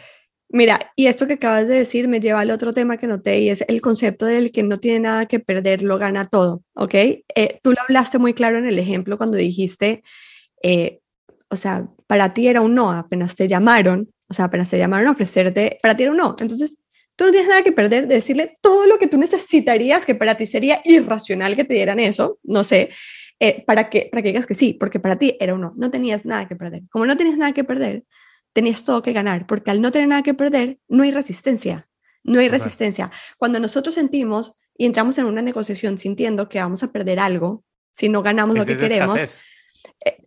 Mira, 0.50 0.92
y 0.96 1.08
esto 1.08 1.26
que 1.26 1.34
acabas 1.34 1.68
de 1.68 1.74
decir 1.74 2.08
me 2.08 2.20
lleva 2.20 2.40
al 2.40 2.50
otro 2.50 2.72
tema 2.72 2.96
que 2.96 3.06
noté 3.06 3.40
y 3.40 3.50
es 3.50 3.62
el 3.68 3.82
concepto 3.82 4.24
del 4.24 4.50
que 4.50 4.62
no 4.62 4.78
tiene 4.78 5.00
nada 5.00 5.26
que 5.26 5.40
perder, 5.40 5.82
lo 5.82 5.98
gana 5.98 6.26
todo, 6.26 6.62
¿ok? 6.74 6.94
Eh, 6.94 7.60
tú 7.62 7.72
lo 7.72 7.82
hablaste 7.82 8.18
muy 8.18 8.32
claro 8.32 8.56
en 8.56 8.66
el 8.66 8.78
ejemplo 8.78 9.18
cuando 9.18 9.36
dijiste, 9.36 10.02
eh, 10.62 11.00
o 11.50 11.56
sea, 11.56 11.86
para 12.06 12.32
ti 12.32 12.48
era 12.48 12.62
un 12.62 12.74
no, 12.74 12.90
apenas 12.92 13.36
te 13.36 13.46
llamaron, 13.46 14.10
o 14.28 14.34
sea, 14.34 14.46
apenas 14.46 14.70
te 14.70 14.78
llamaron 14.78 15.08
a 15.08 15.12
ofrecerte, 15.12 15.78
para 15.82 15.96
ti 15.96 16.04
era 16.04 16.12
un 16.12 16.18
no. 16.18 16.34
Entonces, 16.38 16.82
tú 17.18 17.24
no 17.24 17.32
tienes 17.32 17.48
nada 17.48 17.64
que 17.64 17.72
perder 17.72 18.06
de 18.06 18.14
decirle 18.14 18.54
todo 18.62 18.86
lo 18.86 18.96
que 18.96 19.08
tú 19.08 19.18
necesitarías, 19.18 20.06
que 20.06 20.14
para 20.14 20.36
ti 20.36 20.46
sería 20.46 20.80
irracional 20.84 21.56
que 21.56 21.64
te 21.64 21.74
dieran 21.74 21.98
eso, 21.98 22.38
no 22.44 22.62
sé, 22.62 22.90
eh, 23.40 23.64
para, 23.66 23.90
que, 23.90 24.08
para 24.10 24.22
que 24.22 24.28
digas 24.28 24.46
que 24.46 24.54
sí, 24.54 24.72
porque 24.72 25.00
para 25.00 25.18
ti 25.18 25.36
era 25.40 25.52
un 25.52 25.72
no, 25.74 25.90
tenías 25.90 26.24
nada 26.24 26.46
que 26.46 26.54
perder. 26.54 26.82
Como 26.90 27.06
no 27.06 27.16
tenías 27.16 27.36
nada 27.36 27.52
que 27.52 27.64
perder, 27.64 28.04
tenías 28.52 28.84
todo 28.84 29.02
que 29.02 29.12
ganar, 29.12 29.48
porque 29.48 29.72
al 29.72 29.80
no 29.80 29.90
tener 29.90 30.06
nada 30.06 30.22
que 30.22 30.32
perder, 30.32 30.78
no 30.86 31.02
hay 31.02 31.10
resistencia, 31.10 31.88
no 32.22 32.38
hay 32.38 32.48
resistencia. 32.48 33.10
Cuando 33.36 33.58
nosotros 33.58 33.96
sentimos 33.96 34.56
y 34.76 34.86
entramos 34.86 35.18
en 35.18 35.24
una 35.24 35.42
negociación 35.42 35.98
sintiendo 35.98 36.48
que 36.48 36.60
vamos 36.60 36.84
a 36.84 36.92
perder 36.92 37.18
algo, 37.18 37.64
si 37.90 38.08
no 38.08 38.22
ganamos 38.22 38.56
lo 38.56 38.64
que 38.64 38.76
queremos, 38.76 39.44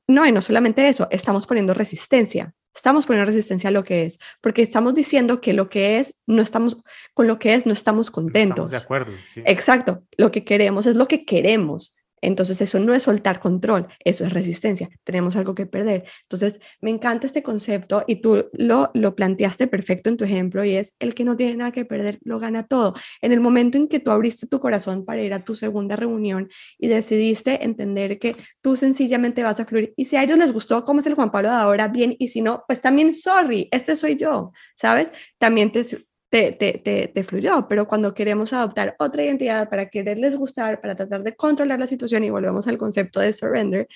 no, 0.08 0.26
y 0.26 0.32
no 0.32 0.42
solamente 0.42 0.88
eso, 0.88 1.08
estamos 1.12 1.48
poniendo 1.48 1.74
resistencia. 1.74 2.54
Estamos 2.74 3.06
poniendo 3.06 3.26
resistencia 3.26 3.68
a 3.70 3.72
lo 3.72 3.84
que 3.84 4.06
es, 4.06 4.18
porque 4.40 4.62
estamos 4.62 4.94
diciendo 4.94 5.42
que 5.42 5.52
lo 5.52 5.70
que 5.70 5.98
es, 5.98 6.22
no 6.26 6.42
estamos, 6.42 6.82
con 7.14 7.28
lo 7.28 7.38
que 7.38 7.54
es, 7.54 7.66
no 7.66 7.74
estamos 7.74 8.12
contentos. 8.12 8.72
de 8.72 8.78
acuerdo. 8.78 9.12
Exacto. 9.46 10.04
Lo 10.18 10.32
que 10.32 10.46
queremos 10.46 10.86
es 10.86 10.96
lo 10.96 11.08
que 11.08 11.26
queremos. 11.26 11.98
Entonces 12.22 12.62
eso 12.62 12.80
no 12.80 12.94
es 12.94 13.04
soltar 13.04 13.40
control, 13.40 13.88
eso 14.04 14.26
es 14.26 14.34
resistencia, 14.34 14.90
tenemos 15.04 15.36
algo 15.36 15.56
que 15.56 15.66
perder. 15.66 16.06
Entonces 16.24 16.60
me 16.82 16.92
encanta 16.92 17.26
este 17.26 17.44
concepto 17.44 18.04
y 18.08 18.22
tú 18.22 18.50
lo, 18.54 18.92
lo 18.94 19.16
planteaste 19.16 19.68
perfecto 19.68 20.10
en 20.10 20.18
tu 20.18 20.26
ejemplo 20.26 20.64
y 20.64 20.76
es 20.76 20.96
el 21.00 21.14
que 21.14 21.24
no 21.24 21.36
tiene 21.36 21.56
nada 21.56 21.72
que 21.72 21.86
perder, 21.86 22.20
lo 22.24 22.40
gana 22.40 22.68
todo. 22.68 22.94
En 23.22 23.32
el 23.32 23.40
momento 23.40 23.78
en 23.78 23.88
que 23.88 24.00
tú 24.00 24.12
abriste 24.12 24.48
tu 24.48 24.60
corazón 24.60 25.06
para 25.06 25.22
ir 25.22 25.34
a 25.34 25.44
tu 25.44 25.56
segunda 25.56 25.96
reunión 25.96 26.50
y 26.78 26.88
decidiste 26.88 27.64
entender 27.64 28.20
que 28.20 28.36
tú 28.62 28.78
sencillamente 28.78 29.44
vas 29.44 29.60
a 29.60 29.66
fluir 29.66 29.94
y 29.96 30.06
si 30.06 30.16
a 30.16 30.24
ellos 30.24 30.38
les 30.38 30.52
gustó 30.52 30.84
cómo 30.86 31.00
es 31.00 31.06
el 31.06 31.16
Juan 31.16 31.32
Pablo 31.32 31.50
de 31.50 31.56
ahora, 31.56 31.88
bien, 31.88 32.16
y 32.20 32.30
si 32.30 32.42
no, 32.42 32.64
pues 32.68 32.82
también, 32.82 33.16
sorry, 33.16 33.68
este 33.72 33.96
soy 33.96 34.16
yo, 34.16 34.52
¿sabes? 34.76 35.12
También 35.38 35.72
te, 35.72 35.84
te, 36.32 36.54
te, 36.54 37.12
te, 37.14 37.24
fluyó, 37.26 37.68
pero 37.68 37.88
cuando 37.88 38.14
queremos 38.14 38.54
adoptar 38.54 38.96
otra 39.00 39.22
identidad 39.22 39.70
para 39.70 39.90
quererles 39.90 40.38
gustar, 40.38 40.80
para 40.80 40.96
tratar 40.96 41.24
de 41.24 41.36
controlar 41.36 41.78
la 41.78 41.88
situación 41.88 42.24
y 42.24 42.30
volvemos 42.30 42.68
al 42.68 42.78
concepto 42.78 43.20
de 43.20 43.34
surrender, 43.34 43.90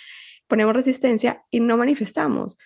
ponemos 0.45 0.75
resistencia 0.75 1.43
y 1.49 1.61
no 1.61 1.77
manifestamos. 1.77 2.57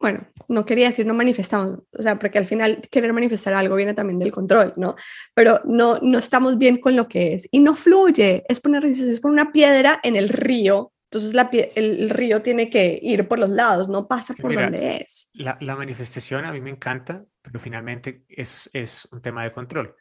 Bueno, 0.00 0.26
no 0.48 0.64
quería 0.64 0.86
decir 0.86 1.06
no 1.06 1.12
manifestamos, 1.12 1.80
o 1.92 2.02
sea, 2.02 2.18
porque 2.18 2.38
al 2.38 2.46
final 2.46 2.80
querer 2.90 3.12
manifestar 3.12 3.52
algo 3.52 3.76
viene 3.76 3.92
también 3.92 4.18
del 4.18 4.32
control, 4.32 4.72
¿no? 4.76 4.96
Pero 5.34 5.60
no, 5.64 5.98
no 6.00 6.18
estamos 6.18 6.56
bien 6.56 6.78
con 6.78 6.96
lo 6.96 7.06
que 7.06 7.34
es 7.34 7.48
y 7.52 7.60
no 7.60 7.74
fluye, 7.74 8.44
es 8.48 8.60
poner 8.60 8.82
resistencia, 8.82 9.14
es 9.14 9.20
poner 9.20 9.42
una 9.42 9.52
piedra 9.52 10.00
en 10.02 10.16
el 10.16 10.30
río 10.30 10.90
entonces 11.10 11.32
la, 11.32 11.48
el, 11.76 12.10
río 12.10 12.42
tiene 12.42 12.68
que 12.68 12.98
ir 13.00 13.28
por 13.28 13.38
los 13.38 13.48
lados, 13.48 13.88
no 13.88 14.08
pasa 14.08 14.34
por 14.34 14.52
donde 14.52 14.96
es. 14.96 15.28
La, 15.32 15.56
la, 15.60 15.76
manifestación 15.76 16.44
a 16.44 16.50
mí 16.50 16.60
me 16.60 16.70
encanta, 16.70 17.24
pero 17.44 17.60
finalmente 17.60 18.24
es, 18.28 18.70
es 18.72 19.06
un 19.12 19.20
tema 19.20 19.44
de 19.44 19.52
control. 19.52 19.94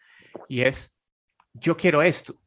Y 0.47 0.61
es, 0.61 0.97
yo 1.53 1.75
quiero 1.75 2.01
esto, 2.01 2.39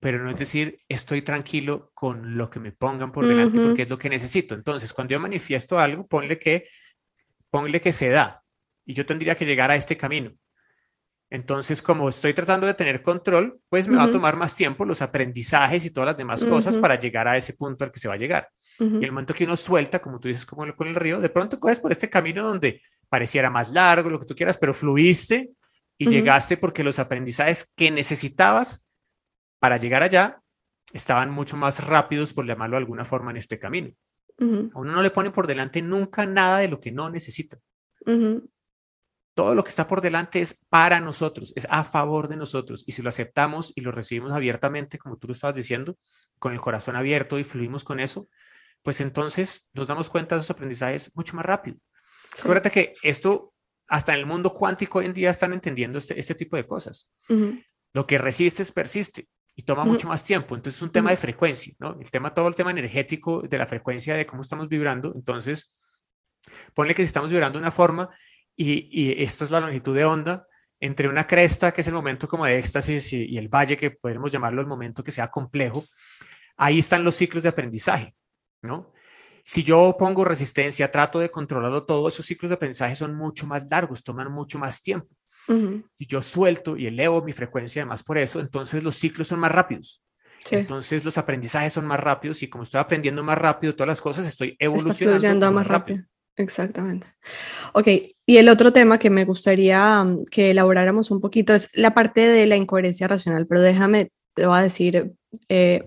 pero 0.00 0.22
no 0.22 0.30
es 0.30 0.36
decir, 0.36 0.80
estoy 0.88 1.22
tranquilo 1.22 1.90
con 1.94 2.36
lo 2.36 2.48
que 2.48 2.58
me 2.58 2.72
pongan 2.72 3.12
por 3.12 3.26
delante 3.26 3.60
porque 3.60 3.82
es 3.82 3.90
lo 3.90 3.98
que 3.98 4.08
necesito. 4.08 4.54
Entonces, 4.54 4.92
cuando 4.94 5.12
yo 5.12 5.20
manifiesto 5.20 5.78
algo, 5.78 6.06
ponle 6.06 6.38
que, 6.38 6.64
ponle 7.50 7.80
que 7.80 7.92
se 7.92 8.08
da 8.08 8.42
y 8.84 8.94
yo 8.94 9.04
tendría 9.06 9.34
que 9.34 9.44
llegar 9.44 9.70
a 9.70 9.76
este 9.76 9.96
camino. 9.96 10.32
Entonces, 11.34 11.82
como 11.82 12.08
estoy 12.08 12.32
tratando 12.32 12.64
de 12.64 12.74
tener 12.74 13.02
control, 13.02 13.58
pues 13.68 13.88
me 13.88 13.96
va 13.96 14.04
a 14.04 14.12
tomar 14.12 14.36
más 14.36 14.54
tiempo 14.54 14.84
los 14.84 15.02
aprendizajes 15.02 15.84
y 15.84 15.90
todas 15.90 16.06
las 16.06 16.16
demás 16.16 16.44
cosas 16.44 16.78
para 16.78 16.96
llegar 16.96 17.26
a 17.26 17.36
ese 17.36 17.54
punto 17.54 17.84
al 17.84 17.90
que 17.90 17.98
se 17.98 18.06
va 18.06 18.14
a 18.14 18.16
llegar. 18.16 18.48
Y 18.78 19.04
el 19.04 19.10
momento 19.10 19.34
que 19.34 19.42
uno 19.42 19.56
suelta, 19.56 19.98
como 19.98 20.20
tú 20.20 20.28
dices, 20.28 20.46
como 20.46 20.64
con 20.76 20.86
el 20.86 20.94
río, 20.94 21.18
de 21.18 21.28
pronto 21.28 21.58
coges 21.58 21.80
por 21.80 21.90
este 21.90 22.08
camino 22.08 22.44
donde 22.44 22.82
pareciera 23.08 23.50
más 23.50 23.72
largo, 23.72 24.10
lo 24.10 24.20
que 24.20 24.26
tú 24.26 24.36
quieras, 24.36 24.56
pero 24.56 24.72
fluiste 24.72 25.50
y 25.98 26.08
llegaste 26.08 26.56
porque 26.56 26.84
los 26.84 27.00
aprendizajes 27.00 27.72
que 27.74 27.90
necesitabas 27.90 28.86
para 29.58 29.76
llegar 29.76 30.04
allá 30.04 30.40
estaban 30.92 31.32
mucho 31.32 31.56
más 31.56 31.84
rápidos, 31.84 32.32
por 32.32 32.46
llamarlo 32.46 32.76
de 32.76 32.82
alguna 32.82 33.04
forma, 33.04 33.32
en 33.32 33.38
este 33.38 33.58
camino. 33.58 33.90
A 34.40 34.78
uno 34.78 34.92
no 34.92 35.02
le 35.02 35.10
pone 35.10 35.32
por 35.32 35.48
delante 35.48 35.82
nunca 35.82 36.26
nada 36.26 36.60
de 36.60 36.68
lo 36.68 36.78
que 36.78 36.92
no 36.92 37.10
necesita 37.10 37.58
todo 39.34 39.54
lo 39.54 39.64
que 39.64 39.70
está 39.70 39.86
por 39.86 40.00
delante 40.00 40.40
es 40.40 40.62
para 40.68 41.00
nosotros, 41.00 41.52
es 41.56 41.66
a 41.68 41.84
favor 41.84 42.28
de 42.28 42.36
nosotros. 42.36 42.84
Y 42.86 42.92
si 42.92 43.02
lo 43.02 43.08
aceptamos 43.08 43.72
y 43.74 43.80
lo 43.80 43.90
recibimos 43.90 44.32
abiertamente, 44.32 44.98
como 44.98 45.16
tú 45.16 45.26
lo 45.26 45.32
estabas 45.32 45.56
diciendo, 45.56 45.96
con 46.38 46.52
el 46.52 46.60
corazón 46.60 46.96
abierto 46.96 47.38
y 47.38 47.44
fluimos 47.44 47.82
con 47.82 47.98
eso, 47.98 48.28
pues 48.82 49.00
entonces 49.00 49.66
nos 49.72 49.88
damos 49.88 50.08
cuenta 50.08 50.36
de 50.36 50.40
esos 50.40 50.52
aprendizajes 50.52 51.10
mucho 51.14 51.34
más 51.34 51.44
rápido. 51.44 51.78
Acuérdate 52.40 52.70
que 52.70 52.92
esto, 53.02 53.52
hasta 53.88 54.12
en 54.12 54.20
el 54.20 54.26
mundo 54.26 54.50
cuántico 54.50 55.00
hoy 55.00 55.06
en 55.06 55.14
día 55.14 55.30
están 55.30 55.52
entendiendo 55.52 55.98
este, 55.98 56.18
este 56.18 56.34
tipo 56.34 56.56
de 56.56 56.66
cosas. 56.66 57.10
Lo 57.92 58.06
que 58.06 58.18
resistes 58.18 58.72
persiste 58.72 59.28
y 59.56 59.62
toma 59.62 59.84
mucho 59.84 60.08
más 60.08 60.22
tiempo. 60.24 60.54
Entonces 60.54 60.78
es 60.78 60.82
un 60.82 60.92
tema 60.92 61.10
de 61.10 61.16
frecuencia, 61.16 61.74
¿no? 61.78 61.96
El 62.00 62.10
tema, 62.10 62.34
todo 62.34 62.48
el 62.48 62.54
tema 62.54 62.70
energético 62.70 63.42
de 63.42 63.58
la 63.58 63.66
frecuencia 63.66 64.14
de 64.14 64.26
cómo 64.26 64.42
estamos 64.42 64.68
vibrando. 64.68 65.12
Entonces, 65.14 65.72
ponle 66.74 66.94
que 66.94 67.02
si 67.02 67.06
estamos 67.06 67.30
vibrando 67.30 67.58
de 67.58 67.62
una 67.62 67.70
forma 67.70 68.10
y, 68.56 69.22
esto 69.22 69.44
es 69.44 69.50
la 69.50 69.60
longitud 69.60 69.94
de 69.94 70.04
onda 70.04 70.46
entre 70.80 71.08
una 71.08 71.26
cresta, 71.26 71.72
que 71.72 71.80
es 71.80 71.88
el 71.88 71.94
momento 71.94 72.28
como 72.28 72.44
de 72.44 72.58
éxtasis, 72.58 73.12
y, 73.12 73.38
el 73.38 73.48
valle, 73.48 73.76
que 73.76 73.90
podemos 73.90 74.30
llamarlo 74.30 74.60
el 74.60 74.66
momento 74.66 75.02
que 75.02 75.10
sea 75.10 75.30
complejo, 75.30 75.84
ahí 76.56 76.78
están 76.78 77.04
los 77.04 77.16
ciclos 77.16 77.42
de 77.42 77.48
aprendizaje, 77.48 78.14
¿no? 78.62 78.92
Si 79.42 79.62
yo 79.62 79.94
pongo 79.98 80.24
resistencia, 80.24 80.90
trato 80.90 81.20
de 81.20 81.30
controlarlo 81.30 81.84
todo, 81.84 82.08
esos 82.08 82.24
ciclos 82.24 82.48
de 82.48 82.54
aprendizaje 82.54 82.96
son 82.96 83.14
mucho 83.14 83.46
más 83.46 83.70
largos, 83.70 84.02
toman 84.02 84.32
mucho 84.32 84.58
más 84.58 84.82
tiempo. 84.82 85.08
Si 85.46 86.06
yo 86.06 86.22
suelto 86.22 86.74
y 86.74 86.86
elevo 86.86 87.22
mi 87.22 87.34
frecuencia 87.34 87.82
además 87.82 88.02
por 88.02 88.16
eso, 88.16 88.40
entonces 88.40 88.82
los 88.82 88.96
ciclos 88.96 89.28
son 89.28 89.40
más 89.40 89.52
rápidos. 89.52 90.02
Entonces 90.50 91.04
los 91.04 91.18
aprendizajes 91.18 91.72
son 91.72 91.86
más 91.86 92.00
rápidos 92.00 92.42
y 92.42 92.48
como 92.48 92.64
estoy 92.64 92.80
aprendiendo 92.80 93.22
más 93.22 93.36
rápido 93.38 93.74
todas 93.74 93.88
las 93.88 94.00
cosas, 94.00 94.26
estoy 94.26 94.56
evolucionando 94.58 95.52
más, 95.52 95.66
rápido. 95.66 96.04
Exactamente. 96.36 97.06
Ok, 97.72 97.88
y 98.26 98.36
el 98.38 98.48
otro 98.48 98.72
tema 98.72 98.98
que 98.98 99.10
me 99.10 99.24
gustaría 99.24 100.02
mm, 100.02 100.24
que 100.26 100.50
elaboráramos 100.50 101.10
un 101.10 101.20
poquito 101.20 101.54
es 101.54 101.70
la 101.74 101.94
parte 101.94 102.22
de 102.22 102.46
la 102.46 102.56
incoherencia 102.56 103.06
racional, 103.06 103.46
pero 103.46 103.60
déjame, 103.60 104.10
te 104.34 104.46
voy 104.46 104.58
a 104.58 104.62
decir, 104.62 105.12
eh, 105.48 105.84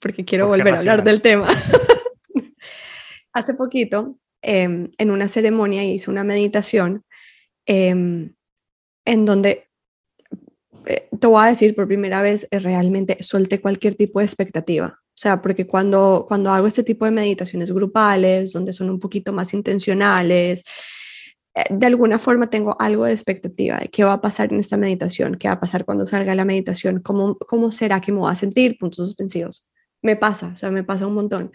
porque 0.00 0.24
quiero 0.24 0.48
volver 0.48 0.74
a 0.74 0.78
hablar 0.78 1.04
del 1.04 1.22
tema. 1.22 1.48
Hace 3.32 3.54
poquito, 3.54 4.18
em, 4.42 4.90
en 4.98 5.10
una 5.10 5.28
ceremonia, 5.28 5.84
hice 5.84 6.10
una 6.10 6.24
meditación 6.24 7.04
em, 7.66 8.34
en 9.04 9.24
donde, 9.24 9.68
eh, 10.86 11.08
te 11.18 11.26
voy 11.26 11.44
a 11.44 11.48
decir 11.48 11.74
por 11.74 11.86
primera 11.86 12.22
vez, 12.22 12.46
eh, 12.50 12.58
realmente 12.58 13.22
solté 13.22 13.60
cualquier 13.60 13.94
tipo 13.94 14.18
de 14.18 14.26
expectativa. 14.26 15.00
O 15.00 15.16
sea, 15.16 15.40
porque 15.40 15.66
cuando, 15.66 16.24
cuando 16.26 16.50
hago 16.50 16.66
este 16.66 16.82
tipo 16.82 17.04
de 17.04 17.12
meditaciones 17.12 17.70
grupales, 17.72 18.52
donde 18.52 18.72
son 18.72 18.90
un 18.90 18.98
poquito 19.00 19.32
más 19.32 19.54
intencionales, 19.54 20.64
eh, 21.54 21.62
de 21.70 21.86
alguna 21.86 22.18
forma 22.18 22.50
tengo 22.50 22.76
algo 22.80 23.04
de 23.04 23.12
expectativa 23.12 23.78
de 23.78 23.88
qué 23.88 24.04
va 24.04 24.14
a 24.14 24.20
pasar 24.20 24.52
en 24.52 24.58
esta 24.58 24.76
meditación, 24.76 25.36
qué 25.36 25.48
va 25.48 25.54
a 25.54 25.60
pasar 25.60 25.84
cuando 25.84 26.04
salga 26.04 26.34
la 26.34 26.44
meditación, 26.44 27.00
cómo, 27.00 27.36
cómo 27.38 27.70
será 27.70 28.00
que 28.00 28.12
me 28.12 28.18
voy 28.18 28.32
a 28.32 28.34
sentir, 28.34 28.76
puntos 28.78 29.06
suspensivos. 29.06 29.68
Me 30.02 30.16
pasa, 30.16 30.52
o 30.54 30.56
sea, 30.56 30.70
me 30.70 30.84
pasa 30.84 31.06
un 31.06 31.14
montón. 31.14 31.52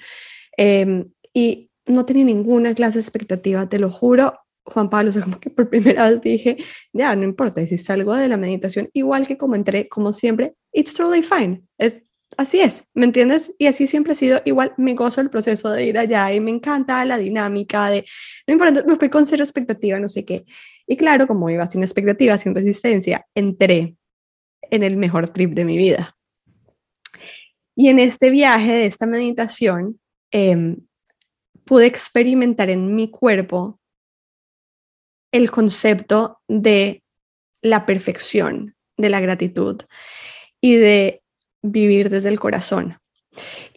Em, 0.58 1.12
y 1.34 1.70
no 1.86 2.06
tenía 2.06 2.24
ninguna 2.26 2.74
clase 2.76 3.00
de 3.00 3.02
expectativa, 3.02 3.68
te 3.68 3.80
lo 3.80 3.90
juro. 3.92 4.40
Juan 4.70 4.90
Pablo, 4.90 5.10
o 5.10 5.14
sea, 5.14 5.24
como 5.24 5.40
que 5.40 5.50
por 5.50 5.70
primera 5.70 6.10
vez 6.10 6.22
dije, 6.22 6.58
ya, 6.94 7.16
no 7.16 7.24
importa, 7.24 7.66
si 7.66 7.78
salgo 7.78 8.16
de 8.16 8.28
la 8.28 8.38
meditación 8.38 8.90
igual 8.94 9.28
que 9.28 9.38
como 9.38 9.56
entré, 9.56 9.88
como 9.88 10.14
siempre, 10.14 10.56
it's 10.72 10.94
totally 10.94 11.24
fine. 11.24 11.64
Es 11.78 12.04
así 12.38 12.62
es, 12.62 12.84
¿me 12.94 13.06
entiendes? 13.06 13.54
Y 13.58 13.68
así 13.68 13.88
siempre 13.88 14.14
ha 14.14 14.16
sido 14.16 14.42
igual, 14.46 14.74
me 14.78 14.94
gozo 14.94 15.22
el 15.22 15.30
proceso 15.30 15.72
de 15.72 15.86
ir 15.86 15.98
allá 15.98 16.32
y 16.34 16.40
me 16.40 16.52
encanta 16.52 17.04
la 17.06 17.18
dinámica 17.18 17.90
de, 17.90 18.06
no 18.48 18.54
importa, 18.54 18.84
me 18.88 18.96
fui 18.96 19.10
con 19.10 19.26
cero 19.26 19.44
expectativa, 19.44 20.00
no 20.00 20.08
sé 20.08 20.26
qué. 20.26 20.46
Y 20.88 20.98
claro, 20.98 21.28
como 21.28 21.50
iba 21.50 21.66
sin 21.68 21.84
expectativa, 21.84 22.38
sin 22.38 22.56
resistencia, 22.56 23.26
entré 23.36 23.96
en 24.70 24.84
el 24.84 24.98
mejor 24.98 25.30
trip 25.30 25.54
de 25.54 25.66
mi 25.66 25.78
vida. 25.78 26.16
Y 27.76 27.88
en 27.88 28.00
este 28.00 28.30
viaje 28.30 28.74
de 28.74 28.86
esta 28.86 29.06
meditación, 29.06 30.00
em, 30.32 30.78
pude 31.66 31.86
experimentar 31.86 32.70
en 32.70 32.96
mi 32.96 33.10
cuerpo 33.10 33.79
el 35.32 35.52
concepto 35.52 36.40
de 36.48 37.04
la 37.62 37.86
perfección, 37.86 38.76
de 38.98 39.10
la 39.10 39.20
gratitud 39.20 39.82
y 40.62 40.76
de 40.76 41.22
vivir 41.62 42.10
desde 42.10 42.30
el 42.30 42.40
corazón. 42.40 42.98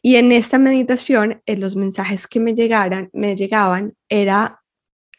Y 0.03 0.17
en 0.17 0.33
esta 0.33 0.59
meditación, 0.59 1.43
en 1.47 1.61
los 1.61 1.77
mensajes 1.77 2.27
que 2.27 2.41
me 2.41 2.55
llegaran, 2.55 3.11
me 3.13 3.37
llegaban, 3.37 3.95
era 4.09 4.63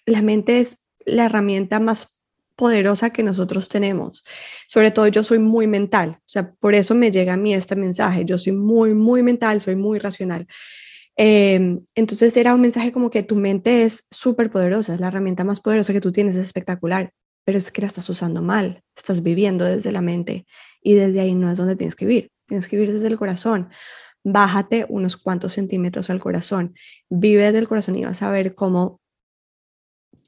la 0.05 0.21
mente 0.21 0.59
es 0.59 0.85
la 1.05 1.25
herramienta 1.25 1.79
más 1.79 2.19
poderosa 2.55 3.11
que 3.11 3.23
nosotros 3.23 3.69
tenemos. 3.69 4.23
Sobre 4.67 4.91
todo 4.91 5.07
yo 5.07 5.23
soy 5.23 5.39
muy 5.39 5.67
mental, 5.67 6.17
o 6.19 6.23
sea, 6.25 6.51
por 6.53 6.75
eso 6.75 6.93
me 6.95 7.11
llega 7.11 7.33
a 7.33 7.37
mí 7.37 7.53
este 7.53 7.75
mensaje. 7.75 8.25
Yo 8.25 8.37
soy 8.37 8.53
muy, 8.53 8.93
muy 8.93 9.23
mental, 9.23 9.61
soy 9.61 9.75
muy 9.75 9.99
racional. 9.99 10.47
Em, 11.15 11.85
entonces 11.95 12.35
era 12.37 12.55
un 12.55 12.61
mensaje 12.61 12.91
como 12.91 13.09
que 13.09 13.23
tu 13.23 13.35
mente 13.35 13.83
es 13.83 14.07
súper 14.11 14.49
poderosa, 14.49 14.95
es 14.95 14.99
la 14.99 15.07
herramienta 15.07 15.43
más 15.43 15.59
poderosa 15.59 15.93
que 15.93 16.01
tú 16.01 16.11
tienes, 16.11 16.35
es 16.35 16.45
espectacular, 16.45 17.11
pero 17.45 17.57
es 17.57 17.71
que 17.71 17.81
la 17.81 17.87
estás 17.87 18.09
usando 18.09 18.41
mal, 18.41 18.81
estás 18.95 19.21
viviendo 19.21 19.65
desde 19.65 19.91
la 19.91 20.01
mente 20.01 20.45
y 20.81 20.95
desde 20.95 21.19
ahí 21.19 21.35
no 21.35 21.51
es 21.51 21.57
donde 21.57 21.75
tienes 21.75 21.95
que 21.95 22.05
vivir. 22.05 22.29
Tienes 22.47 22.67
que 22.67 22.75
vivir 22.77 22.93
desde 22.93 23.07
el 23.07 23.17
corazón. 23.17 23.69
Bájate 24.23 24.85
unos 24.89 25.17
cuantos 25.17 25.53
centímetros 25.53 26.09
al 26.09 26.19
corazón. 26.19 26.75
Vive 27.09 27.43
desde 27.43 27.59
el 27.59 27.67
corazón 27.67 27.95
y 27.95 28.05
vas 28.05 28.21
a 28.21 28.31
ver 28.31 28.55
cómo 28.55 29.01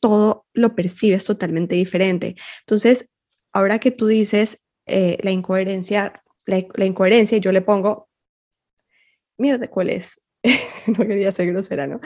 todo 0.02 0.46
lo 0.54 0.76
percibes 0.76 1.26
totalmente 1.26 1.76
diferente. 1.76 2.36
Entonces, 2.62 3.10
ahora 3.54 3.80
que 3.80 3.92
tú 3.92 4.08
dices 4.08 4.60
eh, 4.86 5.18
la 5.24 5.32
incoherencia, 5.32 6.24
la, 6.46 6.64
la, 6.74 6.86
incoherencia, 6.86 7.38
yo 7.38 7.52
le 7.52 7.62
pongo, 7.62 8.10
mira 9.38 9.60
cuál 9.68 9.90
es. 9.90 10.25
no 10.88 11.06
quería 11.06 11.32
ser 11.32 11.48
grosera, 11.48 11.88
¿no? 11.88 12.00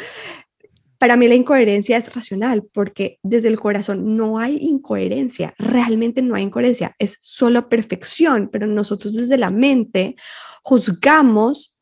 Para 0.98 1.16
mí 1.16 1.30
la 1.30 1.36
incoherencia 1.36 1.98
es 1.98 2.14
racional 2.14 2.64
porque 2.74 3.20
desde 3.24 3.48
el 3.48 3.58
corazón 3.58 4.18
no 4.18 4.38
hay 4.38 4.58
incoherencia, 4.58 5.54
realmente 5.58 6.22
no 6.22 6.36
hay 6.36 6.44
incoherencia, 6.44 6.94
es 7.00 7.18
solo 7.22 7.70
perfección, 7.70 8.50
pero 8.52 8.68
nosotros 8.68 9.16
desde 9.16 9.38
la 9.38 9.50
mente 9.50 10.16
juzgamos 10.62 11.80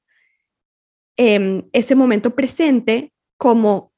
eh, 1.18 1.64
ese 1.74 1.96
momento 1.96 2.36
presente 2.36 3.12
como 3.38 3.92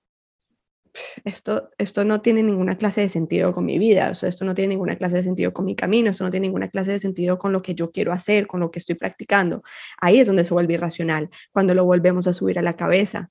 esto, 1.23 1.69
esto 1.77 2.05
no 2.05 2.21
tiene 2.21 2.43
ninguna 2.43 2.77
clase 2.77 3.01
de 3.01 3.09
sentido 3.09 3.53
con 3.53 3.65
mi 3.65 3.77
vida, 3.79 4.11
o 4.11 4.15
sea, 4.15 4.29
esto 4.29 4.45
no 4.45 4.53
tiene 4.53 4.69
ninguna 4.69 4.95
clase 4.95 5.17
de 5.17 5.23
sentido 5.23 5.53
con 5.53 5.65
mi 5.65 5.75
camino, 5.75 6.11
esto 6.11 6.23
no 6.23 6.31
tiene 6.31 6.47
ninguna 6.47 6.69
clase 6.69 6.91
de 6.91 6.99
sentido 6.99 7.37
con 7.37 7.51
lo 7.51 7.61
que 7.61 7.75
yo 7.75 7.91
quiero 7.91 8.11
hacer, 8.11 8.47
con 8.47 8.59
lo 8.59 8.71
que 8.71 8.79
estoy 8.79 8.95
practicando. 8.95 9.63
Ahí 9.99 10.19
es 10.19 10.27
donde 10.27 10.43
se 10.43 10.53
vuelve 10.53 10.75
irracional, 10.75 11.29
cuando 11.51 11.73
lo 11.73 11.85
volvemos 11.85 12.27
a 12.27 12.33
subir 12.33 12.59
a 12.59 12.61
la 12.61 12.75
cabeza. 12.75 13.29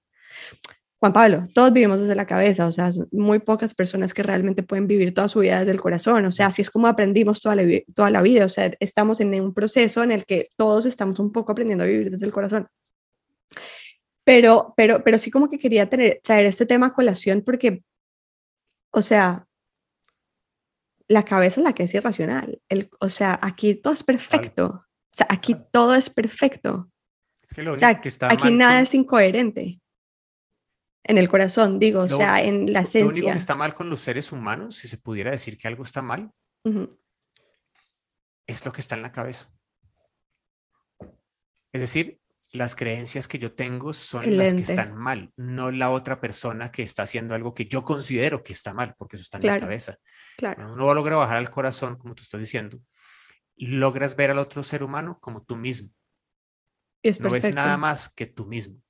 Juan 1.01 1.13
Pablo, 1.13 1.47
todos 1.55 1.73
vivimos 1.73 2.01
desde 2.01 2.17
la 2.17 2.27
cabeza, 2.27 2.67
o 2.67 2.73
sea, 2.73 2.91
muy 3.13 3.39
pocas 3.39 3.73
personas 3.73 4.13
que 4.15 4.25
realmente 4.25 4.65
pueden 4.65 4.89
vivir 4.89 5.15
toda 5.15 5.29
su 5.29 5.39
vida 5.41 5.61
desde 5.61 5.71
el 5.71 5.81
corazón, 5.81 6.25
o 6.25 6.33
sea, 6.33 6.47
así 6.47 6.63
es 6.63 6.71
como 6.71 6.89
aprendimos 6.89 7.41
toda 7.41 7.55
la, 7.55 7.63
toda 7.95 8.11
la 8.11 8.21
vida, 8.21 8.45
o 8.45 8.49
sea, 8.49 8.73
estamos 8.81 9.21
en 9.21 9.33
un 9.41 9.55
proceso 9.55 10.03
en 10.03 10.11
el 10.11 10.25
que 10.25 10.49
todos 10.57 10.87
estamos 10.87 11.21
un 11.21 11.31
poco 11.31 11.53
aprendiendo 11.53 11.85
a 11.85 11.87
vivir 11.87 12.11
desde 12.11 12.27
el 12.27 12.33
corazón. 12.33 12.67
Pero, 14.29 14.75
pero, 14.77 15.03
pero 15.03 15.19
sí 15.19 15.31
como 15.31 15.49
que 15.49 15.59
quería 15.59 15.89
tener, 15.89 16.21
traer 16.23 16.45
este 16.45 16.67
tema 16.67 16.89
a 16.89 16.93
colación 16.93 17.41
porque, 17.41 17.83
o 18.91 19.01
sea, 19.01 19.49
la 21.07 21.25
cabeza 21.25 21.63
es 21.63 21.65
la 21.65 21.73
que 21.73 21.85
es 21.85 21.95
irracional, 21.95 22.61
el, 22.69 22.91
o 23.01 23.09
sea, 23.09 23.39
aquí 23.41 23.75
todo 23.75 23.95
es 23.95 24.05
perfecto, 24.05 24.85
o 24.85 25.15
sea, 25.15 25.29
aquí 25.31 25.57
todo 25.73 25.95
es 25.95 26.11
perfecto. 26.11 26.91
Es 27.43 27.55
que 27.55 27.63
lo 27.63 27.73
o 27.73 27.77
sea, 27.77 28.03
que 28.03 28.11
está 28.11 28.31
aquí 28.31 28.51
nada 28.51 28.83
es 28.83 28.93
incoherente 28.95 29.81
en 31.05 31.17
el 31.17 31.31
corazón, 31.31 31.79
digo, 31.79 32.03
o 32.03 32.09
sea, 32.09 32.43
en 32.43 32.71
la 32.71 32.81
esencia. 32.81 33.05
Lo 33.05 33.09
único 33.09 33.33
que 33.33 33.39
está 33.39 33.55
mal 33.55 33.73
con 33.73 33.89
los 33.89 34.03
seres 34.03 34.31
humanos, 34.31 34.77
si 34.77 34.89
se 34.89 34.99
pudiera 34.99 35.31
decir 35.31 35.57
que 35.57 35.69
algo 35.69 35.85
está 35.85 36.03
mal, 36.03 36.31
es 38.47 38.67
lo 38.67 38.73
que 38.73 38.83
está 38.83 38.95
en 38.95 39.01
la 39.01 39.11
cabeza. 39.11 39.51
Es 41.73 41.81
decir, 41.81 42.21
las 42.53 42.75
creencias 42.75 43.29
que 43.29 43.39
yo 43.39 43.53
tengo 43.53 43.93
son 43.93 44.37
las 44.37 44.55
que 44.55 44.63
están 44.63 44.97
mal, 44.97 45.33
no 45.37 45.71
la 45.71 45.91
otra 45.91 46.21
persona 46.21 46.71
que 46.71 46.83
está 46.83 47.03
haciendo 47.03 47.35
algo 47.35 47.55
que 47.55 47.67
yo 47.67 47.85
considero 47.85 48.43
que 48.43 48.53
está 48.53 48.73
mal, 48.73 48.95
porque 48.97 49.17
eso 49.17 49.23
está 49.23 49.39
en 49.39 49.47
la 49.47 49.61
cabeza. 49.61 49.99
Claro. 50.37 50.73
Uno 50.73 50.95
logra 50.95 51.17
bajar 51.17 51.37
al 51.37 51.51
corazón, 51.51 51.97
como 51.97 52.15
tú 52.15 52.23
estás 52.23 52.41
diciendo, 52.41 52.81
logras 53.57 54.17
ver 54.17 54.31
al 54.31 54.39
otro 54.39 54.63
ser 54.63 54.83
humano 54.83 55.19
como 55.21 55.43
tú 55.43 55.57
mismo. 55.57 55.91
no 57.21 57.31
ves 57.31 57.53
nada 57.55 57.77
más 57.77 58.09
que 58.09 58.27
tú 58.27 58.47
mismo. 58.47 58.81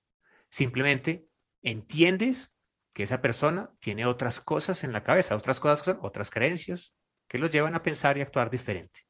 Simplemente 0.50 1.26
entiendes 1.62 2.56
que 2.94 3.02
esa 3.02 3.20
persona 3.20 3.70
tiene 3.80 4.06
otras 4.06 4.40
cosas 4.40 4.84
en 4.84 4.92
la 4.92 5.02
cabeza, 5.02 5.34
otras 5.34 5.60
cosas 5.60 5.84
son 5.84 5.98
otras 6.02 6.30
creencias 6.30 6.94
que 7.28 7.38
los 7.38 7.50
llevan 7.50 7.74
a 7.74 7.82
pensar 7.82 8.16
y 8.18 8.22
actuar 8.22 8.50
diferente. 8.50 9.00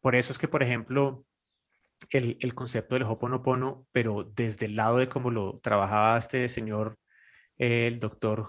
Por 0.00 0.14
eso 0.14 0.32
es 0.32 0.38
que, 0.38 0.48
por 0.48 0.62
ejemplo, 0.62 1.24
el, 2.10 2.38
el 2.40 2.54
concepto 2.54 2.94
del 2.94 3.04
Hoponopono, 3.04 3.86
pero 3.92 4.24
desde 4.34 4.66
el 4.66 4.76
lado 4.76 4.98
de 4.98 5.08
cómo 5.08 5.30
lo 5.30 5.58
trabajaba 5.60 6.18
este 6.18 6.48
señor, 6.48 6.96
el 7.56 7.98
doctor 8.00 8.46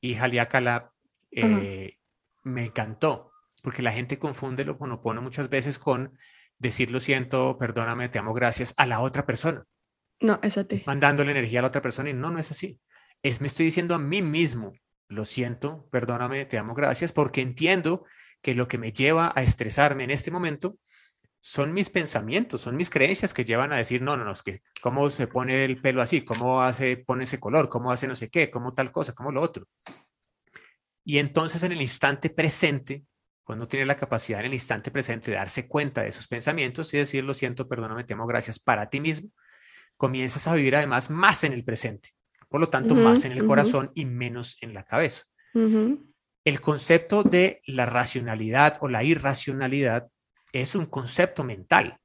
Ihaliakala, 0.00 0.92
eh, 1.30 1.96
me 2.42 2.66
encantó, 2.66 3.32
porque 3.62 3.82
la 3.82 3.92
gente 3.92 4.18
confunde 4.18 4.62
el 4.62 4.70
Hoponopono 4.70 5.22
muchas 5.22 5.48
veces 5.48 5.78
con 5.78 6.12
decir 6.58 6.90
lo 6.90 7.00
siento, 7.00 7.56
perdóname, 7.58 8.08
te 8.08 8.18
amo, 8.18 8.34
gracias 8.34 8.74
a 8.76 8.86
la 8.86 9.00
otra 9.00 9.26
persona. 9.26 9.64
No, 10.20 10.38
es 10.42 10.58
a 10.58 10.64
ti. 10.64 10.82
Mandándole 10.86 11.30
energía 11.30 11.60
a 11.60 11.62
la 11.62 11.68
otra 11.68 11.82
persona 11.82 12.10
y 12.10 12.14
no, 12.14 12.30
no 12.30 12.38
es 12.38 12.50
así. 12.50 12.78
Es 13.22 13.40
me 13.40 13.46
estoy 13.46 13.66
diciendo 13.66 13.94
a 13.94 13.98
mí 13.98 14.22
mismo, 14.22 14.72
lo 15.08 15.24
siento, 15.24 15.88
perdóname, 15.90 16.44
te 16.44 16.58
amo, 16.58 16.74
gracias, 16.74 17.12
porque 17.12 17.40
entiendo 17.40 18.04
que 18.42 18.54
lo 18.54 18.68
que 18.68 18.78
me 18.78 18.92
lleva 18.92 19.32
a 19.34 19.42
estresarme 19.42 20.04
en 20.04 20.10
este 20.10 20.30
momento 20.30 20.78
son 21.40 21.72
mis 21.72 21.88
pensamientos, 21.88 22.60
son 22.60 22.76
mis 22.76 22.90
creencias 22.90 23.32
que 23.32 23.44
llevan 23.44 23.72
a 23.72 23.78
decir, 23.78 24.02
no, 24.02 24.16
no, 24.16 24.24
no, 24.24 24.32
es 24.32 24.42
que 24.42 24.60
cómo 24.82 25.08
se 25.10 25.26
pone 25.26 25.64
el 25.64 25.80
pelo 25.80 26.02
así, 26.02 26.22
cómo 26.22 26.62
hace, 26.62 26.98
pone 26.98 27.24
ese 27.24 27.40
color, 27.40 27.68
cómo 27.68 27.90
hace 27.90 28.06
no 28.06 28.14
sé 28.14 28.28
qué, 28.28 28.50
cómo 28.50 28.74
tal 28.74 28.92
cosa, 28.92 29.14
cómo 29.14 29.32
lo 29.32 29.40
otro. 29.40 29.66
Y 31.02 31.18
entonces 31.18 31.62
en 31.62 31.72
el 31.72 31.80
instante 31.80 32.28
presente, 32.28 33.04
cuando 33.42 33.66
tiene 33.66 33.86
la 33.86 33.96
capacidad 33.96 34.40
en 34.40 34.46
el 34.46 34.52
instante 34.52 34.90
presente 34.90 35.30
de 35.30 35.38
darse 35.38 35.66
cuenta 35.66 36.02
de 36.02 36.08
esos 36.08 36.28
pensamientos 36.28 36.92
y 36.92 36.98
decir, 36.98 37.24
lo 37.24 37.32
siento, 37.32 37.66
perdóname, 37.66 38.04
te 38.04 38.12
amo, 38.12 38.26
gracias 38.26 38.58
para 38.60 38.90
ti 38.90 39.00
mismo, 39.00 39.30
comienzas 39.96 40.46
a 40.46 40.54
vivir 40.54 40.76
además 40.76 41.10
más 41.10 41.42
en 41.44 41.54
el 41.54 41.64
presente, 41.64 42.10
por 42.48 42.60
lo 42.60 42.68
tanto 42.68 42.94
más 42.94 43.24
en 43.24 43.32
el 43.32 43.46
corazón 43.46 43.90
y 43.94 44.04
menos 44.04 44.58
en 44.60 44.74
la 44.74 44.84
cabeza. 44.84 45.24
El 46.44 46.60
concepto 46.60 47.22
de 47.22 47.62
la 47.66 47.86
racionalidad 47.86 48.76
o 48.80 48.88
la 48.88 49.04
irracionalidad 49.04 50.08
es 50.52 50.74
un 50.74 50.86
concepto 50.86 51.44
mental, 51.44 51.98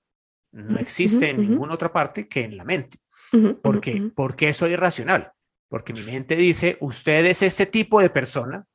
no 0.51 0.79
existe 0.79 1.29
en 1.29 1.37
ninguna 1.37 1.73
otra 1.73 1.91
parte 1.91 2.27
que 2.27 2.43
en 2.43 2.57
la 2.57 2.63
mente. 2.63 2.97
¿Por 3.61 3.81
qué? 3.81 4.11
¿Por 4.15 4.35
qué 4.35 4.53
soy 4.53 4.71
irracional? 4.71 5.31
Porque 5.67 5.91
mi 5.91 6.03
mente 6.03 6.35
dice, 6.35 6.77
usted 6.79 7.25
es 7.25 7.41
este 7.41 7.65
tipo 7.65 7.99
de 7.99 8.09
persona 8.09 8.65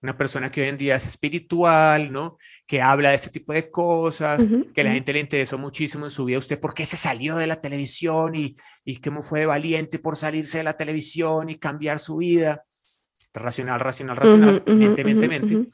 una 0.00 0.16
persona 0.16 0.50
que 0.50 0.62
hoy 0.62 0.68
en 0.68 0.78
día 0.78 0.94
es 0.94 1.06
espiritual, 1.06 2.12
¿no? 2.12 2.38
Que 2.66 2.80
habla 2.80 3.10
de 3.10 3.16
este 3.16 3.30
tipo 3.30 3.52
de 3.52 3.68
cosas, 3.70 4.46
que 4.72 4.84
la 4.84 4.92
gente 4.92 5.12
le 5.12 5.20
interesó 5.20 5.58
muchísimo 5.58 6.06
en 6.06 6.10
su 6.10 6.24
vida. 6.24 6.38
¿Usted 6.38 6.60
por 6.60 6.72
qué 6.72 6.84
se 6.86 6.96
salió 6.96 7.36
de 7.36 7.48
la 7.48 7.60
televisión 7.60 8.34
y, 8.36 8.54
y 8.84 9.00
cómo 9.00 9.22
fue 9.22 9.44
valiente 9.46 9.98
por 9.98 10.16
salirse 10.16 10.58
de 10.58 10.64
la 10.64 10.76
televisión 10.76 11.50
y 11.50 11.56
cambiar 11.56 11.98
su 11.98 12.18
vida? 12.18 12.64
Racional, 13.34 13.80
racional, 13.80 14.16
racional, 14.16 14.62
mente, 14.66 15.04
mente, 15.04 15.28
mente. 15.28 15.68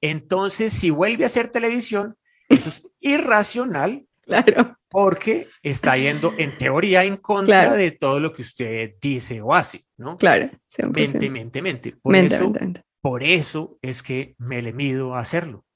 Entonces, 0.00 0.72
si 0.74 0.90
vuelve 0.90 1.24
a 1.24 1.28
hacer 1.28 1.48
televisión, 1.48 2.16
eso 2.48 2.68
es 2.68 2.88
irracional. 3.00 4.06
Claro. 4.24 4.78
Porque 4.88 5.48
está 5.62 5.98
yendo 5.98 6.32
en 6.38 6.56
teoría 6.56 7.04
en 7.04 7.18
contra 7.18 7.74
de 7.74 7.90
todo 7.90 8.18
lo 8.20 8.32
que 8.32 8.40
usted 8.40 8.94
dice 8.98 9.42
o 9.42 9.52
hace, 9.52 9.84
¿no? 9.98 10.16
Claro. 10.16 10.48
Mente, 10.94 11.28
mente, 11.28 11.60
mente. 11.60 11.92
Por 12.00 12.12
mente, 12.12 12.36
eso, 12.36 12.48
mente. 12.48 12.82
Por 13.02 13.22
eso 13.22 13.78
es 13.82 14.02
que 14.02 14.34
me 14.38 14.62
le 14.62 14.72
mido 14.72 15.14
a 15.14 15.20
hacerlo. 15.20 15.66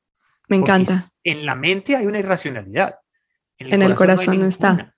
Me 0.49 0.57
encanta. 0.57 0.95
En 1.23 1.45
la 1.45 1.57
mente 1.57 1.95
hay 1.95 2.07
una 2.07 2.21
irracionalidad. 2.21 2.95
En 3.59 3.83
el, 3.83 3.95
corazón, 3.95 4.41
no, 4.41 4.47
está. 4.47 4.95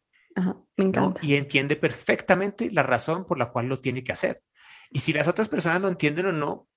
me 0.76 0.84
encanta. 0.84 1.18
Y 1.24 1.34
entiende 1.34 1.74
perfectamente 1.74 2.70
la 2.70 2.84
razón 2.84 3.26
por 3.26 3.36
la 3.36 3.50
cual 3.50 3.66
lo 3.66 3.80
tiene 3.80 4.04
que 4.04 4.12
hacer. 4.12 4.42
Y 4.90 5.00
si 5.00 5.12
las 5.12 5.26
otras 5.26 5.48
personas 5.48 5.82
lo 5.82 5.88
entienden 5.88 6.26
o 6.26 6.32
no, 6.32 6.68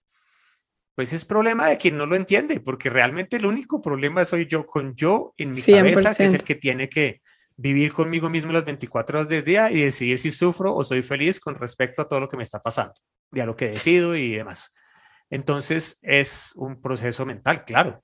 pues 0.96 1.14
es 1.14 1.26
problema 1.26 1.68
de 1.68 1.78
quien 1.78 1.98
no 1.98 2.06
lo 2.06 2.16
entiende, 2.16 2.60
porque 2.60 2.89
realmente 2.89 3.38
el 3.38 3.46
único 3.46 3.82
problema 3.82 4.24
soy 4.26 4.46
yo 4.46 4.66
con 4.66 4.96
yo 4.96 5.34
en 5.38 5.50
mi 5.50 5.62
cabeza, 5.62 6.14
que 6.16 6.26
es 6.26 6.34
el 6.34 6.44
que 6.44 6.56
tiene 6.56 6.88
que 6.88 7.22
vivir 7.56 7.94
conmigo 7.94 8.30
mismo 8.30 8.52
las 8.52 8.66
24 8.66 9.20
horas 9.20 9.30
del 9.30 9.44
día 9.44 9.72
y 9.72 9.82
decidir 9.82 10.18
si 10.20 10.32
sufro 10.32 10.76
o 10.76 10.84
soy 10.84 11.04
feliz 11.04 11.39
con 11.39 11.56
respecto 11.56 12.02
a 12.02 12.08
todo 12.08 12.20
lo 12.20 12.30
que 12.30 12.38
me 12.38 12.44
está 12.44 12.60
pasando, 12.60 12.94
y 13.32 13.39
a 13.39 13.46
lo 13.46 13.56
que 13.56 13.70
decido 13.70 14.16
y 14.16 14.36
demás. 14.36 14.72
Entonces 15.30 15.98
es 16.02 16.52
un 16.56 16.80
proceso 16.82 17.26
mental, 17.26 17.66
claro. 17.66 18.04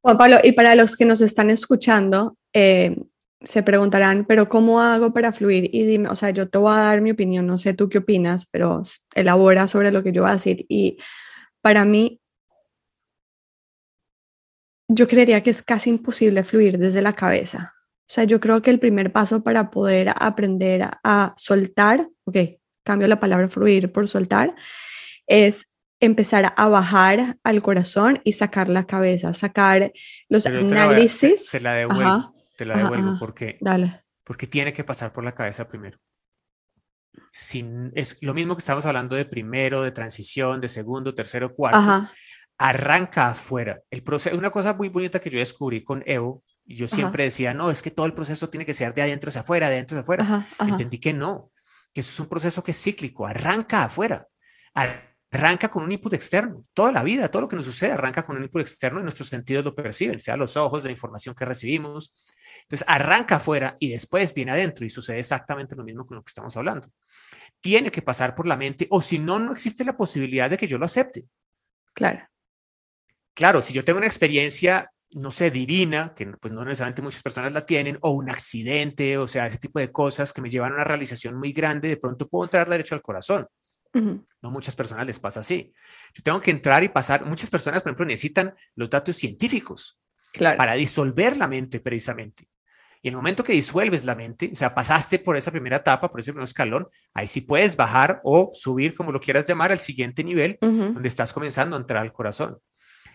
Juan 0.00 0.18
Pablo, 0.18 0.36
y 0.44 0.52
para 0.52 0.74
los 0.74 0.96
que 0.96 1.06
nos 1.06 1.20
están 1.22 1.50
escuchando, 1.50 2.36
eh, 2.52 2.94
se 3.42 3.62
preguntarán, 3.62 4.24
pero 4.26 4.48
¿cómo 4.48 4.80
hago 4.80 5.12
para 5.12 5.32
fluir? 5.32 5.70
Y 5.72 5.84
dime, 5.84 6.08
o 6.08 6.16
sea, 6.16 6.30
yo 6.30 6.48
te 6.48 6.58
voy 6.58 6.72
a 6.72 6.82
dar 6.82 7.00
mi 7.00 7.10
opinión, 7.10 7.46
no 7.46 7.58
sé 7.58 7.74
tú 7.74 7.88
qué 7.88 7.98
opinas, 7.98 8.48
pero 8.50 8.82
elabora 9.14 9.66
sobre 9.66 9.90
lo 9.90 10.02
que 10.02 10.12
yo 10.12 10.22
voy 10.22 10.30
a 10.30 10.34
decir. 10.34 10.64
Y 10.68 10.98
para 11.64 11.86
mí, 11.86 12.20
yo 14.86 15.08
creería 15.08 15.42
que 15.42 15.48
es 15.48 15.62
casi 15.62 15.88
imposible 15.88 16.44
fluir 16.44 16.76
desde 16.76 17.00
la 17.00 17.14
cabeza. 17.14 17.72
O 18.00 18.12
sea, 18.12 18.24
yo 18.24 18.38
creo 18.38 18.60
que 18.60 18.70
el 18.70 18.78
primer 18.78 19.12
paso 19.12 19.42
para 19.42 19.70
poder 19.70 20.12
aprender 20.14 20.90
a, 21.02 21.32
soltar, 21.38 22.06
ok, 22.24 22.36
cambio 22.84 23.08
la 23.08 23.18
palabra 23.18 23.48
fluir 23.48 23.90
por 23.90 24.06
soltar, 24.08 24.54
es 25.26 25.72
empezar 26.00 26.52
a 26.54 26.68
bajar 26.68 27.38
al 27.42 27.62
corazón 27.62 28.20
y 28.24 28.34
sacar 28.34 28.68
la 28.68 28.86
cabeza, 28.86 29.32
sacar 29.32 29.90
los 30.28 30.44
análisis. 30.44 31.48
Se, 31.48 31.60
la 31.60 31.72
devuelvo, 31.72 32.34
te 32.58 32.66
la 32.66 32.76
devuelvo 32.76 33.16
porque, 33.18 33.58
porque 34.22 34.46
tiene 34.46 34.74
que 34.74 34.84
pasar 34.84 35.14
por 35.14 35.24
la 35.24 35.32
cabeza 35.32 35.66
primero. 35.66 35.98
Sin, 37.30 37.92
es 37.94 38.18
lo 38.22 38.34
mismo 38.34 38.54
que 38.54 38.60
estamos 38.60 38.86
hablando 38.86 39.16
de 39.16 39.24
primero, 39.24 39.82
de 39.82 39.92
transición, 39.92 40.60
de 40.60 40.68
segundo, 40.68 41.14
tercero, 41.14 41.54
cuarto 41.54 42.08
arranca 42.58 43.30
afuera. 43.30 43.80
El 43.90 44.02
proceso, 44.02 44.36
una 44.36 44.50
cosa 44.50 44.74
muy 44.74 44.88
bonita 44.88 45.20
que 45.20 45.30
yo 45.30 45.38
descubrí 45.38 45.82
con 45.82 46.02
Evo, 46.06 46.42
y 46.66 46.76
yo 46.76 46.88
siempre 46.88 47.24
decía, 47.24 47.52
no, 47.52 47.70
es 47.70 47.82
que 47.82 47.90
todo 47.90 48.06
el 48.06 48.14
proceso 48.14 48.48
tiene 48.48 48.64
que 48.64 48.74
ser 48.74 48.94
de 48.94 49.02
adentro 49.02 49.28
hacia 49.28 49.42
afuera, 49.42 49.68
de 49.68 49.74
adentro 49.74 49.98
hacia 49.98 50.02
afuera. 50.02 50.46
Entendí 50.60 50.98
que 50.98 51.12
no, 51.12 51.50
que 51.92 52.00
eso 52.00 52.10
es 52.10 52.20
un 52.20 52.28
proceso 52.28 52.62
que 52.62 52.70
es 52.70 52.82
cíclico, 52.82 53.26
arranca 53.26 53.84
afuera. 53.84 54.26
Arranca 55.30 55.68
con 55.68 55.82
un 55.82 55.92
input 55.92 56.14
externo. 56.14 56.64
Toda 56.72 56.90
la 56.90 57.02
vida, 57.02 57.30
todo 57.30 57.42
lo 57.42 57.48
que 57.48 57.56
nos 57.56 57.66
sucede 57.66 57.92
arranca 57.92 58.24
con 58.24 58.36
un 58.36 58.44
input 58.44 58.62
externo 58.62 59.00
y 59.00 59.02
nuestros 59.02 59.28
sentidos 59.28 59.64
lo 59.64 59.74
perciben, 59.74 60.20
sea 60.20 60.36
los 60.36 60.56
ojos, 60.56 60.84
la 60.84 60.90
información 60.90 61.34
que 61.34 61.44
recibimos. 61.44 62.14
Entonces, 62.64 62.84
arranca 62.88 63.36
afuera 63.36 63.76
y 63.78 63.90
después 63.90 64.34
viene 64.34 64.52
adentro 64.52 64.84
y 64.84 64.90
sucede 64.90 65.20
exactamente 65.20 65.76
lo 65.76 65.84
mismo 65.84 66.04
con 66.04 66.16
lo 66.16 66.22
que 66.22 66.28
estamos 66.28 66.56
hablando. 66.56 66.88
Tiene 67.60 67.90
que 67.90 68.02
pasar 68.02 68.34
por 68.34 68.46
la 68.46 68.56
mente 68.56 68.86
o 68.90 69.00
si 69.00 69.18
no, 69.18 69.38
no 69.38 69.52
existe 69.52 69.84
la 69.84 69.96
posibilidad 69.96 70.50
de 70.50 70.56
que 70.56 70.66
yo 70.66 70.78
lo 70.78 70.86
acepte. 70.86 71.24
Claro 71.92 72.28
claro, 73.34 73.60
si 73.60 73.74
yo 73.74 73.84
tengo 73.84 73.98
una 73.98 74.06
experiencia, 74.06 74.90
no 75.16 75.30
sé, 75.30 75.50
divina, 75.50 76.14
que 76.16 76.26
pues 76.26 76.54
no 76.54 76.64
necesariamente 76.64 77.02
muchas 77.02 77.22
personas 77.22 77.52
la 77.52 77.66
tienen, 77.66 77.98
o 78.00 78.12
un 78.12 78.30
accidente, 78.30 79.18
o 79.18 79.28
sea, 79.28 79.46
ese 79.46 79.58
tipo 79.58 79.78
de 79.78 79.92
cosas 79.92 80.32
que 80.32 80.40
me 80.40 80.48
llevan 80.48 80.72
a 80.72 80.76
una 80.76 80.84
realización 80.84 81.36
muy 81.36 81.52
grande, 81.52 81.88
de 81.88 81.96
pronto 81.96 82.28
puedo 82.28 82.44
entrar 82.44 82.68
derecho 82.68 82.94
al 82.94 83.02
corazón. 83.02 83.46
No 84.42 84.50
muchas 84.50 84.74
personas 84.74 85.06
les 85.06 85.20
pasa 85.20 85.38
así. 85.38 85.72
Yo 86.14 86.22
tengo 86.24 86.40
que 86.40 86.50
entrar 86.50 86.82
y 86.82 86.88
pasar, 86.88 87.24
muchas 87.24 87.48
personas, 87.48 87.80
por 87.80 87.90
ejemplo, 87.90 88.06
necesitan 88.06 88.52
los 88.74 88.90
datos 88.90 89.16
científicos 89.16 90.00
para 90.36 90.74
disolver 90.74 91.36
la 91.36 91.46
mente 91.46 91.78
precisamente. 91.78 92.48
Y 93.04 93.08
el 93.08 93.16
momento 93.16 93.44
que 93.44 93.52
disuelves 93.52 94.06
la 94.06 94.14
mente, 94.14 94.48
o 94.50 94.56
sea, 94.56 94.74
pasaste 94.74 95.18
por 95.18 95.36
esa 95.36 95.50
primera 95.50 95.76
etapa, 95.76 96.10
por 96.10 96.20
ese 96.20 96.32
primer 96.32 96.44
escalón, 96.44 96.88
ahí 97.12 97.26
sí 97.26 97.42
puedes 97.42 97.76
bajar 97.76 98.22
o 98.24 98.48
subir, 98.54 98.94
como 98.94 99.12
lo 99.12 99.20
quieras 99.20 99.46
llamar, 99.46 99.70
al 99.72 99.78
siguiente 99.78 100.24
nivel, 100.24 100.56
donde 100.62 101.06
estás 101.06 101.34
comenzando 101.34 101.76
a 101.76 101.80
entrar 101.80 102.00
al 102.00 102.14
corazón. 102.14 102.56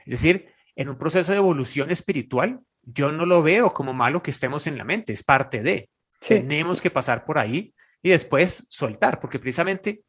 Es 0.06 0.12
decir, 0.12 0.46
en 0.76 0.90
un 0.90 0.98
proceso 1.00 1.32
de 1.32 1.40
evolución 1.40 1.90
espiritual, 1.90 2.60
yo 2.84 3.12
no 3.12 3.26
lo 3.26 3.42
veo 3.42 3.74
como 3.74 3.92
malo 3.92 4.22
que 4.22 4.30
estemos 4.30 4.68
en 4.68 4.78
la 4.78 4.84
mente, 4.84 5.12
es 5.12 5.24
parte 5.24 5.64
de. 5.64 5.90
Tenemos 6.20 6.84
que 6.84 6.92
pasar 6.92 7.26
por 7.26 7.40
ahí 7.40 7.74
y 8.04 8.12
después 8.12 8.68
soltar, 8.70 9.20
porque 9.20 9.40
precisamente, 9.40 10.04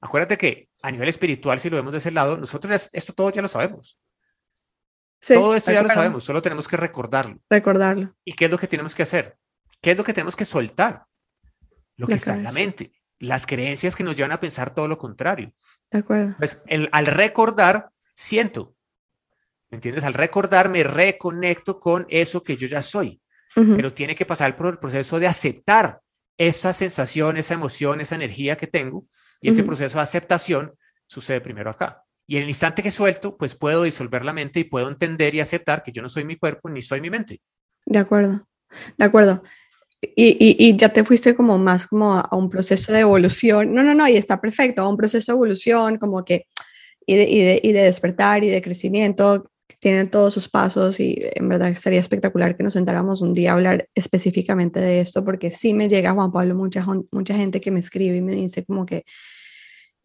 acuérdate 0.00 0.38
que 0.38 0.68
a 0.80 0.92
nivel 0.92 1.08
espiritual, 1.08 1.58
si 1.58 1.70
lo 1.70 1.76
vemos 1.76 1.90
de 1.90 1.98
ese 1.98 2.12
lado, 2.12 2.36
nosotros 2.36 2.88
esto 2.92 3.12
todo 3.12 3.30
ya 3.30 3.42
lo 3.42 3.48
sabemos. 3.48 3.98
Todo 5.26 5.54
esto 5.54 5.72
ya 5.72 5.82
lo 5.82 5.88
sabemos, 5.88 6.24
solo 6.24 6.42
tenemos 6.42 6.68
que 6.68 6.76
recordarlo. 6.76 7.38
Recordarlo. 7.48 8.14
¿Y 8.24 8.32
qué 8.32 8.46
es 8.46 8.50
lo 8.50 8.58
que 8.58 8.66
tenemos 8.66 8.94
que 8.94 9.02
hacer? 9.02 9.36
¿Qué 9.80 9.90
es 9.90 9.98
lo 9.98 10.04
que 10.04 10.12
tenemos 10.12 10.36
que 10.36 10.44
soltar? 10.44 11.04
Lo 11.96 12.06
que 12.06 12.14
está 12.14 12.34
en 12.34 12.44
la 12.44 12.52
mente, 12.52 12.92
las 13.20 13.46
creencias 13.46 13.94
que 13.94 14.02
nos 14.02 14.16
llevan 14.16 14.32
a 14.32 14.40
pensar 14.40 14.74
todo 14.74 14.88
lo 14.88 14.98
contrario. 14.98 15.52
De 15.90 15.98
acuerdo. 15.98 16.34
Pues 16.38 16.62
el, 16.66 16.88
al 16.92 17.06
recordar, 17.06 17.90
siento, 18.14 18.74
entiendes? 19.70 20.04
Al 20.04 20.14
recordar 20.14 20.68
me 20.68 20.82
reconecto 20.82 21.78
con 21.78 22.06
eso 22.08 22.42
que 22.42 22.56
yo 22.56 22.66
ya 22.66 22.82
soy, 22.82 23.20
pero 23.54 23.92
tiene 23.92 24.14
que 24.14 24.26
pasar 24.26 24.56
por 24.56 24.66
el 24.66 24.78
proceso 24.78 25.20
de 25.20 25.28
aceptar 25.28 26.00
esa 26.36 26.72
sensación, 26.72 27.36
esa 27.36 27.54
emoción, 27.54 28.00
esa 28.00 28.16
energía 28.16 28.56
que 28.56 28.66
tengo 28.66 29.06
y 29.40 29.50
ese 29.50 29.62
proceso 29.62 29.98
de 29.98 30.02
aceptación 30.02 30.74
sucede 31.06 31.40
primero 31.40 31.70
acá. 31.70 32.03
Y 32.26 32.36
en 32.36 32.42
el 32.42 32.48
instante 32.48 32.82
que 32.82 32.90
suelto, 32.90 33.36
pues 33.36 33.54
puedo 33.54 33.82
disolver 33.82 34.24
la 34.24 34.32
mente 34.32 34.60
y 34.60 34.64
puedo 34.64 34.88
entender 34.88 35.34
y 35.34 35.40
aceptar 35.40 35.82
que 35.82 35.92
yo 35.92 36.02
no 36.02 36.08
soy 36.08 36.24
mi 36.24 36.36
cuerpo 36.36 36.70
ni 36.70 36.80
soy 36.80 37.00
mi 37.00 37.10
mente. 37.10 37.40
De 37.84 37.98
acuerdo, 37.98 38.46
de 38.96 39.04
acuerdo. 39.04 39.42
Y, 40.16 40.56
y, 40.58 40.76
ya 40.76 40.90
te 40.90 41.02
fuiste 41.02 41.34
como 41.34 41.56
más 41.56 41.86
como 41.86 42.14
a, 42.14 42.28
un 42.32 42.50
proceso 42.50 42.92
de 42.92 43.00
evolución. 43.00 43.74
No, 43.74 43.82
no, 43.82 43.94
no, 43.94 44.06
y 44.08 44.16
está 44.16 44.40
perfecto, 44.40 44.82
a 44.82 44.88
un 44.88 44.96
proceso 44.96 45.32
de 45.32 45.36
evolución, 45.36 45.98
como 45.98 46.24
que, 46.24 46.46
y 47.06 47.16
de, 47.16 47.24
y 47.24 47.40
de, 47.40 47.60
y 47.62 47.72
de 47.72 47.82
despertar 47.82 48.44
y 48.44 48.50
de 48.50 48.60
crecimiento, 48.60 49.50
tienen 49.80 50.10
todos 50.10 50.32
sus 50.32 50.48
pasos 50.48 50.98
y 51.00 51.20
en 51.20 51.48
verdad 51.48 51.74
sería 51.74 52.00
espectacular 52.00 52.56
que 52.56 52.62
nos 52.62 52.72
sentáramos 52.72 53.20
un 53.20 53.34
día 53.34 53.50
a 53.50 53.54
hablar 53.54 53.88
específicamente 53.94 54.80
de 54.80 55.00
esto, 55.00 55.24
porque 55.24 55.50
sí 55.50 55.74
me 55.74 55.88
llega, 55.88 56.12
Juan 56.12 56.32
Pablo, 56.32 56.54
mucha, 56.54 56.86
mucha 57.12 57.34
gente 57.34 57.60
que 57.60 57.70
me 57.70 57.80
escribe 57.80 58.16
y 58.16 58.22
me 58.22 58.34
dice 58.34 58.64
como 58.64 58.86
que 58.86 59.04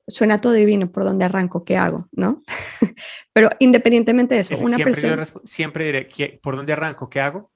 suena 0.10 0.42
todo 0.42 0.54
divino, 0.54 0.92
¿por 0.92 1.04
dónde 1.04 1.26
arranco? 1.26 1.64
¿Qué 1.64 1.78
hago? 1.78 2.08
¿No? 2.12 2.44
Pero 3.34 3.50
independientemente 3.60 4.36
de 4.36 4.42
eso, 4.42 4.56
una 4.58 4.76
siempre 4.76 4.94
persona... 4.94 5.26
siempre 5.46 5.86
diré, 5.86 6.40
¿por 6.42 6.56
dónde 6.56 6.74
arranco? 6.74 7.10
¿Qué 7.10 7.20
hago? 7.20 7.52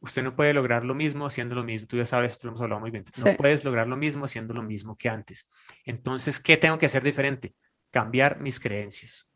Usted 0.00 0.22
no 0.22 0.36
puede 0.36 0.52
lograr 0.52 0.84
lo 0.84 0.94
mismo 0.94 1.26
haciendo 1.26 1.54
lo 1.54 1.64
mismo. 1.64 1.88
Tú 1.88 1.96
ya 1.96 2.04
sabes, 2.04 2.38
tú 2.38 2.46
lo 2.46 2.50
hemos 2.52 2.60
hablado 2.60 2.80
muy 2.80 2.90
bien. 2.90 3.04
No 3.24 3.36
puedes 3.36 3.64
lograr 3.64 3.88
lo 3.88 3.96
mismo 3.96 4.26
haciendo 4.26 4.52
lo 4.52 4.62
mismo 4.62 4.96
que 4.96 5.08
antes. 5.08 5.46
Entonces, 5.84 6.40
¿qué 6.40 6.58
tengo 6.58 6.78
que 6.78 6.86
hacer 6.86 7.02
diferente? 7.02 7.54
Cambiar 7.90 8.38
mis 8.38 8.60
creencias 8.60 9.28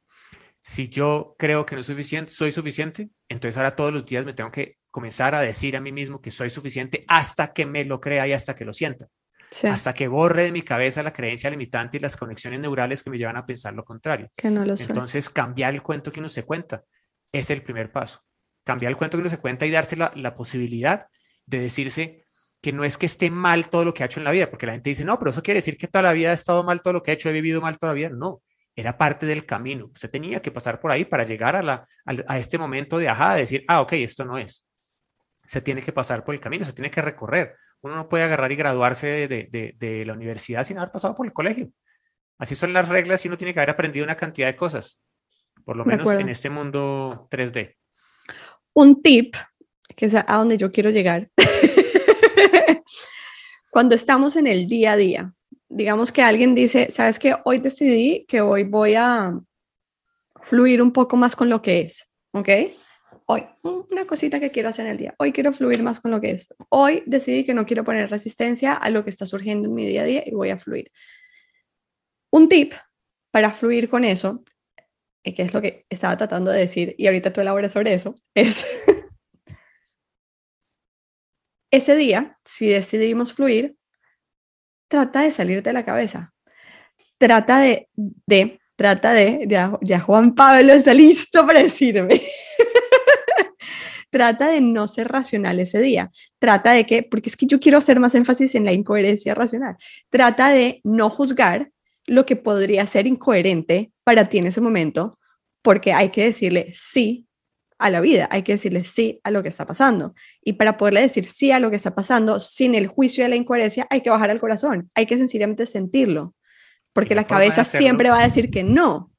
si 0.60 0.88
yo 0.88 1.34
creo 1.38 1.64
que 1.64 1.76
no 1.76 1.82
suficiente, 1.82 2.32
soy 2.32 2.52
suficiente, 2.52 3.10
entonces 3.28 3.56
ahora 3.56 3.76
todos 3.76 3.92
los 3.92 4.04
días 4.04 4.24
me 4.24 4.32
tengo 4.34 4.50
que 4.50 4.76
comenzar 4.90 5.34
a 5.34 5.40
decir 5.40 5.76
a 5.76 5.80
mí 5.80 5.92
mismo 5.92 6.20
que 6.20 6.30
soy 6.30 6.50
suficiente 6.50 7.04
hasta 7.08 7.52
que 7.52 7.66
me 7.66 7.84
lo 7.84 8.00
crea 8.00 8.26
y 8.26 8.32
hasta 8.32 8.54
que 8.54 8.64
lo 8.64 8.72
sienta. 8.72 9.08
Hasta 9.64 9.94
que 9.94 10.09
borre 10.09 10.44
de 10.44 10.53
mi 10.53 10.62
cabeza 10.62 11.03
la 11.03 11.12
creencia 11.12 11.51
limitante 11.51 11.96
y 11.96 12.01
las 12.01 12.16
conexiones 12.16 12.61
neurales 12.61 13.03
que 13.03 13.11
me 13.11 13.18
llevan 13.18 13.36
a 13.36 13.46
pensar 13.46 13.74
lo 13.74 13.84
contrario. 13.84 14.30
Que 14.36 14.51
no 14.51 14.64
lo 14.64 14.74
Entonces, 14.78 15.30
cambiar 15.30 15.74
el 15.74 15.82
cuento 15.82 16.12
que 16.12 16.20
uno 16.20 16.28
se 16.28 16.44
cuenta 16.44 16.84
es 17.32 17.51
el 17.51 17.62
primer 17.62 17.90
paso. 17.90 18.20
Cambiar 18.64 18.90
el 18.90 18.96
cuento 18.96 19.16
que 19.16 19.22
uno 19.22 19.30
se 19.30 19.38
cuenta 19.38 19.66
y 19.66 19.70
darse 19.70 19.96
la, 19.96 20.12
la 20.14 20.34
posibilidad 20.34 21.07
de 21.46 21.61
decirse 21.61 22.24
que 22.61 22.72
no 22.72 22.84
es 22.84 22.99
que 22.99 23.07
esté 23.07 23.30
mal 23.30 23.68
todo 23.68 23.84
lo 23.84 23.94
que 23.94 24.03
ha 24.03 24.07
hecho 24.07 24.20
en 24.20 24.24
la 24.24 24.32
vida, 24.32 24.51
porque 24.51 24.66
la 24.66 24.72
gente 24.72 24.90
dice, 24.90 25.05
no, 25.05 25.18
pero 25.18 25.30
eso 25.30 25.42
quiere 25.42 25.59
decir 25.59 25.76
que 25.76 25.86
toda 25.86 26.03
la 26.03 26.12
vida 26.12 26.30
ha 26.30 26.34
estado 26.34 26.62
mal 26.64 26.82
todo 26.82 26.94
lo 26.94 27.03
que 27.03 27.12
ha 27.12 27.14
hecho, 27.14 27.28
he 27.28 27.32
vivido 27.32 27.61
mal 27.61 27.78
toda 27.78 27.92
la 27.92 27.96
vida. 27.96 28.11
No, 28.11 28.42
era 28.78 28.96
parte 28.96 29.26
del 29.26 29.44
camino. 29.44 29.86
Usted 29.86 30.09
tenía 30.09 30.40
que 30.40 30.53
pasar 30.53 30.80
por 30.80 30.92
ahí 30.92 31.05
para 31.05 31.24
llegar 31.24 31.57
a, 31.57 31.62
la, 31.62 31.84
a, 32.05 32.38
este 32.38 32.59
momento 32.59 32.99
de 32.99 33.09
ajá, 33.09 33.34
de 33.34 33.40
decir, 33.40 33.64
ah, 33.66 33.80
ok, 33.80 33.94
esto 33.94 34.24
no 34.24 34.38
es. 34.38 34.64
Se 35.36 35.61
tiene 35.61 35.82
que 35.82 35.92
pasar 35.92 36.22
por 36.22 36.32
el 36.34 36.40
camino, 36.40 36.64
se 36.64 36.72
tiene 36.72 36.88
que 36.88 37.03
recorrer. 37.03 37.57
Uno 37.82 37.96
no 37.96 38.08
puede 38.08 38.24
agarrar 38.24 38.50
y 38.52 38.56
graduarse 38.56 39.06
de, 39.06 39.48
de, 39.50 39.74
de 39.78 40.04
la 40.04 40.12
universidad 40.12 40.64
sin 40.64 40.78
haber 40.78 40.90
pasado 40.90 41.14
por 41.14 41.26
el 41.26 41.32
colegio. 41.32 41.70
Así 42.38 42.54
son 42.54 42.72
las 42.72 42.88
reglas 42.88 43.24
y 43.24 43.28
uno 43.28 43.36
tiene 43.36 43.52
que 43.52 43.60
haber 43.60 43.70
aprendido 43.70 44.04
una 44.04 44.16
cantidad 44.16 44.46
de 44.46 44.56
cosas, 44.56 45.00
por 45.64 45.76
lo 45.76 45.84
menos 45.84 46.12
en 46.12 46.28
este 46.28 46.50
mundo 46.50 47.28
3D. 47.30 47.74
Un 48.74 49.02
tip, 49.02 49.34
que 49.96 50.06
es 50.06 50.14
a 50.14 50.24
donde 50.36 50.56
yo 50.56 50.70
quiero 50.70 50.90
llegar. 50.90 51.30
Cuando 53.70 53.94
estamos 53.94 54.36
en 54.36 54.46
el 54.46 54.66
día 54.66 54.92
a 54.92 54.96
día, 54.96 55.34
digamos 55.68 56.12
que 56.12 56.22
alguien 56.22 56.54
dice, 56.54 56.90
sabes 56.90 57.18
que 57.18 57.34
hoy 57.44 57.58
decidí 57.58 58.24
que 58.26 58.40
hoy 58.40 58.62
voy 58.62 58.94
a 58.94 59.38
fluir 60.42 60.80
un 60.80 60.92
poco 60.92 61.16
más 61.16 61.34
con 61.34 61.50
lo 61.50 61.60
que 61.60 61.80
es, 61.80 62.10
¿ok? 62.32 62.48
Hoy, 63.30 63.44
una 63.62 64.06
cosita 64.06 64.40
que 64.40 64.50
quiero 64.50 64.70
hacer 64.70 64.86
en 64.86 64.92
el 64.92 64.96
día. 64.96 65.14
Hoy 65.18 65.32
quiero 65.32 65.52
fluir 65.52 65.82
más 65.82 66.00
con 66.00 66.10
lo 66.10 66.18
que 66.18 66.30
es. 66.30 66.48
Hoy 66.70 67.02
decidí 67.04 67.44
que 67.44 67.52
no 67.52 67.66
quiero 67.66 67.84
poner 67.84 68.08
resistencia 68.08 68.72
a 68.72 68.88
lo 68.88 69.04
que 69.04 69.10
está 69.10 69.26
surgiendo 69.26 69.68
en 69.68 69.74
mi 69.74 69.86
día 69.86 70.00
a 70.00 70.04
día 70.06 70.22
y 70.24 70.30
voy 70.30 70.48
a 70.48 70.58
fluir. 70.58 70.90
Un 72.32 72.48
tip 72.48 72.72
para 73.30 73.50
fluir 73.50 73.90
con 73.90 74.04
eso, 74.04 74.44
y 75.22 75.34
que 75.34 75.42
es 75.42 75.52
lo 75.52 75.60
que 75.60 75.84
estaba 75.90 76.16
tratando 76.16 76.50
de 76.50 76.60
decir, 76.60 76.94
y 76.96 77.06
ahorita 77.06 77.30
tú 77.30 77.42
elaboras 77.42 77.72
sobre 77.72 77.92
eso, 77.92 78.18
es 78.34 78.66
ese 81.70 81.96
día, 81.96 82.38
si 82.46 82.68
decidimos 82.68 83.34
fluir, 83.34 83.76
trata 84.88 85.20
de 85.20 85.32
salir 85.32 85.62
de 85.62 85.74
la 85.74 85.84
cabeza. 85.84 86.32
Trata 87.18 87.60
de, 87.60 87.90
de, 87.94 88.58
trata 88.74 89.12
de, 89.12 89.44
ya, 89.46 89.78
ya 89.82 90.00
Juan 90.00 90.34
Pablo 90.34 90.72
está 90.72 90.94
listo 90.94 91.46
para 91.46 91.62
decirme. 91.62 92.22
trata 94.11 94.48
de 94.48 94.61
no 94.61 94.88
ser 94.88 95.09
racional 95.09 95.61
ese 95.61 95.80
día. 95.80 96.11
Trata 96.38 96.72
de 96.72 96.86
que, 96.86 97.02
porque 97.02 97.28
es 97.28 97.36
que 97.36 97.46
yo 97.46 97.61
quiero 97.61 97.78
hacer 97.78 98.00
más 98.00 98.14
énfasis 98.14 98.54
en 98.54 98.64
la 98.64 98.72
incoherencia 98.72 99.34
racional. 99.34 99.76
Trata 100.11 100.50
de 100.50 100.80
no 100.84 101.11
juzgar 101.11 101.70
lo 102.06 102.24
que 102.24 102.36
podría 102.36 102.86
ser 102.86 103.06
incoherente 103.06 103.92
para 104.04 104.24
ti 104.26 104.38
en 104.38 104.46
ese 104.46 104.61
momento, 104.61 105.18
porque 105.62 105.92
hay 105.92 106.09
que 106.09 106.24
decirle 106.24 106.70
sí 106.72 107.26
a 107.78 107.90
la 107.90 108.00
vida, 108.00 108.28
hay 108.30 108.42
que 108.42 108.52
decirle 108.52 108.82
sí 108.84 109.20
a 109.22 109.30
lo 109.30 109.42
que 109.42 109.50
está 109.50 109.66
pasando. 109.66 110.14
Y 110.42 110.54
para 110.54 110.76
poderle 110.76 111.02
decir 111.02 111.26
sí 111.26 111.52
a 111.52 111.61
lo 111.61 111.70
que 111.70 111.76
está 111.76 111.94
pasando 111.94 112.40
sin 112.40 112.74
el 112.74 112.86
juicio 112.88 113.24
de 113.24 113.30
la 113.30 113.36
incoherencia, 113.36 113.86
hay 113.90 114.00
que 114.00 114.11
bajar 114.11 114.30
al 114.30 114.40
corazón, 114.40 114.90
hay 114.94 115.06
que 115.06 115.18
sencillamente 115.18 115.66
sentirlo, 115.66 116.34
porque 116.92 117.14
la, 117.14 117.24
cabeza 117.24 117.64
siempre 117.64 118.11
va 118.11 118.20
a 118.20 118.24
decir 118.24 118.50
que 118.50 118.64
no. 118.64 119.12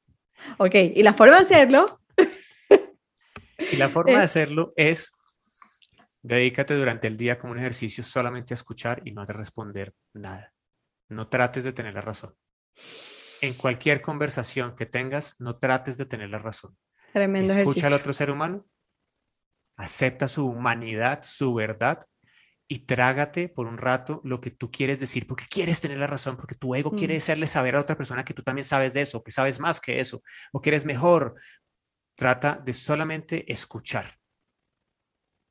Ok, 0.58 0.76
y 0.76 1.04
la 1.04 1.14
forma 1.14 1.36
de 1.36 1.42
hacerlo... 1.44 1.99
y 3.72 3.76
la 3.78 3.90
forma 3.90 4.18
de 4.18 4.24
hacerlo 4.24 4.74
es, 4.76 5.14
dedícate 6.22 6.76
durante 6.76 7.08
el 7.08 7.18
día 7.18 7.38
como 7.38 7.54
un 7.54 7.60
ejercicio 7.60 8.04
solamente 8.04 8.54
a 8.54 8.56
escuchar 8.56 9.02
y 9.06 9.12
no 9.12 9.22
a 9.22 9.26
responder 9.26 9.94
nada. 10.14 10.54
No 11.08 11.28
trates 11.28 11.64
de 11.64 11.74
tener 11.74 11.94
la 11.94 12.02
razón. 12.02 12.36
En 13.42 13.54
cualquier 13.54 14.02
conversación 14.02 14.76
que 14.76 14.86
tengas, 14.86 15.36
no 15.40 15.58
trates 15.58 15.98
de 15.98 16.06
tener 16.06 16.30
la 16.30 16.40
razón 16.40 16.78
Tremendo 17.14 17.54
Escucha 17.54 17.88
al 17.88 17.94
otro 17.94 18.14
ser 18.14 18.30
humano, 18.30 18.66
acepta 19.78 20.28
su 20.28 20.46
humanidad, 20.46 21.22
su 21.24 21.54
verdad 21.54 22.06
y 22.68 22.86
trágate 22.86 23.50
por 23.50 23.66
un 23.66 23.80
rato 23.80 24.22
lo 24.24 24.40
que 24.40 24.52
tú 24.52 24.70
quieres 24.70 25.00
decir, 25.00 25.26
porque 25.26 25.46
quieres 25.50 25.82
tener 25.82 25.98
la 25.98 26.06
razón, 26.06 26.38
porque 26.38 26.54
tu 26.54 26.76
ego 26.76 26.92
quiere 26.92 27.16
mm. 27.16 27.18
hacerle 27.18 27.48
saber 27.48 27.76
a 27.76 27.82
otra 27.82 27.98
persona 27.98 28.24
que 28.24 28.36
tú 28.36 28.44
también 28.44 28.64
sabes 28.64 28.94
de 28.94 29.02
eso, 29.02 29.24
que 29.24 29.32
sabes 29.32 29.60
más 29.60 29.82
que 29.82 30.00
eso, 30.00 30.22
o 30.54 30.62
que 30.62 30.70
eres 30.70 30.86
mejor. 30.86 31.34
Trata 32.20 32.58
de 32.62 32.74
solamente 32.74 33.50
escuchar 33.50 34.20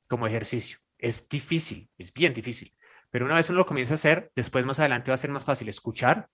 como 0.06 0.26
ejercicio. 0.26 0.76
Es 0.98 1.26
difícil, 1.26 1.88
es 1.96 2.12
bien 2.12 2.34
difícil, 2.34 2.74
pero 3.08 3.24
una 3.24 3.36
vez 3.36 3.48
uno 3.48 3.56
lo 3.56 3.64
comienza 3.64 3.94
a 3.94 3.96
hacer, 3.96 4.30
después 4.36 4.66
más 4.66 4.78
adelante 4.78 5.10
va 5.10 5.14
a 5.14 5.16
ser 5.16 5.30
más 5.30 5.44
fácil 5.44 5.70
escuchar. 5.70 6.28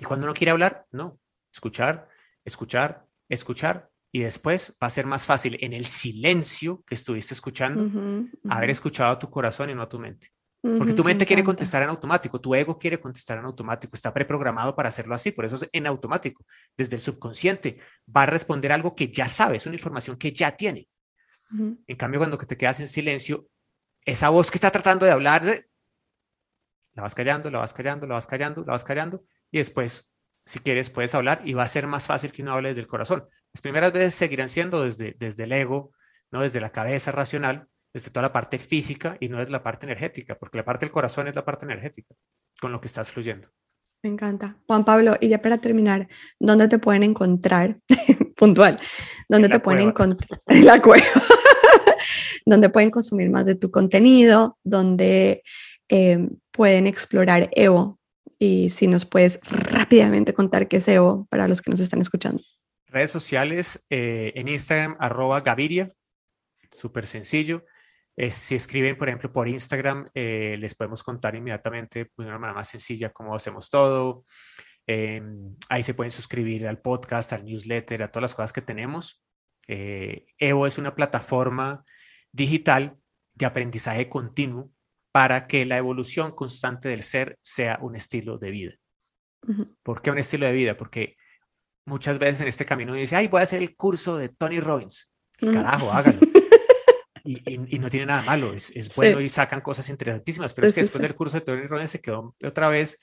Y 0.00 0.04
cuando 0.04 0.24
uno 0.24 0.34
quiere 0.34 0.52
hablar, 0.52 0.86
no, 0.92 1.18
escuchar, 1.52 2.08
escuchar, 2.44 3.08
escuchar 3.28 3.90
y 4.12 4.20
después 4.20 4.78
va 4.80 4.86
a 4.86 4.90
ser 4.90 5.04
más 5.04 5.26
fácil 5.26 5.58
en 5.60 5.72
el 5.72 5.84
silencio 5.84 6.84
que 6.86 6.94
estuviste 6.94 7.34
escuchando 7.34 7.90
haber 8.48 8.70
escuchado 8.70 9.14
a 9.14 9.18
tu 9.18 9.28
corazón 9.30 9.70
y 9.70 9.74
no 9.74 9.82
a 9.82 9.88
tu 9.88 9.98
mente. 9.98 10.28
Porque 10.60 10.94
tu 10.94 11.04
mente 11.04 11.24
quiere 11.24 11.44
contestar 11.44 11.82
en 11.84 11.90
automático, 11.90 12.40
tu 12.40 12.54
ego 12.54 12.76
quiere 12.76 12.98
contestar 12.98 13.38
en 13.38 13.44
automático, 13.44 13.94
está 13.94 14.12
preprogramado 14.12 14.74
para 14.74 14.88
hacerlo 14.88 15.14
así, 15.14 15.30
por 15.30 15.44
eso 15.44 15.54
es 15.54 15.68
en 15.72 15.86
automático. 15.86 16.44
Desde 16.76 16.96
el 16.96 17.02
subconsciente 17.02 17.78
va 18.14 18.22
a 18.22 18.26
responder 18.26 18.72
algo 18.72 18.96
que 18.96 19.08
ya 19.08 19.28
sabe, 19.28 19.58
es 19.58 19.66
una 19.66 19.76
información 19.76 20.16
que 20.16 20.32
ya 20.32 20.56
tiene. 20.56 20.88
En 21.50 21.96
cambio, 21.96 22.18
cuando 22.18 22.36
te 22.38 22.56
quedas 22.56 22.80
en 22.80 22.88
silencio, 22.88 23.46
esa 24.04 24.30
voz 24.30 24.50
que 24.50 24.56
está 24.56 24.72
tratando 24.72 25.06
de 25.06 25.12
hablar, 25.12 25.66
la 26.94 27.02
vas 27.02 27.14
callando, 27.14 27.48
la 27.48 27.60
vas 27.60 27.72
callando, 27.72 28.06
la 28.06 28.14
vas 28.14 28.26
callando, 28.26 28.62
la 28.62 28.72
vas 28.72 28.84
callando, 28.84 29.24
y 29.52 29.58
después 29.58 30.10
si 30.46 30.60
quieres, 30.60 30.90
puedes 30.90 31.14
hablar 31.14 31.42
y 31.44 31.54
va 31.54 31.64
a 31.64 31.68
ser 31.68 31.88
más 31.88 32.06
fácil 32.06 32.30
que 32.30 32.42
uno 32.42 32.52
hable 32.52 32.68
desde 32.68 32.80
el 32.80 32.86
corazón. 32.86 33.28
Las 33.52 33.60
primeras 33.60 33.92
veces 33.92 34.14
seguirán 34.14 34.48
siendo 34.48 34.82
desde, 34.82 35.16
desde 35.18 35.44
el 35.44 35.52
ego, 35.52 35.92
no 36.30 36.42
desde 36.42 36.60
la 36.60 36.70
cabeza 36.70 37.10
racional, 37.10 37.68
desde 37.96 38.10
toda 38.10 38.24
la 38.24 38.32
parte 38.32 38.58
física 38.58 39.16
y 39.20 39.30
no 39.30 39.38
desde 39.38 39.52
la 39.52 39.62
parte 39.62 39.86
energética, 39.86 40.34
porque 40.38 40.58
la 40.58 40.66
parte 40.66 40.84
del 40.84 40.92
corazón 40.92 41.28
es 41.28 41.34
la 41.34 41.46
parte 41.46 41.64
energética, 41.64 42.14
con 42.60 42.70
lo 42.70 42.78
que 42.78 42.88
estás 42.88 43.10
fluyendo. 43.10 43.48
Me 44.02 44.10
encanta. 44.10 44.58
Juan 44.66 44.84
Pablo, 44.84 45.16
y 45.18 45.28
ya 45.28 45.40
para 45.40 45.56
terminar, 45.56 46.06
¿dónde 46.38 46.68
te 46.68 46.78
pueden 46.78 47.04
encontrar? 47.04 47.78
Puntual. 48.36 48.78
¿Dónde 49.30 49.48
te 49.48 49.60
pueden 49.60 49.88
encontrar? 49.88 50.38
En 50.46 50.66
la 50.66 50.82
cueva. 50.82 51.06
¿Dónde 52.44 52.68
pueden 52.68 52.90
consumir 52.90 53.30
más 53.30 53.46
de 53.46 53.54
tu 53.54 53.70
contenido? 53.70 54.58
¿Dónde 54.62 55.42
eh, 55.88 56.28
pueden 56.50 56.86
explorar 56.86 57.48
Evo? 57.52 57.98
y 58.38 58.68
si 58.68 58.88
nos 58.88 59.06
puedes 59.06 59.40
rápidamente 59.72 60.34
contar 60.34 60.68
qué 60.68 60.76
es 60.76 60.88
Evo 60.88 61.26
para 61.30 61.48
los 61.48 61.62
que 61.62 61.70
nos 61.70 61.80
están 61.80 62.02
escuchando. 62.02 62.42
Redes 62.88 63.10
sociales, 63.10 63.86
eh, 63.88 64.34
en 64.34 64.48
Instagram, 64.48 64.96
arroba 65.00 65.40
Gaviria, 65.40 65.88
súper 66.70 67.06
sencillo. 67.06 67.64
Si 68.30 68.54
escriben, 68.54 68.96
por 68.96 69.08
ejemplo, 69.08 69.32
por 69.32 69.48
Instagram, 69.48 70.08
eh, 70.14 70.56
les 70.58 70.74
podemos 70.74 71.02
contar 71.02 71.34
inmediatamente 71.34 72.10
de 72.16 72.24
una 72.24 72.38
manera 72.38 72.54
más 72.54 72.68
sencilla 72.68 73.12
cómo 73.12 73.34
hacemos 73.34 73.68
todo. 73.68 74.24
Em, 74.86 75.54
ahí 75.68 75.82
se 75.82 75.94
pueden 75.94 76.10
suscribir 76.10 76.66
al 76.66 76.80
podcast, 76.80 77.32
al 77.32 77.44
newsletter, 77.44 78.02
a 78.02 78.08
todas 78.08 78.22
las 78.22 78.34
cosas 78.34 78.52
que 78.52 78.62
tenemos. 78.62 79.22
Eh, 79.68 80.26
Evo 80.38 80.66
es 80.66 80.78
una 80.78 80.94
plataforma 80.94 81.84
digital 82.32 82.96
de 83.34 83.46
aprendizaje 83.46 84.08
continuo 84.08 84.70
para 85.12 85.46
que 85.46 85.64
la 85.64 85.76
evolución 85.76 86.32
constante 86.32 86.88
del 86.88 87.02
ser 87.02 87.38
sea 87.40 87.78
un 87.82 87.96
estilo 87.96 88.38
de 88.38 88.50
vida. 88.50 88.74
¿Por 89.82 90.02
qué 90.02 90.10
un 90.10 90.18
estilo 90.18 90.46
de 90.46 90.52
vida? 90.52 90.76
Porque 90.76 91.16
muchas 91.84 92.18
veces 92.18 92.40
en 92.40 92.48
este 92.48 92.64
camino 92.64 92.94
dice, 92.94 93.16
ay, 93.16 93.28
voy 93.28 93.40
a 93.40 93.44
hacer 93.44 93.62
el 93.62 93.76
curso 93.76 94.16
de 94.16 94.28
Tony 94.28 94.60
Robbins. 94.60 95.10
Pues, 95.38 95.54
carajo, 95.54 95.92
hágalo. 95.92 96.18
Y, 97.26 97.78
no 97.78 97.90
tiene 97.90 98.06
nada 98.06 98.22
malo, 98.22 98.54
es, 98.54 98.72
bueno 98.94 99.20
y 99.20 99.28
sacan 99.28 99.60
cosas 99.60 99.88
interesantísimas, 99.88 100.54
pero 100.54 100.68
es 100.68 100.72
que 100.72 100.80
después 100.82 101.02
del 101.02 101.14
curso 101.14 101.36
de 101.36 101.44
Tony 101.44 101.66
Robbins 101.66 101.90
se 101.90 102.00
quedó 102.00 102.34
otra 102.44 102.68
vez 102.68 102.98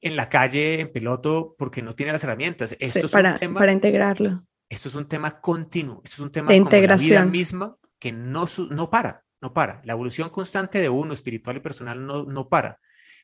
en 0.00 0.14
la 0.14 0.28
calle, 0.28 0.80
en 0.80 0.92
piloto, 0.92 1.54
porque 1.58 1.82
no 1.82 1.94
tiene 1.94 2.12
las 2.12 2.22
herramientas. 2.22 2.76
Esto 2.78 3.06
es 3.06 3.12
para, 3.12 3.32
un 3.32 3.38
tema, 3.38 3.58
para 3.58 3.72
integrarlo. 3.72 4.44
Esto 4.68 4.88
es 4.88 4.94
un 4.94 5.08
tema 5.08 5.40
continuo, 5.40 6.00
esto 6.04 6.14
es 6.14 6.20
un 6.20 6.30
tema 6.30 6.48
de 6.48 6.56
integración. 6.56 7.14
la 7.14 7.22
vida 7.22 7.30
misma 7.30 7.76
que 7.98 8.12
no, 8.12 8.44
no 8.70 8.90
para 8.90 9.26
no 9.40 9.52
para. 9.52 9.80
La 9.84 9.92
evolución 9.92 10.30
constante 10.30 10.80
de 10.80 10.88
uno, 10.88 11.14
espiritual 11.14 11.56
y 11.56 11.60
personal, 11.60 12.04
no, 12.04 12.24
no 12.24 12.48
para. 12.48 12.78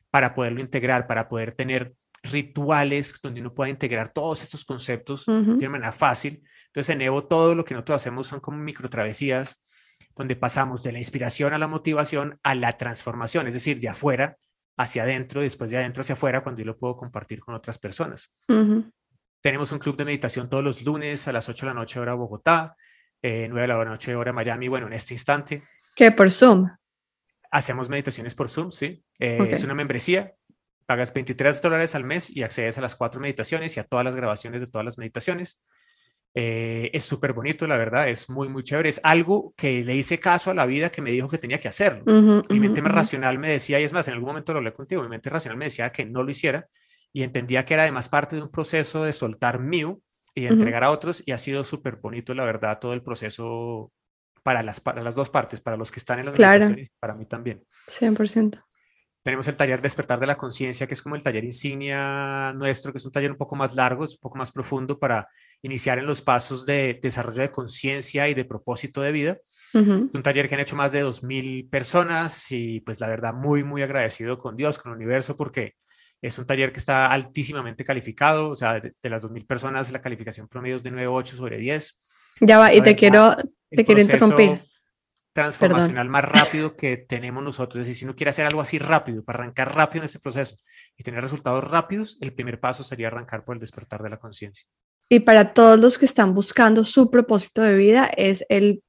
Para 0.09 0.33
poderlo 0.33 0.61
integrar, 0.61 1.07
para 1.07 1.27
poder 1.27 1.53
tener 1.53 1.93
rituales 2.21 3.19
donde 3.21 3.41
uno 3.41 3.53
pueda 3.53 3.69
integrar 3.69 4.09
todos 4.09 4.43
estos 4.43 4.63
conceptos 4.63 5.25
de 5.25 5.33
una 5.33 5.69
manera 5.69 5.91
fácil. 5.91 6.43
Entonces, 6.67 6.95
en 6.95 7.01
Evo, 7.01 7.25
todo 7.25 7.53
lo 7.55 7.65
que 7.65 7.73
nosotros 7.73 8.01
hacemos 8.01 8.27
son 8.27 8.39
como 8.39 8.57
micro 8.57 8.87
travesías 8.89 9.61
donde 10.15 10.35
pasamos 10.35 10.83
de 10.83 10.91
la 10.91 10.99
inspiración 10.99 11.53
a 11.53 11.57
la 11.57 11.67
motivación 11.67 12.39
a 12.43 12.55
la 12.55 12.77
transformación, 12.77 13.47
es 13.47 13.53
decir, 13.53 13.79
de 13.79 13.89
afuera 13.89 14.37
hacia 14.77 15.03
adentro, 15.03 15.41
después 15.41 15.71
de 15.71 15.77
adentro 15.77 16.01
hacia 16.01 16.13
afuera, 16.13 16.41
cuando 16.43 16.61
yo 16.61 16.65
lo 16.65 16.77
puedo 16.77 16.95
compartir 16.95 17.39
con 17.39 17.55
otras 17.55 17.77
personas. 17.77 18.31
Tenemos 19.41 19.71
un 19.71 19.79
club 19.79 19.97
de 19.97 20.05
meditación 20.05 20.49
todos 20.49 20.63
los 20.63 20.83
lunes 20.83 21.27
a 21.27 21.33
las 21.33 21.49
8 21.49 21.65
de 21.65 21.73
la 21.73 21.79
noche 21.79 21.99
hora 21.99 22.13
Bogotá, 22.13 22.75
eh, 23.21 23.47
9 23.49 23.61
de 23.61 23.67
la 23.67 23.85
noche 23.85 24.15
hora 24.15 24.33
Miami, 24.33 24.67
bueno, 24.67 24.87
en 24.87 24.93
este 24.93 25.13
instante. 25.13 25.63
¿Qué? 25.95 26.11
¿Por 26.11 26.31
Zoom? 26.31 26.69
Hacemos 27.51 27.89
meditaciones 27.89 28.35
por 28.35 28.49
Zoom, 28.49 28.71
sí. 28.71 29.03
Eh, 29.19 29.49
es 29.51 29.63
una 29.63 29.75
membresía. 29.75 30.33
Pagas 30.85 31.13
23 31.13 31.61
dólares 31.61 31.95
al 31.95 32.03
mes 32.03 32.29
y 32.29 32.43
accedes 32.43 32.77
a 32.77 32.81
las 32.81 32.95
cuatro 32.95 33.21
meditaciones 33.21 33.77
y 33.77 33.79
a 33.79 33.83
todas 33.83 34.03
las 34.03 34.15
grabaciones 34.15 34.59
de 34.59 34.67
todas 34.67 34.83
las 34.83 34.97
meditaciones. 34.97 35.59
Eh, 36.35 36.89
es 36.93 37.03
súper 37.03 37.33
bonito, 37.33 37.67
la 37.67 37.77
verdad, 37.77 38.09
es 38.09 38.29
muy, 38.29 38.49
muy 38.49 38.63
chévere. 38.63 38.89
Es 38.89 38.99
algo 39.03 39.53
que 39.55 39.83
le 39.83 39.95
hice 39.95 40.19
caso 40.19 40.51
a 40.51 40.53
la 40.53 40.65
vida 40.65 40.89
que 40.89 41.01
me 41.01 41.11
dijo 41.11 41.29
que 41.29 41.37
tenía 41.37 41.59
que 41.59 41.67
hacerlo. 41.67 42.03
mi 42.49 42.59
mente 42.59 42.81
racional 42.81 43.37
me 43.37 43.49
decía, 43.49 43.79
y 43.79 43.83
es 43.83 43.93
más, 43.93 44.07
en 44.07 44.15
algún 44.15 44.29
momento 44.29 44.53
lo 44.53 44.59
hablé 44.59 44.73
contigo, 44.73 45.03
mi 45.03 45.09
mente 45.09 45.29
racional 45.29 45.57
me 45.57 45.65
decía 45.65 45.89
que 45.89 46.05
no 46.05 46.23
lo 46.23 46.31
hiciera 46.31 46.67
y 47.11 47.21
entendía 47.21 47.63
que 47.63 47.75
era 47.75 47.83
además 47.83 48.09
parte 48.09 48.35
de 48.35 48.41
un 48.41 48.49
proceso 48.49 49.03
de 49.03 49.13
soltar 49.13 49.59
mío 49.59 49.99
y 50.33 50.41
de 50.41 50.47
entregar 50.47 50.83
a 50.83 50.89
otros 50.89 51.21
y 51.25 51.31
ha 51.31 51.37
sido 51.37 51.63
súper 51.63 51.97
bonito, 51.97 52.33
la 52.33 52.43
verdad, 52.43 52.79
todo 52.79 52.93
el 52.93 53.03
proceso 53.03 53.91
para 54.41 54.63
las, 54.63 54.81
para 54.81 55.03
las 55.03 55.13
dos 55.13 55.29
partes, 55.29 55.61
para 55.61 55.77
los 55.77 55.91
que 55.91 55.99
están 55.99 56.19
en 56.19 56.25
las 56.25 56.35
claro. 56.35 56.67
y 56.69 56.83
para 56.99 57.13
mí 57.13 57.27
también. 57.27 57.63
100%. 57.87 58.63
Tenemos 59.23 59.47
el 59.47 59.55
taller 59.55 59.81
Despertar 59.81 60.19
de 60.19 60.27
la 60.27 60.35
Conciencia, 60.35 60.85
que 60.85 60.93
es 60.93 61.01
como 61.01 61.15
el 61.15 61.23
taller 61.23 61.45
insignia 61.45 62.51
nuestro, 62.51 62.91
que 62.91 62.97
es 62.97 63.05
un 63.05 63.11
taller 63.13 63.31
un 63.31 63.37
poco 63.37 63.55
más 63.55 63.73
largo, 63.73 64.03
es 64.03 64.15
un 64.15 64.19
poco 64.19 64.37
más 64.37 64.51
profundo 64.51 64.99
para 64.99 65.29
iniciar 65.61 65.97
en 65.97 66.05
los 66.05 66.21
pasos 66.21 66.65
de 66.65 66.99
desarrollo 67.01 67.41
de 67.41 67.49
conciencia 67.49 68.27
y 68.27 68.33
de 68.33 68.43
propósito 68.43 69.01
de 69.01 69.13
vida. 69.13 69.37
Es 69.73 69.79
un 69.81 70.21
taller 70.21 70.49
que 70.49 70.55
han 70.55 70.61
hecho 70.61 70.75
más 70.75 70.91
de 70.91 71.05
2.000 71.05 71.69
personas 71.69 72.51
y 72.51 72.81
pues 72.81 72.99
la 72.99 73.07
verdad 73.07 73.33
muy, 73.33 73.63
muy 73.63 73.81
agradecido 73.81 74.37
con 74.37 74.57
Dios, 74.57 74.77
con 74.77 74.91
el 74.91 74.97
universo, 74.97 75.37
porque 75.37 75.75
es 76.21 76.37
un 76.37 76.45
taller 76.45 76.73
que 76.73 76.79
está 76.79 77.07
altísimamente 77.07 77.85
calificado, 77.85 78.49
o 78.49 78.55
sea, 78.55 78.73
de, 78.81 78.93
de 79.01 79.09
las 79.09 79.23
2.000 79.23 79.47
personas 79.47 79.91
la 79.93 80.01
calificación 80.01 80.49
promedio 80.49 80.75
es 80.75 80.83
de 80.83 80.91
9.8 80.91 81.27
sobre 81.27 81.57
10. 81.59 81.97
Ya 82.41 82.57
va, 82.57 82.73
y 82.73 82.81
te 82.81 82.93
quiero, 82.93 83.37
te 83.69 83.85
quiero 83.85 84.01
interrumpir. 84.01 84.59
Transformacional 85.33 86.09
más 86.09 86.23
rápido 86.23 86.75
que 86.75 86.97
tenemos 86.97 87.43
nosotros. 87.43 87.81
Es 87.81 87.87
decir, 87.87 87.99
si 87.99 88.05
uno 88.05 88.15
quiere 88.15 88.29
hacer 88.29 88.45
algo 88.45 88.61
así 88.61 88.77
rápido, 88.77 89.23
para 89.23 89.39
arrancar 89.39 89.75
rápido 89.75 90.03
en 90.03 90.05
este 90.05 90.19
proceso 90.19 90.55
y 90.95 91.03
tener 91.03 91.21
resultados 91.21 91.63
rápidos, 91.63 92.17
el 92.21 92.33
primer 92.33 92.59
paso 92.59 92.83
sería 92.83 93.07
arrancar 93.07 93.43
por 93.43 93.55
el 93.55 93.59
despertar 93.59 94.03
de 94.03 94.09
la 94.09 94.17
conciencia. 94.17 94.67
Y 95.09 95.21
para 95.21 95.53
todos 95.53 95.79
los 95.79 95.97
que 95.97 96.05
están 96.05 96.33
buscando 96.33 96.83
su 96.83 97.09
propósito 97.09 97.61
de 97.61 97.75
vida, 97.75 98.09
es 98.15 98.45
el 98.49 98.83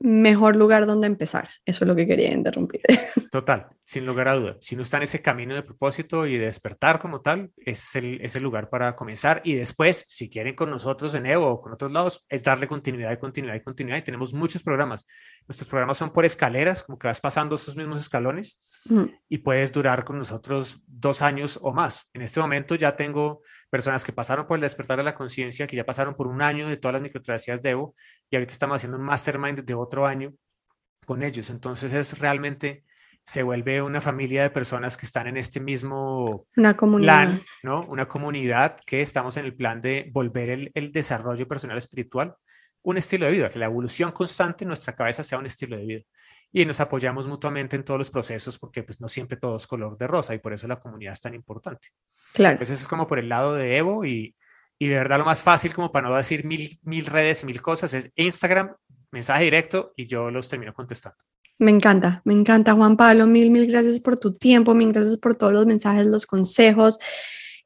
mejor 0.00 0.56
lugar 0.56 0.86
donde 0.86 1.06
empezar. 1.06 1.48
Eso 1.64 1.84
es 1.84 1.88
lo 1.88 1.96
que 1.96 2.06
quería 2.06 2.32
interrumpir. 2.32 2.82
Total, 3.32 3.66
sin 3.84 4.06
lugar 4.06 4.28
a 4.28 4.34
duda. 4.34 4.56
Si 4.60 4.76
no 4.76 4.82
está 4.82 4.98
en 4.98 5.02
ese 5.04 5.22
camino 5.22 5.54
de 5.54 5.62
propósito 5.62 6.26
y 6.26 6.38
de 6.38 6.46
despertar 6.46 7.00
como 7.00 7.20
tal, 7.20 7.50
es 7.56 7.96
el, 7.96 8.20
es 8.20 8.36
el 8.36 8.42
lugar 8.42 8.70
para 8.70 8.94
comenzar. 8.94 9.40
Y 9.44 9.54
después, 9.54 10.04
si 10.08 10.30
quieren 10.30 10.54
con 10.54 10.70
nosotros 10.70 11.14
en 11.14 11.26
Evo 11.26 11.48
o 11.48 11.60
con 11.60 11.72
otros 11.72 11.90
lados, 11.90 12.24
es 12.28 12.44
darle 12.44 12.68
continuidad 12.68 13.12
y 13.12 13.16
continuidad 13.16 13.56
y 13.56 13.62
continuidad. 13.62 13.98
Y 13.98 14.02
tenemos 14.02 14.32
muchos 14.34 14.62
programas. 14.62 15.04
Nuestros 15.46 15.68
programas 15.68 15.98
son 15.98 16.12
por 16.12 16.24
escaleras, 16.24 16.82
como 16.82 16.98
que 16.98 17.08
vas 17.08 17.20
pasando 17.20 17.56
esos 17.56 17.76
mismos 17.76 18.00
escalones 18.00 18.58
y 19.28 19.38
puedes 19.38 19.72
durar 19.72 20.04
con 20.04 20.18
nosotros 20.18 20.82
dos 20.86 21.22
años 21.22 21.58
o 21.62 21.72
más. 21.72 22.08
En 22.12 22.22
este 22.22 22.40
momento 22.40 22.74
ya 22.74 22.96
tengo 22.96 23.42
personas 23.70 24.04
que 24.04 24.12
pasaron 24.12 24.46
por 24.46 24.56
el 24.56 24.62
despertar 24.62 24.96
de 24.96 25.04
la 25.04 25.14
conciencia, 25.14 25.66
que 25.66 25.76
ya 25.76 25.84
pasaron 25.84 26.14
por 26.14 26.26
un 26.26 26.42
año 26.42 26.68
de 26.68 26.76
todas 26.76 26.94
las 26.94 27.02
microtravesías 27.02 27.60
de 27.62 27.70
Evo 27.70 27.94
y 28.30 28.36
ahorita 28.36 28.52
estamos 28.52 28.76
haciendo 28.76 28.98
un 28.98 29.04
mastermind 29.04 29.64
de 29.64 29.74
otro 29.74 30.06
año 30.06 30.32
con 31.06 31.22
ellos. 31.22 31.50
Entonces 31.50 31.92
es 31.92 32.18
realmente 32.18 32.84
se 33.22 33.42
vuelve 33.42 33.82
una 33.82 34.00
familia 34.00 34.42
de 34.42 34.50
personas 34.50 34.96
que 34.96 35.04
están 35.04 35.26
en 35.26 35.36
este 35.36 35.60
mismo 35.60 36.46
una 36.56 36.74
comunidad. 36.74 37.24
plan, 37.24 37.42
¿no? 37.62 37.82
Una 37.82 38.06
comunidad 38.08 38.76
que 38.86 39.02
estamos 39.02 39.36
en 39.36 39.44
el 39.44 39.54
plan 39.54 39.82
de 39.82 40.10
volver 40.12 40.48
el, 40.48 40.70
el, 40.74 40.92
desarrollo 40.92 41.46
personal 41.46 41.76
espiritual 41.76 42.34
un 42.82 42.96
estilo 42.96 43.26
de 43.26 43.32
vida, 43.32 43.48
que 43.50 43.58
la 43.58 43.66
evolución 43.66 44.12
constante 44.12 44.64
en 44.64 44.68
nuestra 44.68 44.94
cabeza 44.94 45.22
sea 45.22 45.38
un 45.38 45.46
estilo 45.46 45.76
de 45.76 45.84
vida. 45.84 46.02
Y 46.52 46.64
nos 46.64 46.80
apoyamos 46.80 47.28
mutuamente 47.28 47.76
en 47.76 47.84
todos 47.84 47.98
los 47.98 48.10
procesos 48.10 48.58
porque 48.58 48.82
pues 48.82 49.00
no 49.00 49.08
siempre 49.08 49.36
todo 49.36 49.56
es 49.56 49.66
color 49.66 49.98
de 49.98 50.06
rosa 50.06 50.34
y 50.34 50.38
por 50.38 50.52
eso 50.52 50.66
la 50.66 50.80
comunidad 50.80 51.12
es 51.12 51.20
tan 51.20 51.34
importante. 51.34 51.88
Claro. 52.32 52.52
Entonces 52.52 52.80
es 52.80 52.88
como 52.88 53.06
por 53.06 53.18
el 53.18 53.28
lado 53.28 53.54
de 53.54 53.76
Evo 53.76 54.04
y, 54.04 54.34
y 54.78 54.86
de 54.86 54.96
verdad 54.96 55.18
lo 55.18 55.24
más 55.24 55.42
fácil 55.42 55.74
como 55.74 55.92
para 55.92 56.08
no 56.08 56.16
decir 56.16 56.44
mil, 56.44 56.68
mil 56.82 57.04
redes, 57.06 57.44
mil 57.44 57.60
cosas, 57.60 57.92
es 57.94 58.10
Instagram, 58.14 58.74
mensaje 59.10 59.44
directo 59.44 59.92
y 59.96 60.06
yo 60.06 60.30
los 60.30 60.48
termino 60.48 60.72
contestando. 60.72 61.18
Me 61.58 61.72
encanta, 61.72 62.22
me 62.24 62.34
encanta 62.34 62.74
Juan 62.74 62.96
Pablo, 62.96 63.26
mil, 63.26 63.50
mil 63.50 63.66
gracias 63.66 64.00
por 64.00 64.16
tu 64.16 64.34
tiempo, 64.34 64.74
mil 64.74 64.92
gracias 64.92 65.16
por 65.16 65.34
todos 65.34 65.52
los 65.52 65.66
mensajes, 65.66 66.06
los 66.06 66.24
consejos, 66.24 66.98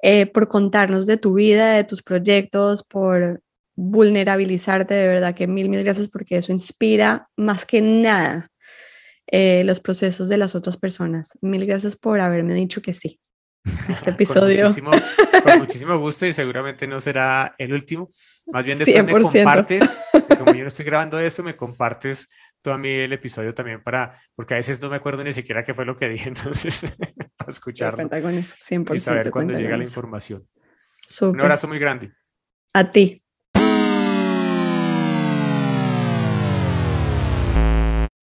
eh, 0.01 0.27
por 0.27 0.49
contarnos 0.49 1.07
de 1.07 1.19
tu 1.19 1.35
vida, 1.35 1.75
de 1.75 1.85
tus 1.85 2.03
proyectos, 2.03 2.83
por 2.83 3.43
vulnerabilizarte, 3.75 4.95
de 4.95 5.09
verdad 5.09 5.35
que 5.35 5.47
mil, 5.47 5.69
mil 5.69 5.83
gracias 5.85 6.09
porque 6.09 6.39
eso 6.39 6.53
inspira 6.53 7.29
más 7.37 7.67
que 7.67 7.83
nada 7.83 8.52
eh, 9.27 9.63
los 9.65 9.81
procesos 9.81 10.29
de 10.29 10.37
las 10.37 10.55
otras 10.55 10.77
personas. 10.77 11.39
Mil 11.41 11.67
gracias 11.67 11.97
por 11.97 12.21
haberme 12.21 12.55
dicho 12.55 12.83
que 12.83 12.93
sí. 12.93 13.21
Este 13.89 14.11
episodio. 14.11 14.57
con, 14.57 14.67
muchísimo, 14.67 14.91
con 15.45 15.59
muchísimo 15.59 15.99
gusto 15.99 16.27
y 16.27 16.33
seguramente 16.33 16.87
no 16.87 17.01
será 17.01 17.55
el 17.59 17.73
último. 17.73 18.09
Más 18.47 18.65
bien 18.65 18.79
después 18.79 19.05
100%. 19.05 19.05
me 19.05 19.23
compartes, 19.23 20.01
como 20.39 20.55
yo 20.55 20.63
no 20.63 20.69
estoy 20.69 20.85
grabando 20.85 21.19
eso, 21.19 21.43
me 21.43 21.57
compartes 21.57 22.29
tú 22.63 22.71
a 22.71 22.79
mí 22.79 22.89
el 22.89 23.13
episodio 23.13 23.53
también 23.55 23.83
para, 23.83 24.13
porque 24.35 24.55
a 24.55 24.57
veces 24.57 24.81
no 24.81 24.89
me 24.89 24.97
acuerdo 24.97 25.25
ni 25.25 25.33
siquiera 25.33 25.65
qué 25.65 25.75
fue 25.75 25.85
lo 25.85 25.97
que 25.97 26.09
dije, 26.09 26.29
entonces, 26.29 26.97
para 27.37 27.51
escucharlo. 27.51 27.97
Cuenta 27.97 28.23
con 28.23 28.33
eso, 28.33 28.55
100%. 28.57 28.95
Y 28.95 28.99
saber 29.01 29.31
cuándo 29.31 29.55
llega 29.55 29.77
la 29.77 29.85
información. 29.85 30.49
Super. 31.05 31.35
Un 31.35 31.41
abrazo 31.41 31.69
muy 31.69 31.79
grande. 31.79 32.13
A 32.73 32.91
ti. 32.91 33.22